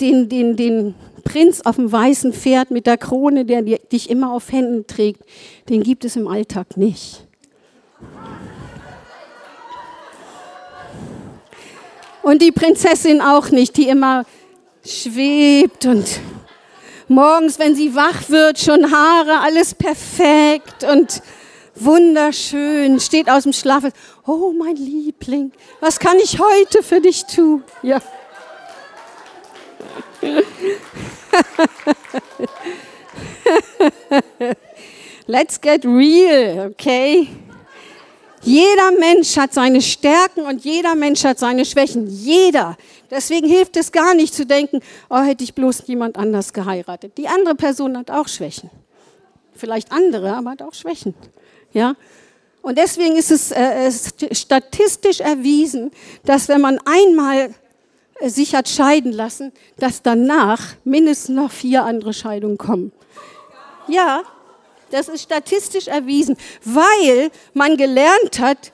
Den, 0.00 0.28
den, 0.28 0.56
den 0.56 0.94
Prinz 1.24 1.60
auf 1.60 1.76
dem 1.76 1.90
weißen 1.90 2.32
Pferd 2.32 2.70
mit 2.70 2.86
der 2.86 2.98
Krone, 2.98 3.44
der 3.44 3.62
dich 3.62 4.10
immer 4.10 4.32
auf 4.32 4.50
Händen 4.50 4.86
trägt, 4.86 5.22
den 5.68 5.82
gibt 5.82 6.04
es 6.04 6.16
im 6.16 6.26
Alltag 6.26 6.76
nicht. 6.76 7.26
Und 12.22 12.42
die 12.42 12.52
Prinzessin 12.52 13.20
auch 13.20 13.50
nicht, 13.50 13.76
die 13.76 13.88
immer 13.88 14.24
schwebt 14.84 15.86
und 15.86 16.20
morgens, 17.12 17.58
wenn 17.58 17.74
sie 17.76 17.94
wach 17.94 18.28
wird, 18.28 18.58
schon 18.58 18.90
Haare, 18.90 19.40
alles 19.40 19.74
perfekt 19.74 20.84
und 20.84 21.22
wunderschön, 21.74 22.98
steht 23.00 23.30
aus 23.30 23.42
dem 23.44 23.52
Schlaf. 23.52 23.84
Oh, 24.26 24.52
mein 24.58 24.76
Liebling, 24.76 25.52
was 25.80 25.98
kann 25.98 26.16
ich 26.18 26.38
heute 26.38 26.82
für 26.82 27.00
dich 27.00 27.26
tun? 27.26 27.62
Ja. 27.82 28.00
Let's 35.26 35.60
get 35.60 35.84
real, 35.84 36.70
okay? 36.70 37.28
Jeder 38.42 38.90
Mensch 38.98 39.36
hat 39.36 39.54
seine 39.54 39.80
Stärken 39.80 40.42
und 40.42 40.64
jeder 40.64 40.96
Mensch 40.96 41.22
hat 41.24 41.38
seine 41.38 41.64
Schwächen. 41.64 42.08
Jeder. 42.08 42.76
Deswegen 43.12 43.46
hilft 43.46 43.76
es 43.76 43.92
gar 43.92 44.14
nicht 44.14 44.32
zu 44.32 44.46
denken, 44.46 44.80
oh, 45.10 45.20
hätte 45.20 45.44
ich 45.44 45.54
bloß 45.54 45.86
jemand 45.86 46.16
anders 46.16 46.54
geheiratet. 46.54 47.18
Die 47.18 47.28
andere 47.28 47.54
Person 47.54 47.98
hat 47.98 48.10
auch 48.10 48.26
Schwächen. 48.26 48.70
Vielleicht 49.54 49.92
andere, 49.92 50.34
aber 50.34 50.52
hat 50.52 50.62
auch 50.62 50.72
Schwächen. 50.72 51.14
Ja? 51.74 51.94
Und 52.62 52.78
deswegen 52.78 53.16
ist 53.16 53.30
es 53.30 53.52
äh, 53.52 53.92
statistisch 54.32 55.20
erwiesen, 55.20 55.90
dass 56.24 56.48
wenn 56.48 56.62
man 56.62 56.78
einmal 56.86 57.54
äh, 58.20 58.30
sich 58.30 58.54
hat 58.54 58.66
scheiden 58.66 59.12
lassen, 59.12 59.52
dass 59.76 60.00
danach 60.00 60.74
mindestens 60.84 61.36
noch 61.36 61.50
vier 61.50 61.84
andere 61.84 62.14
Scheidungen 62.14 62.56
kommen. 62.56 62.92
Ja, 63.88 64.22
das 64.90 65.08
ist 65.08 65.24
statistisch 65.24 65.86
erwiesen, 65.86 66.38
weil 66.64 67.30
man 67.52 67.76
gelernt 67.76 68.38
hat, 68.38 68.72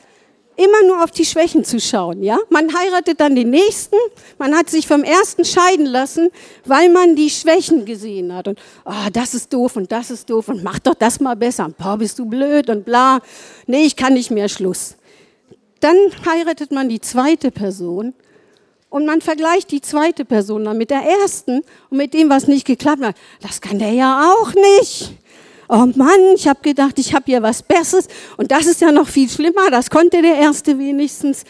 immer 0.59 0.83
nur 0.87 1.05
auf 1.05 1.13
die 1.13 1.25
Schwächen 1.25 1.65
zu 1.65 1.81
schauen, 1.81 2.23
ja? 2.23 2.37
Man 2.51 2.75
heiratet 2.77 3.21
dann 3.21 3.37
den 3.37 3.51
nächsten, 3.51 3.97
man 4.39 4.55
hat 4.57 4.69
sich 4.69 4.87
vom 4.89 5.05
ersten 5.05 5.45
scheiden 5.45 5.87
lassen, 5.87 6.31
weil 6.65 6.91
man 6.91 7.15
die 7.15 7.31
Schwächen 7.31 7.85
gesehen 7.85 8.35
hat 8.35 8.49
und 8.49 8.59
oh, 8.85 9.09
das 9.13 9.35
ist 9.35 9.53
doof 9.53 9.77
und 9.77 9.93
das 9.93 10.11
ist 10.11 10.29
doof 10.29 10.49
und 10.49 10.65
mach 10.65 10.81
doch 10.81 10.95
das 10.95 11.21
mal 11.21 11.37
besser. 11.37 11.71
Boah, 11.79 11.97
bist 11.97 12.19
du 12.19 12.27
blöd 12.27 12.69
und 12.71 12.85
bla. 12.85 13.21
Nee, 13.67 13.85
ich 13.85 13.95
kann 13.95 14.15
nicht 14.15 14.33
mehr 14.33 14.49
Schluss. 14.49 14.97
Dann 15.81 15.97
heiratet 16.27 16.73
man 16.73 16.89
die 16.89 17.01
zweite 17.01 17.53
Person 17.53 18.13
und 18.91 19.07
man 19.07 19.21
vergleicht 19.21 19.71
die 19.71 19.81
zweite 19.81 20.25
Person 20.25 20.65
dann 20.65 20.77
mit 20.77 20.91
der 20.91 21.03
ersten 21.03 21.63
und 21.91 21.99
mit 21.99 22.15
dem, 22.15 22.31
was 22.31 22.49
nicht 22.49 22.67
geklappt 22.67 23.03
hat. 23.03 23.17
Das 23.41 23.61
kann 23.61 23.79
der 23.79 23.93
ja 23.93 24.33
auch 24.33 24.55
nicht 24.55 25.13
oh 25.69 25.87
Mann, 25.95 26.35
ich 26.35 26.49
habe 26.49 26.61
gedacht, 26.63 26.99
ich 26.99 27.15
habe 27.15 27.25
hier 27.27 27.43
was 27.43 27.63
Besseres 27.63 28.09
und 28.37 28.51
das 28.51 28.67
ist 28.67 28.81
ja 28.81 28.91
noch 28.91 29.09
viel 29.09 29.29
schlimmer, 29.29 29.71
das 29.71 29.91
konnte 29.91 30.23
der 30.23 30.37
Erste 30.37 30.79
wenigstens 30.79 31.45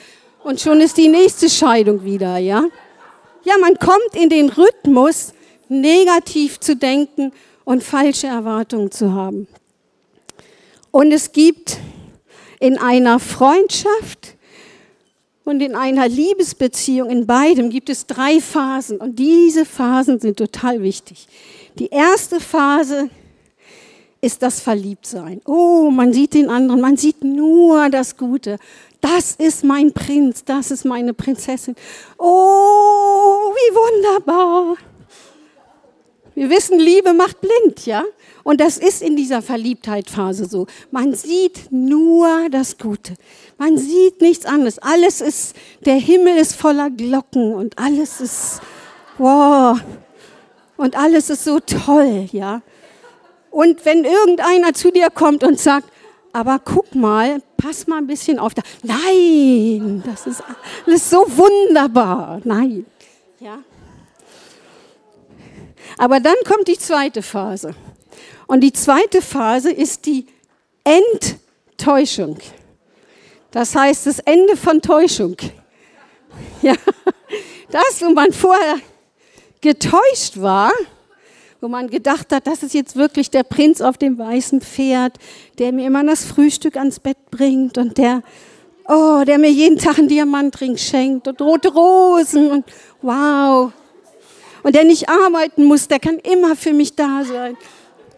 und 0.45 0.61
schon 0.61 0.81
ist 0.81 0.97
die 0.97 1.09
nächste 1.09 1.49
Scheidung 1.49 2.05
wieder, 2.05 2.39
ja. 2.39 2.64
Ja, 3.45 3.55
man 3.61 3.79
kommt 3.79 4.14
in 4.14 4.29
den 4.29 4.51
Rhythmus, 4.51 5.33
negativ 5.69 6.61
zu 6.61 6.77
denken 6.77 7.33
und 7.64 7.83
falsche 7.83 8.27
Erwartungen 8.27 8.91
zu 8.91 9.12
haben. 9.12 9.47
Und 10.91 11.12
es 11.12 11.33
gibt 11.33 11.79
in 12.61 12.79
einer 12.79 13.21
Freundschaft 13.21 14.37
und 15.45 15.61
in 15.61 15.75
einer 15.75 16.09
Liebesbeziehung, 16.09 17.11
in 17.11 17.27
beidem 17.27 17.71
gibt 17.71 17.89
es 17.89 18.07
drei 18.07 18.41
Phasen 18.41 18.99
und 18.99 19.19
diese 19.19 19.64
Phasen 19.64 20.19
sind 20.19 20.39
total 20.39 20.83
wichtig. 20.83 21.27
Die 21.79 21.89
erste 21.89 22.41
Phase 22.41 23.11
ist 24.21 24.43
das 24.43 24.61
Verliebtsein. 24.61 25.41
Oh, 25.45 25.91
man 25.91 26.12
sieht 26.12 26.35
den 26.35 26.51
anderen, 26.51 26.81
man 26.81 26.97
sieht 26.97 27.23
nur 27.23 27.89
das 27.89 28.16
Gute. 28.16 28.59
Das 29.01 29.33
ist 29.37 29.62
mein 29.62 29.93
Prinz, 29.93 30.45
das 30.45 30.71
ist 30.71 30.85
meine 30.85 31.14
Prinzessin. 31.14 31.77
Oh, 32.19 32.25
wie 33.55 33.75
wunderbar. 33.75 34.77
Wir 36.35 36.51
wissen, 36.51 36.79
Liebe 36.79 37.14
macht 37.14 37.41
blind, 37.41 37.85
ja? 37.87 38.05
Und 38.45 38.61
das 38.61 38.79
ist 38.79 39.03
in 39.03 39.16
dieser 39.16 39.43
Verliebtheitphase 39.43 40.45
so. 40.45 40.66
Man 40.93 41.12
sieht 41.14 41.71
nur 41.71 42.49
das 42.51 42.79
Gute. 42.79 43.14
Man 43.57 43.77
sieht 43.77 44.21
nichts 44.21 44.47
anderes. 44.47 44.79
Alles 44.79 45.21
ist, 45.21 45.57
der 45.85 45.97
Himmel 45.97 46.37
ist 46.37 46.55
voller 46.55 46.91
Glocken 46.91 47.55
und 47.55 47.77
alles 47.77 48.21
ist, 48.21 48.61
wow. 49.19 49.81
Und 50.77 50.97
alles 50.97 51.29
ist 51.29 51.43
so 51.43 51.59
toll, 51.59 52.29
ja? 52.31 52.62
Und 53.59 53.85
wenn 53.85 54.05
irgendeiner 54.05 54.73
zu 54.73 54.93
dir 54.93 55.11
kommt 55.11 55.43
und 55.43 55.59
sagt, 55.59 55.89
aber 56.33 56.61
guck 56.65 56.95
mal, 56.95 57.43
pass 57.57 57.89
mal 57.89 57.99
ein 57.99 58.07
bisschen 58.07 58.39
auf. 58.39 58.55
Da. 58.55 58.63
Nein, 58.85 60.01
das 60.07 60.29
ist 60.29 60.45
alles 60.87 61.11
so 61.11 61.27
wunderbar. 61.27 62.41
Nein. 62.45 62.87
Ja. 63.41 63.59
Aber 65.97 66.21
dann 66.21 66.37
kommt 66.47 66.69
die 66.69 66.79
zweite 66.79 67.21
Phase. 67.21 67.75
Und 68.47 68.61
die 68.61 68.73
zweite 68.73 69.21
Phase 69.21 69.73
ist 69.73 70.07
die 70.07 70.29
Enttäuschung. 70.85 72.39
Das 73.51 73.75
heißt, 73.75 74.07
das 74.07 74.21
Ende 74.21 74.57
von 74.57 74.81
Täuschung. 74.81 75.37
Ja, 76.63 76.75
das, 77.73 78.03
wo 78.03 78.11
man 78.11 78.33
vorher 78.33 78.77
getäuscht 79.61 80.41
war, 80.41 80.71
wo 81.61 81.69
man 81.69 81.89
gedacht 81.89 82.33
hat, 82.33 82.47
das 82.47 82.63
ist 82.63 82.75
jetzt 82.75 82.97
wirklich 82.97 83.31
der 83.31 83.43
Prinz 83.43 83.81
auf 83.81 83.99
dem 83.99 84.19
weißen 84.19 84.61
Pferd, 84.61 85.19
der 85.59 85.73
mir 85.73 85.87
immer 85.87 86.05
das 86.05 86.25
Frühstück 86.25 86.77
ans 86.77 87.01
Bett 87.01 87.31
bringt 87.31 87.79
und 87.79 87.99
der, 87.99 88.23
oh, 88.87 89.25
der 89.27 89.39
mir 89.39 89.51
jeden 89.51 89.79
Tag 89.79 89.99
einen 89.99 90.09
Diamantring 90.09 90.77
schenkt 90.77 91.27
und 91.27 91.41
rote 91.41 91.73
Rosen 91.73 92.51
und 92.51 92.65
wow. 93.03 93.73
Und 94.63 94.75
der 94.75 94.85
nicht 94.85 95.09
arbeiten 95.09 95.65
muss, 95.65 95.89
der 95.89 95.99
kann 95.99 96.19
immer 96.19 96.55
für 96.55 96.73
mich 96.73 96.95
da 96.95 97.25
sein. 97.25 97.57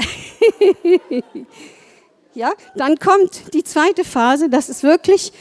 ja, 2.35 2.53
dann 2.75 2.99
kommt 2.99 3.55
die 3.55 3.65
zweite 3.65 4.05
Phase, 4.05 4.49
das 4.49 4.69
ist 4.69 4.83
wirklich 4.83 5.33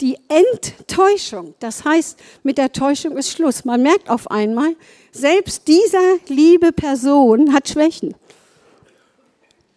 die 0.00 0.16
Enttäuschung. 0.28 1.54
Das 1.60 1.84
heißt, 1.84 2.18
mit 2.42 2.58
der 2.58 2.72
Täuschung 2.72 3.16
ist 3.16 3.30
Schluss. 3.30 3.64
Man 3.64 3.82
merkt 3.82 4.08
auf 4.08 4.30
einmal, 4.30 4.74
selbst 5.12 5.66
diese 5.66 6.20
liebe 6.28 6.72
Person 6.72 7.52
hat 7.52 7.68
Schwächen, 7.68 8.14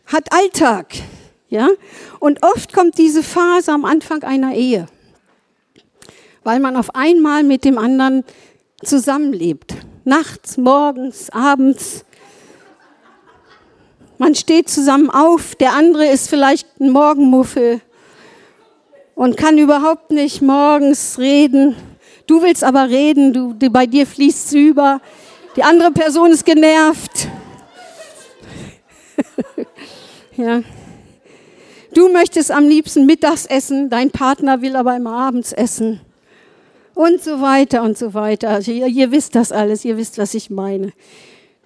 hat 0.05 0.31
Alltag, 0.31 0.93
ja. 1.49 1.69
Und 2.19 2.43
oft 2.43 2.73
kommt 2.73 2.97
diese 2.97 3.23
Phase 3.23 3.71
am 3.71 3.85
Anfang 3.85 4.23
einer 4.23 4.53
Ehe, 4.53 4.87
weil 6.43 6.59
man 6.59 6.75
auf 6.75 6.95
einmal 6.95 7.43
mit 7.43 7.65
dem 7.65 7.77
anderen 7.77 8.23
zusammenlebt. 8.83 9.73
Nachts, 10.05 10.57
morgens, 10.57 11.29
abends. 11.29 12.05
Man 14.17 14.35
steht 14.35 14.69
zusammen 14.69 15.09
auf, 15.09 15.55
der 15.55 15.73
andere 15.73 16.07
ist 16.07 16.29
vielleicht 16.29 16.67
ein 16.79 16.91
Morgenmuffel 16.91 17.81
und 19.15 19.37
kann 19.37 19.57
überhaupt 19.57 20.11
nicht 20.11 20.41
morgens 20.41 21.17
reden. 21.19 21.75
Du 22.27 22.41
willst 22.41 22.63
aber 22.63 22.89
reden, 22.89 23.33
du, 23.33 23.69
bei 23.69 23.85
dir 23.85 24.07
fließt 24.07 24.47
es 24.47 24.53
über. 24.53 25.01
Die 25.55 25.63
andere 25.63 25.91
Person 25.91 26.31
ist 26.31 26.45
genervt. 26.45 27.27
ja. 30.37 30.63
Du 31.93 32.11
möchtest 32.11 32.49
am 32.49 32.67
liebsten 32.67 33.05
mittags 33.05 33.45
essen, 33.45 33.89
dein 33.89 34.09
Partner 34.09 34.61
will 34.61 34.75
aber 34.75 34.95
immer 34.95 35.13
abends 35.13 35.51
essen. 35.53 36.01
Und 36.95 37.23
so 37.23 37.41
weiter 37.41 37.83
und 37.83 37.97
so 37.97 38.13
weiter. 38.13 38.49
Also 38.49 38.71
ihr, 38.71 38.87
ihr 38.87 39.11
wisst 39.11 39.35
das 39.35 39.51
alles, 39.51 39.85
ihr 39.85 39.97
wisst, 39.97 40.17
was 40.17 40.33
ich 40.33 40.49
meine. 40.49 40.91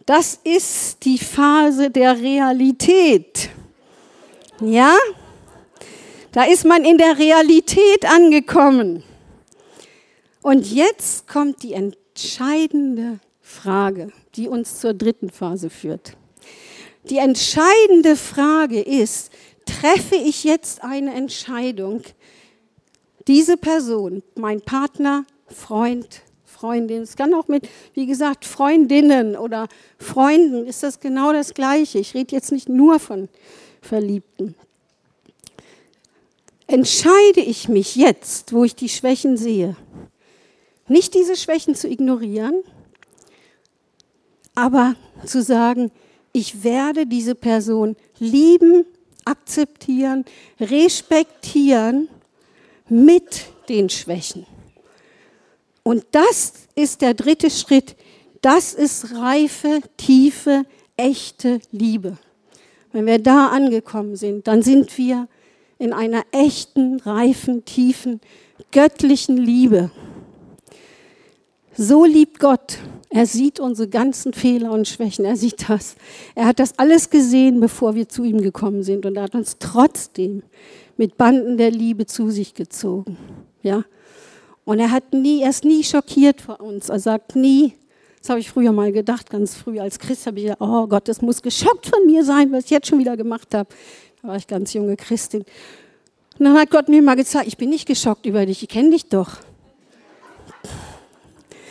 Das 0.05 0.39
ist 0.43 1.03
die 1.03 1.17
Phase 1.17 1.89
der 1.89 2.19
Realität. 2.19 3.49
Ja? 4.59 4.95
Da 6.31 6.43
ist 6.43 6.65
man 6.65 6.83
in 6.83 6.97
der 6.97 7.17
Realität 7.17 8.05
angekommen. 8.05 9.03
Und 10.41 10.71
jetzt 10.71 11.27
kommt 11.27 11.63
die 11.63 11.73
entscheidende 11.73 13.19
Frage, 13.47 14.11
die 14.35 14.49
uns 14.49 14.81
zur 14.81 14.93
dritten 14.93 15.29
Phase 15.29 15.69
führt. 15.69 16.17
Die 17.09 17.17
entscheidende 17.17 18.17
Frage 18.17 18.81
ist, 18.81 19.31
treffe 19.65 20.15
ich 20.15 20.43
jetzt 20.43 20.83
eine 20.83 21.13
Entscheidung, 21.13 22.01
diese 23.25 23.55
Person, 23.55 24.21
mein 24.35 24.59
Partner, 24.61 25.25
Freund, 25.47 26.23
Freundin. 26.43 27.03
Es 27.03 27.15
kann 27.15 27.33
auch 27.33 27.47
mit, 27.47 27.69
wie 27.93 28.05
gesagt, 28.05 28.43
Freundinnen 28.43 29.37
oder 29.37 29.69
Freunden 29.97 30.65
ist 30.65 30.83
das 30.83 30.99
genau 30.99 31.31
das 31.31 31.53
Gleiche. 31.53 31.99
Ich 31.99 32.13
rede 32.13 32.35
jetzt 32.35 32.51
nicht 32.51 32.67
nur 32.67 32.99
von 32.99 33.29
Verliebten. 33.81 34.55
Entscheide 36.67 37.39
ich 37.39 37.69
mich 37.69 37.95
jetzt, 37.95 38.51
wo 38.51 38.65
ich 38.65 38.75
die 38.75 38.89
Schwächen 38.89 39.37
sehe, 39.37 39.77
nicht 40.89 41.13
diese 41.13 41.37
Schwächen 41.37 41.75
zu 41.75 41.87
ignorieren, 41.87 42.63
aber 44.57 44.95
zu 45.23 45.43
sagen, 45.43 45.91
ich 46.33 46.63
werde 46.63 47.05
diese 47.05 47.35
Person 47.35 47.95
lieben, 48.17 48.85
akzeptieren, 49.23 50.25
respektieren 50.59 52.09
mit 52.89 53.45
den 53.69 53.89
Schwächen. 53.89 54.47
Und 55.83 56.05
das 56.11 56.53
ist 56.73 57.01
der 57.01 57.13
dritte 57.13 57.51
Schritt. 57.51 57.95
Das 58.41 58.73
ist 58.73 59.13
reife, 59.15 59.81
tiefe, 59.95 60.63
echte 60.95 61.59
Liebe. 61.71 62.17
Wenn 62.91 63.05
wir 63.05 63.19
da 63.19 63.49
angekommen 63.49 64.15
sind, 64.15 64.47
dann 64.47 64.63
sind 64.63 64.97
wir 64.97 65.27
in 65.77 65.93
einer 65.93 66.23
echten, 66.31 66.99
reifen, 67.01 67.63
tiefen, 67.63 68.21
göttlichen 68.71 69.37
Liebe. 69.37 69.91
So 71.77 72.05
liebt 72.05 72.39
Gott. 72.39 72.79
Er 73.09 73.27
sieht 73.27 73.59
unsere 73.59 73.87
ganzen 73.87 74.33
Fehler 74.33 74.71
und 74.71 74.87
Schwächen. 74.87 75.25
Er 75.25 75.35
sieht 75.35 75.69
das. 75.69 75.95
Er 76.33 76.47
hat 76.47 76.59
das 76.59 76.77
alles 76.79 77.11
gesehen, 77.11 77.59
bevor 77.59 77.93
wir 77.93 78.09
zu 78.09 78.23
ihm 78.23 78.41
gekommen 78.41 78.81
sind. 78.81 79.05
Und 79.05 79.15
er 79.15 79.23
hat 79.23 79.35
uns 79.35 79.57
trotzdem 79.59 80.41
mit 80.97 81.17
Banden 81.17 81.57
der 81.57 81.69
Liebe 81.69 82.07
zu 82.07 82.31
sich 82.31 82.55
gezogen. 82.55 83.17
Ja. 83.61 83.83
Und 84.65 84.79
er 84.79 84.91
hat 84.91 85.13
nie, 85.13 85.43
er 85.43 85.51
ist 85.51 85.63
nie 85.63 85.83
schockiert 85.83 86.41
vor 86.41 86.59
uns. 86.59 86.89
Er 86.89 86.99
sagt 86.99 87.35
nie, 87.35 87.75
das 88.19 88.29
habe 88.29 88.39
ich 88.39 88.49
früher 88.49 88.71
mal 88.71 88.91
gedacht, 88.91 89.29
ganz 89.29 89.55
früh 89.55 89.79
als 89.79 89.99
Christ 89.99 90.25
habe 90.25 90.39
ich 90.39 90.45
gedacht, 90.45 90.61
oh 90.61 90.87
Gott, 90.87 91.07
das 91.07 91.21
muss 91.21 91.43
geschockt 91.43 91.85
von 91.85 92.05
mir 92.07 92.25
sein, 92.25 92.51
was 92.51 92.65
ich 92.65 92.71
jetzt 92.71 92.87
schon 92.87 92.99
wieder 92.99 93.15
gemacht 93.15 93.53
habe. 93.53 93.69
Da 94.21 94.29
war 94.29 94.35
ich 94.35 94.47
ganz 94.47 94.73
junge 94.73 94.97
Christin. 94.97 95.45
Und 96.39 96.45
dann 96.45 96.57
hat 96.57 96.71
Gott 96.71 96.89
mir 96.89 97.01
mal 97.03 97.15
gezeigt, 97.15 97.47
ich 97.47 97.57
bin 97.57 97.69
nicht 97.69 97.87
geschockt 97.87 98.25
über 98.25 98.45
dich, 98.45 98.63
ich 98.63 98.69
kenne 98.69 98.89
dich 98.89 99.07
doch. 99.09 99.37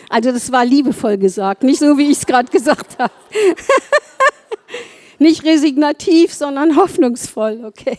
Also 0.09 0.33
das 0.33 0.53
war 0.53 0.65
liebevoll 0.65 1.19
gesagt, 1.19 1.63
nicht 1.63 1.81
so, 1.81 1.99
wie 1.99 2.11
ich 2.11 2.19
es 2.19 2.27
gerade 2.27 2.51
gesagt 2.51 2.99
habe. 2.99 3.13
nicht 5.19 5.45
resignativ, 5.45 6.33
sondern 6.33 6.77
hoffnungsvoll, 6.77 7.65
okay. 7.65 7.99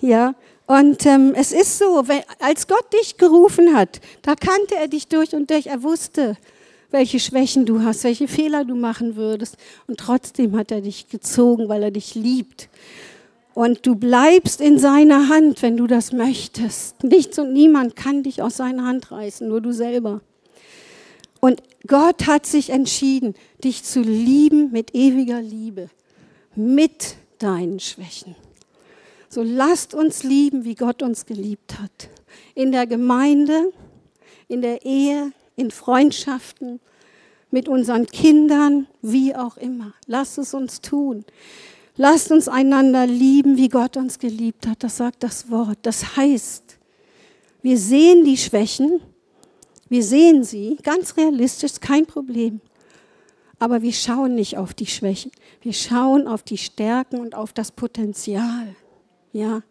Ja, 0.00 0.34
und 0.66 1.04
ähm, 1.04 1.34
es 1.36 1.52
ist 1.52 1.78
so, 1.78 2.08
wenn, 2.08 2.22
als 2.40 2.66
Gott 2.66 2.92
dich 2.92 3.18
gerufen 3.18 3.76
hat, 3.76 4.00
da 4.22 4.34
kannte 4.34 4.76
er 4.76 4.88
dich 4.88 5.08
durch 5.08 5.34
und 5.34 5.50
durch. 5.50 5.66
Er 5.66 5.82
wusste, 5.82 6.36
welche 6.90 7.20
Schwächen 7.20 7.66
du 7.66 7.82
hast, 7.82 8.04
welche 8.04 8.28
Fehler 8.28 8.64
du 8.64 8.74
machen 8.74 9.16
würdest. 9.16 9.56
Und 9.86 9.98
trotzdem 9.98 10.56
hat 10.56 10.70
er 10.70 10.80
dich 10.80 11.08
gezogen, 11.08 11.68
weil 11.68 11.82
er 11.82 11.90
dich 11.90 12.14
liebt. 12.14 12.70
Und 13.52 13.86
du 13.86 13.94
bleibst 13.94 14.60
in 14.60 14.78
seiner 14.78 15.28
Hand, 15.28 15.60
wenn 15.62 15.76
du 15.76 15.86
das 15.86 16.12
möchtest. 16.12 17.04
Nichts 17.04 17.38
und 17.38 17.52
niemand 17.52 17.94
kann 17.94 18.22
dich 18.22 18.42
aus 18.42 18.56
seiner 18.56 18.86
Hand 18.86 19.12
reißen, 19.12 19.46
nur 19.46 19.60
du 19.60 19.72
selber. 19.72 20.22
Und 21.44 21.62
Gott 21.86 22.26
hat 22.26 22.46
sich 22.46 22.70
entschieden, 22.70 23.34
dich 23.62 23.84
zu 23.84 24.00
lieben 24.00 24.72
mit 24.72 24.94
ewiger 24.94 25.42
Liebe, 25.42 25.90
mit 26.54 27.16
deinen 27.38 27.80
Schwächen. 27.80 28.34
So 29.28 29.42
lasst 29.42 29.92
uns 29.92 30.22
lieben, 30.22 30.64
wie 30.64 30.74
Gott 30.74 31.02
uns 31.02 31.26
geliebt 31.26 31.78
hat. 31.78 32.08
In 32.54 32.72
der 32.72 32.86
Gemeinde, 32.86 33.74
in 34.48 34.62
der 34.62 34.86
Ehe, 34.86 35.32
in 35.54 35.70
Freundschaften, 35.70 36.80
mit 37.50 37.68
unseren 37.68 38.06
Kindern, 38.06 38.86
wie 39.02 39.36
auch 39.36 39.58
immer. 39.58 39.92
Lasst 40.06 40.38
es 40.38 40.54
uns 40.54 40.80
tun. 40.80 41.26
Lasst 41.98 42.32
uns 42.32 42.48
einander 42.48 43.06
lieben, 43.06 43.58
wie 43.58 43.68
Gott 43.68 43.98
uns 43.98 44.18
geliebt 44.18 44.66
hat. 44.66 44.82
Das 44.82 44.96
sagt 44.96 45.22
das 45.22 45.50
Wort. 45.50 45.76
Das 45.82 46.16
heißt, 46.16 46.78
wir 47.60 47.76
sehen 47.76 48.24
die 48.24 48.38
Schwächen, 48.38 49.02
wir 49.88 50.02
sehen 50.02 50.44
sie, 50.44 50.76
ganz 50.82 51.16
realistisch, 51.16 51.80
kein 51.80 52.06
Problem. 52.06 52.60
Aber 53.58 53.82
wir 53.82 53.92
schauen 53.92 54.34
nicht 54.34 54.58
auf 54.58 54.74
die 54.74 54.86
Schwächen. 54.86 55.30
Wir 55.62 55.72
schauen 55.72 56.26
auf 56.26 56.42
die 56.42 56.58
Stärken 56.58 57.20
und 57.20 57.34
auf 57.34 57.52
das 57.52 57.72
Potenzial. 57.72 58.74
Ja. 59.32 59.62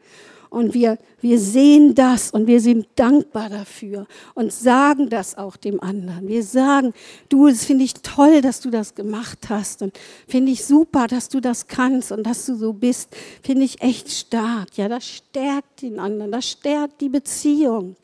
Und 0.50 0.76
wir, 0.76 1.00
wir 1.20 1.40
sehen 1.40 1.96
das 1.96 2.30
und 2.30 2.46
wir 2.46 2.60
sind 2.60 2.86
dankbar 2.96 3.50
dafür 3.50 4.06
und 4.36 4.54
sagen 4.54 5.10
das 5.10 5.36
auch 5.36 5.58
dem 5.58 5.82
anderen. 5.82 6.28
Wir 6.28 6.44
sagen, 6.44 6.94
du, 7.30 7.48
das 7.48 7.66
finde 7.66 7.84
ich 7.86 7.96
toll, 7.96 8.42
dass 8.42 8.62
du 8.62 8.70
das 8.70 8.94
gemacht 8.94 9.50
hast 9.50 9.82
und 9.82 9.98
finde 10.28 10.52
ich 10.52 10.64
super, 10.64 11.08
dass 11.08 11.28
du 11.28 11.40
das 11.40 11.66
kannst 11.66 12.12
und 12.12 12.22
dass 12.22 12.46
du 12.46 12.56
so 12.56 12.72
bist. 12.72 13.10
Finde 13.42 13.64
ich 13.66 13.82
echt 13.82 14.12
stark. 14.12 14.78
Ja, 14.78 14.88
das 14.88 15.08
stärkt 15.08 15.82
den 15.82 16.00
anderen, 16.00 16.32
das 16.32 16.48
stärkt 16.48 17.02
die 17.02 17.10
Beziehung. 17.10 17.96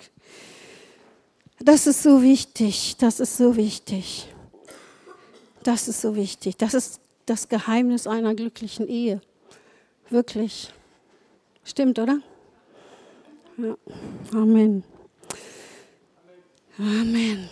Das 1.62 1.88
ist 1.88 2.03
so 2.03 2.22
wichtig, 2.22 2.95
das 2.99 3.20
ist 3.20 3.38
so 3.38 3.55
wichtig. 3.57 4.28
Das 5.64 5.88
ist 5.88 6.01
so 6.01 6.16
wichtig. 6.16 6.55
Das 6.57 6.74
ist 6.74 7.01
das 7.26 7.49
Geheimnis 7.49 8.07
einer 8.07 8.34
glücklichen 8.34 8.88
Ehe. 8.88 9.22
Wirklich. 10.10 10.74
Stimmt, 11.64 11.99
oder? 11.99 12.20
Ja. 13.57 13.78
Amen. 14.34 14.84
Amen. 16.78 17.49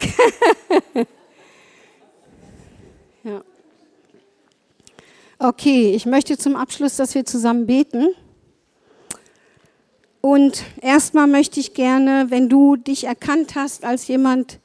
ja. 3.22 3.44
Okay, 5.38 5.94
ich 5.94 6.06
möchte 6.06 6.36
zum 6.36 6.56
Abschluss, 6.56 6.96
dass 6.96 7.14
wir 7.14 7.24
zusammen 7.24 7.66
beten. 7.66 8.14
Und 10.20 10.64
erstmal 10.82 11.26
möchte 11.26 11.60
ich 11.60 11.72
gerne, 11.72 12.26
wenn 12.28 12.48
du 12.48 12.76
dich 12.76 13.04
erkannt 13.04 13.54
hast 13.54 13.84
als 13.84 14.06
jemand, 14.08 14.58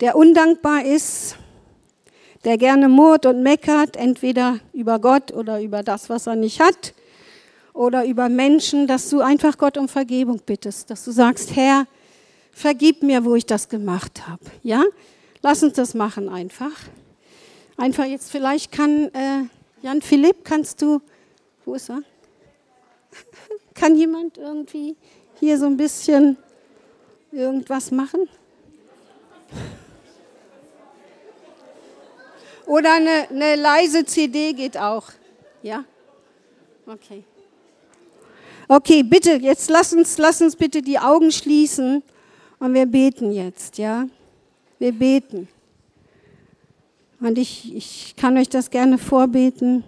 der 0.00 0.16
undankbar 0.16 0.84
ist, 0.84 1.36
der 2.44 2.58
gerne 2.58 2.88
murrt 2.88 3.26
und 3.26 3.42
meckert, 3.42 3.96
entweder 3.96 4.60
über 4.72 4.98
Gott 4.98 5.32
oder 5.32 5.60
über 5.60 5.82
das, 5.82 6.08
was 6.08 6.26
er 6.26 6.36
nicht 6.36 6.60
hat, 6.60 6.94
oder 7.72 8.04
über 8.04 8.28
Menschen, 8.28 8.86
dass 8.86 9.08
du 9.08 9.20
einfach 9.20 9.56
Gott 9.56 9.78
um 9.78 9.88
Vergebung 9.88 10.40
bittest, 10.44 10.90
dass 10.90 11.04
du 11.04 11.10
sagst, 11.10 11.54
Herr, 11.56 11.86
vergib 12.52 13.02
mir, 13.02 13.24
wo 13.24 13.34
ich 13.34 13.46
das 13.46 13.68
gemacht 13.68 14.26
habe. 14.28 14.42
Ja? 14.62 14.84
Lass 15.42 15.62
uns 15.62 15.74
das 15.74 15.94
machen 15.94 16.28
einfach. 16.28 16.72
Einfach 17.76 18.04
jetzt, 18.04 18.30
vielleicht 18.30 18.72
kann 18.72 19.04
äh, 19.14 19.44
Jan 19.82 20.02
Philipp, 20.02 20.44
kannst 20.44 20.82
du, 20.82 21.00
wo 21.64 21.74
ist 21.74 21.88
er? 21.88 22.02
Kann 23.78 23.94
jemand 23.96 24.38
irgendwie 24.38 24.96
hier 25.38 25.58
so 25.58 25.66
ein 25.66 25.76
bisschen 25.76 26.36
irgendwas 27.30 27.90
machen? 27.90 28.28
Oder 32.66 32.94
eine, 32.94 33.28
eine 33.30 33.56
leise 33.56 34.04
CD 34.04 34.52
geht 34.52 34.76
auch. 34.76 35.04
Ja? 35.62 35.84
Okay. 36.86 37.24
Okay, 38.66 39.02
bitte, 39.02 39.32
jetzt 39.32 39.70
lass 39.70 39.94
uns, 39.94 40.18
lass 40.18 40.42
uns 40.42 40.54
bitte 40.54 40.82
die 40.82 40.98
Augen 40.98 41.30
schließen 41.30 42.02
und 42.58 42.74
wir 42.74 42.84
beten 42.84 43.32
jetzt, 43.32 43.78
ja? 43.78 44.06
Wir 44.78 44.92
beten. 44.92 45.48
Und 47.20 47.38
ich, 47.38 47.74
ich 47.74 48.14
kann 48.16 48.36
euch 48.36 48.50
das 48.50 48.68
gerne 48.68 48.98
vorbeten. 48.98 49.84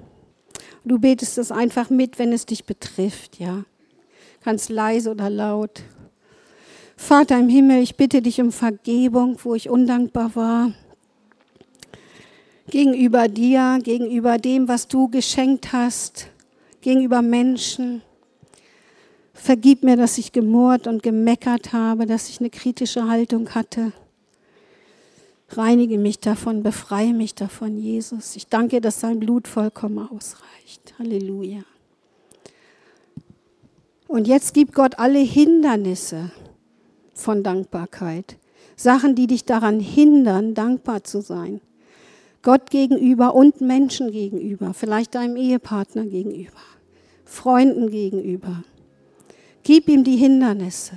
Du 0.85 0.99
betest 0.99 1.37
es 1.37 1.53
einfach 1.53 1.91
mit, 1.91 2.19
wenn 2.19 2.33
es 2.33 2.47
dich 2.47 2.65
betrifft, 2.65 3.39
ja? 3.39 3.65
Ganz 4.45 4.69
leise 4.69 5.11
oder 5.11 5.31
laut. 5.31 5.83
Vater 6.97 7.39
im 7.39 7.49
Himmel, 7.49 7.83
ich 7.83 7.97
bitte 7.97 8.23
dich 8.23 8.41
um 8.41 8.53
Vergebung, 8.53 9.39
wo 9.43 9.55
ich 9.55 9.71
undankbar 9.71 10.37
war. 10.37 10.73
Gegenüber 12.69 13.27
dir, 13.27 13.79
gegenüber 13.83 14.39
dem, 14.39 14.69
was 14.69 14.87
du 14.87 15.09
geschenkt 15.09 15.73
hast, 15.73 16.29
gegenüber 16.83 17.23
Menschen. 17.23 18.03
Vergib 19.33 19.83
mir, 19.83 19.97
dass 19.97 20.19
ich 20.19 20.33
gemurrt 20.33 20.87
und 20.87 21.03
gemeckert 21.03 21.73
habe, 21.73 22.07
dass 22.07 22.29
ich 22.29 22.41
eine 22.41 22.51
kritische 22.51 23.09
Haltung 23.09 23.49
hatte. 23.55 23.93
Reinige 25.49 25.99
mich 25.99 26.21
davon, 26.21 26.63
befreie 26.63 27.13
mich 27.13 27.35
davon, 27.35 27.77
Jesus. 27.77 28.37
Ich 28.37 28.47
danke, 28.47 28.81
dass 28.81 29.01
dein 29.01 29.19
Blut 29.19 29.49
vollkommen 29.49 29.99
ausreicht. 29.99 30.95
Halleluja. 30.99 31.65
Und 34.11 34.27
jetzt 34.27 34.55
gibt 34.55 34.75
Gott 34.75 34.99
alle 34.99 35.21
Hindernisse 35.21 36.33
von 37.15 37.45
Dankbarkeit. 37.45 38.39
Sachen, 38.75 39.15
die 39.15 39.29
dich 39.29 39.45
daran 39.45 39.79
hindern, 39.79 40.53
dankbar 40.53 41.05
zu 41.05 41.21
sein. 41.21 41.61
Gott 42.43 42.71
gegenüber 42.71 43.37
und 43.37 43.61
Menschen 43.61 44.11
gegenüber, 44.11 44.75
vielleicht 44.75 45.15
deinem 45.15 45.37
Ehepartner 45.37 46.07
gegenüber, 46.07 46.59
Freunden 47.25 47.89
gegenüber. 47.89 48.65
Gib 49.63 49.89
ihm 49.89 50.03
die 50.03 50.17
Hindernisse. 50.17 50.95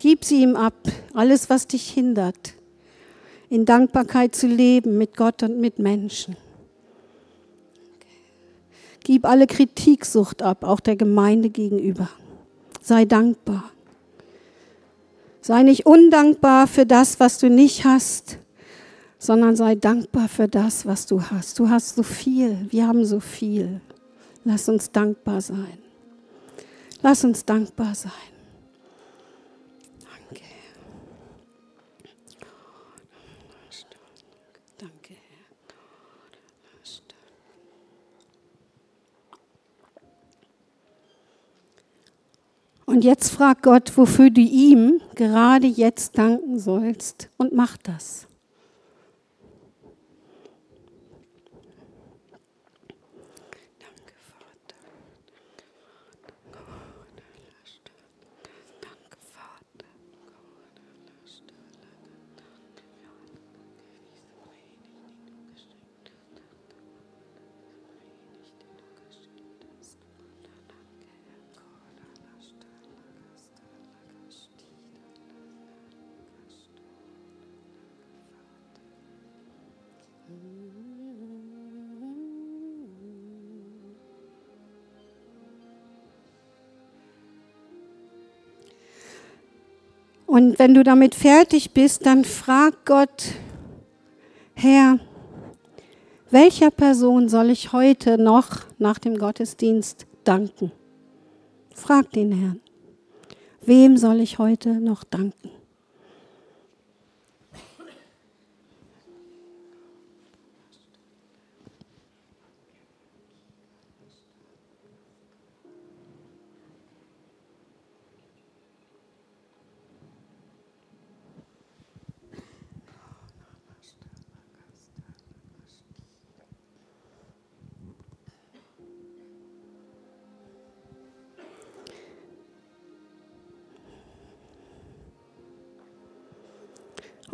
Gib 0.00 0.24
sie 0.24 0.42
ihm 0.42 0.56
ab, 0.56 0.74
alles, 1.14 1.48
was 1.48 1.68
dich 1.68 1.90
hindert, 1.90 2.54
in 3.50 3.66
Dankbarkeit 3.66 4.34
zu 4.34 4.48
leben 4.48 4.98
mit 4.98 5.16
Gott 5.16 5.44
und 5.44 5.60
mit 5.60 5.78
Menschen. 5.78 6.36
Gib 9.10 9.26
alle 9.26 9.48
Kritiksucht 9.48 10.40
ab, 10.40 10.62
auch 10.62 10.78
der 10.78 10.94
Gemeinde 10.94 11.50
gegenüber. 11.50 12.08
Sei 12.80 13.06
dankbar. 13.06 13.64
Sei 15.40 15.64
nicht 15.64 15.84
undankbar 15.84 16.68
für 16.68 16.86
das, 16.86 17.18
was 17.18 17.38
du 17.38 17.50
nicht 17.50 17.84
hast, 17.84 18.38
sondern 19.18 19.56
sei 19.56 19.74
dankbar 19.74 20.28
für 20.28 20.46
das, 20.46 20.86
was 20.86 21.06
du 21.06 21.24
hast. 21.24 21.58
Du 21.58 21.68
hast 21.68 21.96
so 21.96 22.04
viel, 22.04 22.68
wir 22.70 22.86
haben 22.86 23.04
so 23.04 23.18
viel. 23.18 23.80
Lass 24.44 24.68
uns 24.68 24.92
dankbar 24.92 25.40
sein. 25.40 25.78
Lass 27.02 27.24
uns 27.24 27.44
dankbar 27.44 27.96
sein. 27.96 28.12
Und 42.90 43.04
jetzt 43.04 43.30
frag 43.30 43.62
Gott, 43.62 43.96
wofür 43.96 44.30
du 44.30 44.40
ihm 44.40 45.00
gerade 45.14 45.68
jetzt 45.68 46.18
danken 46.18 46.58
sollst 46.58 47.30
und 47.36 47.52
mach 47.52 47.76
das. 47.76 48.26
Und 90.40 90.58
wenn 90.58 90.72
du 90.72 90.82
damit 90.82 91.14
fertig 91.14 91.72
bist, 91.72 92.06
dann 92.06 92.24
frag 92.24 92.86
Gott, 92.86 93.34
Herr, 94.54 94.98
welcher 96.30 96.70
Person 96.70 97.28
soll 97.28 97.50
ich 97.50 97.74
heute 97.74 98.16
noch 98.16 98.60
nach 98.78 98.98
dem 98.98 99.18
Gottesdienst 99.18 100.06
danken? 100.24 100.72
Frag 101.74 102.10
den 102.12 102.32
Herrn. 102.32 102.60
Wem 103.66 103.98
soll 103.98 104.20
ich 104.20 104.38
heute 104.38 104.80
noch 104.80 105.04
danken? 105.04 105.49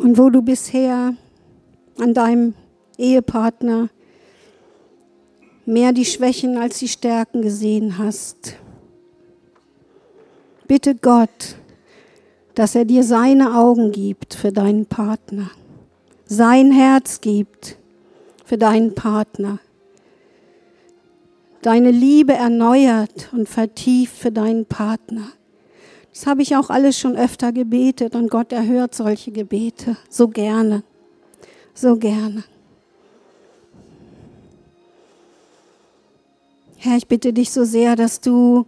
Und 0.06 0.18
wo 0.18 0.30
du 0.30 0.40
bisher 0.40 1.16
an 1.98 2.14
deinem 2.14 2.54
Ehepartner 2.96 3.88
mehr 5.64 5.92
die 5.92 6.04
Schwächen 6.04 6.58
als 6.58 6.78
die 6.78 6.86
Stärken 6.86 7.42
gesehen 7.42 7.98
hast. 7.98 8.54
Bitte 10.68 10.94
Gott, 10.94 11.56
dass 12.54 12.76
er 12.76 12.84
dir 12.84 13.02
seine 13.02 13.56
Augen 13.56 13.90
gibt 13.90 14.34
für 14.34 14.52
deinen 14.52 14.86
Partner, 14.86 15.50
sein 16.24 16.70
Herz 16.70 17.20
gibt 17.20 17.76
für 18.44 18.58
deinen 18.58 18.94
Partner, 18.94 19.58
deine 21.62 21.90
Liebe 21.90 22.34
erneuert 22.34 23.30
und 23.32 23.48
vertieft 23.48 24.16
für 24.16 24.30
deinen 24.30 24.66
Partner. 24.66 25.32
Das 26.16 26.26
habe 26.26 26.40
ich 26.40 26.56
auch 26.56 26.70
alles 26.70 26.98
schon 26.98 27.14
öfter 27.14 27.52
gebetet 27.52 28.14
und 28.14 28.30
Gott 28.30 28.50
erhört 28.50 28.94
solche 28.94 29.32
Gebete. 29.32 29.98
So 30.08 30.28
gerne, 30.28 30.82
so 31.74 31.96
gerne. 31.96 32.42
Herr, 36.78 36.96
ich 36.96 37.06
bitte 37.06 37.34
dich 37.34 37.50
so 37.50 37.64
sehr, 37.64 37.96
dass 37.96 38.20
du 38.22 38.64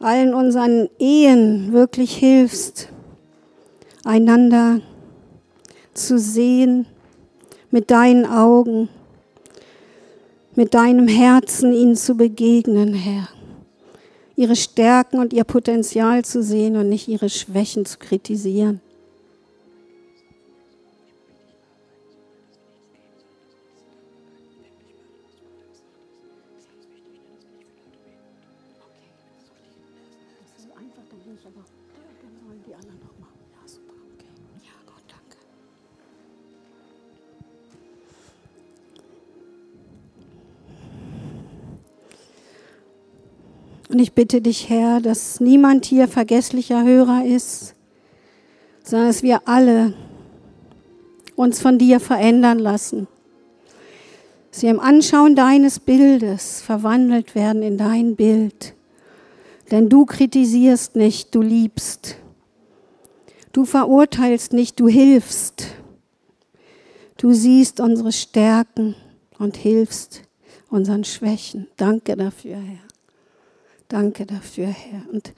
allen 0.00 0.32
unseren 0.32 0.88
Ehen 0.98 1.74
wirklich 1.74 2.16
hilfst, 2.16 2.88
einander 4.02 4.80
zu 5.92 6.18
sehen 6.18 6.86
mit 7.70 7.90
deinen 7.90 8.24
Augen, 8.24 8.88
mit 10.54 10.72
deinem 10.72 11.08
Herzen 11.08 11.74
ihnen 11.74 11.94
zu 11.94 12.14
begegnen, 12.14 12.94
Herr 12.94 13.35
ihre 14.36 14.56
Stärken 14.56 15.18
und 15.18 15.32
ihr 15.32 15.44
Potenzial 15.44 16.24
zu 16.24 16.42
sehen 16.42 16.76
und 16.76 16.88
nicht 16.88 17.08
ihre 17.08 17.30
Schwächen 17.30 17.86
zu 17.86 17.98
kritisieren. 17.98 18.80
Und 43.88 44.00
ich 44.00 44.12
bitte 44.12 44.40
dich, 44.40 44.68
Herr, 44.68 45.00
dass 45.00 45.40
niemand 45.40 45.84
hier 45.84 46.08
vergesslicher 46.08 46.84
Hörer 46.84 47.24
ist, 47.24 47.74
sondern 48.82 49.08
dass 49.08 49.22
wir 49.22 49.46
alle 49.46 49.94
uns 51.36 51.60
von 51.60 51.78
dir 51.78 52.00
verändern 52.00 52.58
lassen. 52.58 53.06
Dass 54.50 54.62
wir 54.62 54.70
im 54.70 54.80
Anschauen 54.80 55.36
deines 55.36 55.78
Bildes 55.78 56.62
verwandelt 56.62 57.34
werden 57.34 57.62
in 57.62 57.78
dein 57.78 58.16
Bild. 58.16 58.74
Denn 59.70 59.88
du 59.88 60.06
kritisierst 60.06 60.96
nicht, 60.96 61.34
du 61.34 61.42
liebst. 61.42 62.16
Du 63.52 63.64
verurteilst 63.64 64.52
nicht, 64.52 64.80
du 64.80 64.88
hilfst. 64.88 65.66
Du 67.18 67.32
siehst 67.32 67.80
unsere 67.80 68.12
Stärken 68.12 68.94
und 69.38 69.56
hilfst 69.56 70.22
unseren 70.70 71.04
Schwächen. 71.04 71.66
Danke 71.76 72.16
dafür, 72.16 72.56
Herr. 72.56 72.85
Danke 73.88 74.26
dafür, 74.26 74.66
Herr. 74.66 75.02
Und 75.12 75.32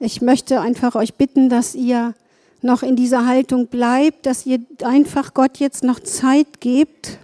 ich 0.00 0.20
möchte 0.20 0.60
einfach 0.60 0.96
euch 0.96 1.14
bitten, 1.14 1.48
dass 1.48 1.74
ihr 1.74 2.14
noch 2.62 2.82
in 2.82 2.96
dieser 2.96 3.26
Haltung 3.26 3.68
bleibt, 3.68 4.26
dass 4.26 4.44
ihr 4.44 4.58
einfach 4.82 5.34
Gott 5.34 5.58
jetzt 5.58 5.84
noch 5.84 6.00
Zeit 6.00 6.60
gebt, 6.60 7.18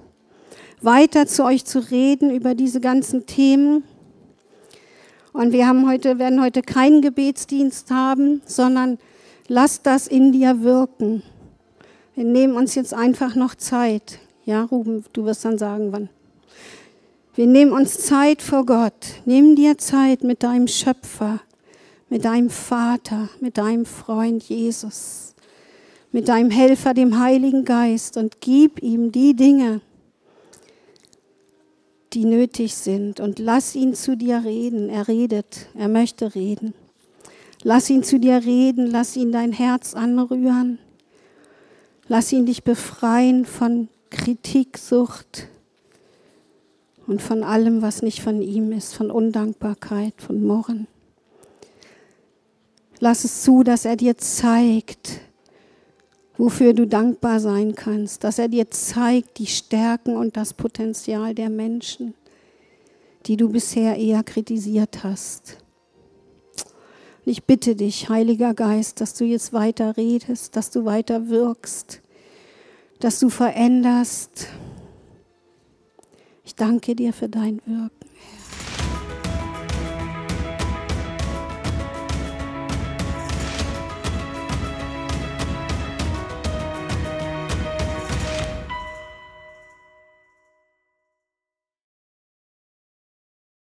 weiter 0.83 1.27
zu 1.27 1.45
euch 1.45 1.65
zu 1.65 1.81
reden 1.91 2.31
über 2.31 2.55
diese 2.55 2.81
ganzen 2.81 3.27
Themen. 3.27 3.83
Und 5.33 5.53
wir 5.53 5.67
haben 5.67 5.89
heute, 5.89 6.19
werden 6.19 6.43
heute 6.43 6.63
keinen 6.63 7.03
Gebetsdienst 7.03 7.91
haben, 7.91 8.43
sondern 8.47 8.99
lasst 9.49 9.87
das 9.87 10.07
in 10.07 10.33
dir 10.33 10.63
wirken. 10.63 11.23
Wir 12.15 12.25
nehmen 12.25 12.55
uns 12.55 12.75
jetzt 12.75 12.95
einfach 12.95 13.35
noch 13.35 13.55
Zeit. 13.55 14.19
Ja, 14.45 14.65
Ruben, 14.65 15.05
du 15.13 15.25
wirst 15.25 15.45
dann 15.45 15.59
sagen, 15.59 15.93
wann. 15.93 16.09
Wir 17.37 17.47
nehmen 17.47 17.71
uns 17.71 17.99
Zeit 17.99 18.43
vor 18.43 18.67
Gott. 18.67 19.07
Nimm 19.25 19.55
dir 19.55 19.79
Zeit 19.79 20.25
mit 20.25 20.43
deinem 20.43 20.67
Schöpfer, 20.67 21.41
mit 22.09 22.25
deinem 22.25 22.51
Vater, 22.51 23.29
mit 23.41 23.57
deinem 23.57 23.87
Freund 23.87 24.43
Jesus, 24.43 25.35
mit 26.11 26.27
deinem 26.27 26.51
Helfer, 26.51 26.93
dem 26.93 27.21
Heiligen 27.21 27.65
Geist 27.65 28.17
und 28.17 28.41
gib 28.41 28.83
ihm 28.83 29.13
die 29.13 29.37
Dinge, 29.37 29.81
die 32.15 32.25
nötig 32.25 32.75
sind 32.75 33.21
und 33.21 33.39
lass 33.39 33.77
ihn 33.77 33.95
zu 33.95 34.17
dir 34.17 34.43
reden. 34.45 34.89
Er 34.89 35.07
redet, 35.07 35.69
er 35.77 35.89
möchte 35.89 36.35
reden. 36.35 36.75
Lass 37.63 37.89
ihn 37.91 38.03
zu 38.03 38.19
dir 38.19 38.45
reden, 38.45 38.89
lass 38.89 39.17
ihn 39.17 39.31
dein 39.31 39.53
Herz 39.53 39.95
anrühren. 39.95 40.81
Lass 42.09 42.33
ihn 42.33 42.45
dich 42.45 42.65
befreien 42.65 43.45
von 43.45 43.89
Kritiksucht 44.11 45.47
und 47.11 47.21
von 47.21 47.43
allem, 47.43 47.83
was 47.83 48.03
nicht 48.03 48.23
von 48.23 48.41
ihm 48.41 48.71
ist, 48.71 48.95
von 48.95 49.11
Undankbarkeit, 49.11 50.15
von 50.19 50.47
Murren. 50.47 50.87
Lass 53.01 53.25
es 53.25 53.43
zu, 53.43 53.65
dass 53.65 53.85
er 53.85 53.97
dir 53.97 54.17
zeigt, 54.17 55.19
wofür 56.39 56.73
du 56.73 56.87
dankbar 56.87 57.41
sein 57.41 57.75
kannst, 57.75 58.23
dass 58.23 58.39
er 58.39 58.47
dir 58.47 58.71
zeigt 58.71 59.41
die 59.41 59.49
Stärken 59.49 60.17
und 60.17 60.37
das 60.37 60.55
Potenzial 60.55 61.35
der 61.35 61.51
Menschen, 61.51 62.15
die 63.27 63.37
du 63.37 63.49
bisher 63.49 63.97
eher 63.97 64.23
kritisiert 64.23 65.03
hast. 65.03 65.57
Und 67.27 67.33
ich 67.33 67.43
bitte 67.43 67.75
dich, 67.75 68.09
Heiliger 68.09 68.55
Geist, 68.55 69.01
dass 69.01 69.15
du 69.15 69.25
jetzt 69.25 69.53
weiter 69.53 69.97
redest, 69.97 70.55
dass 70.55 70.71
du 70.71 70.85
weiter 70.85 71.29
wirkst, 71.29 72.03
dass 73.01 73.19
du 73.19 73.31
veränderst. 73.31 74.47
Ich 76.51 76.57
danke 76.57 76.97
dir 76.97 77.13
für 77.13 77.29
dein 77.29 77.61
Wirken. 77.65 78.00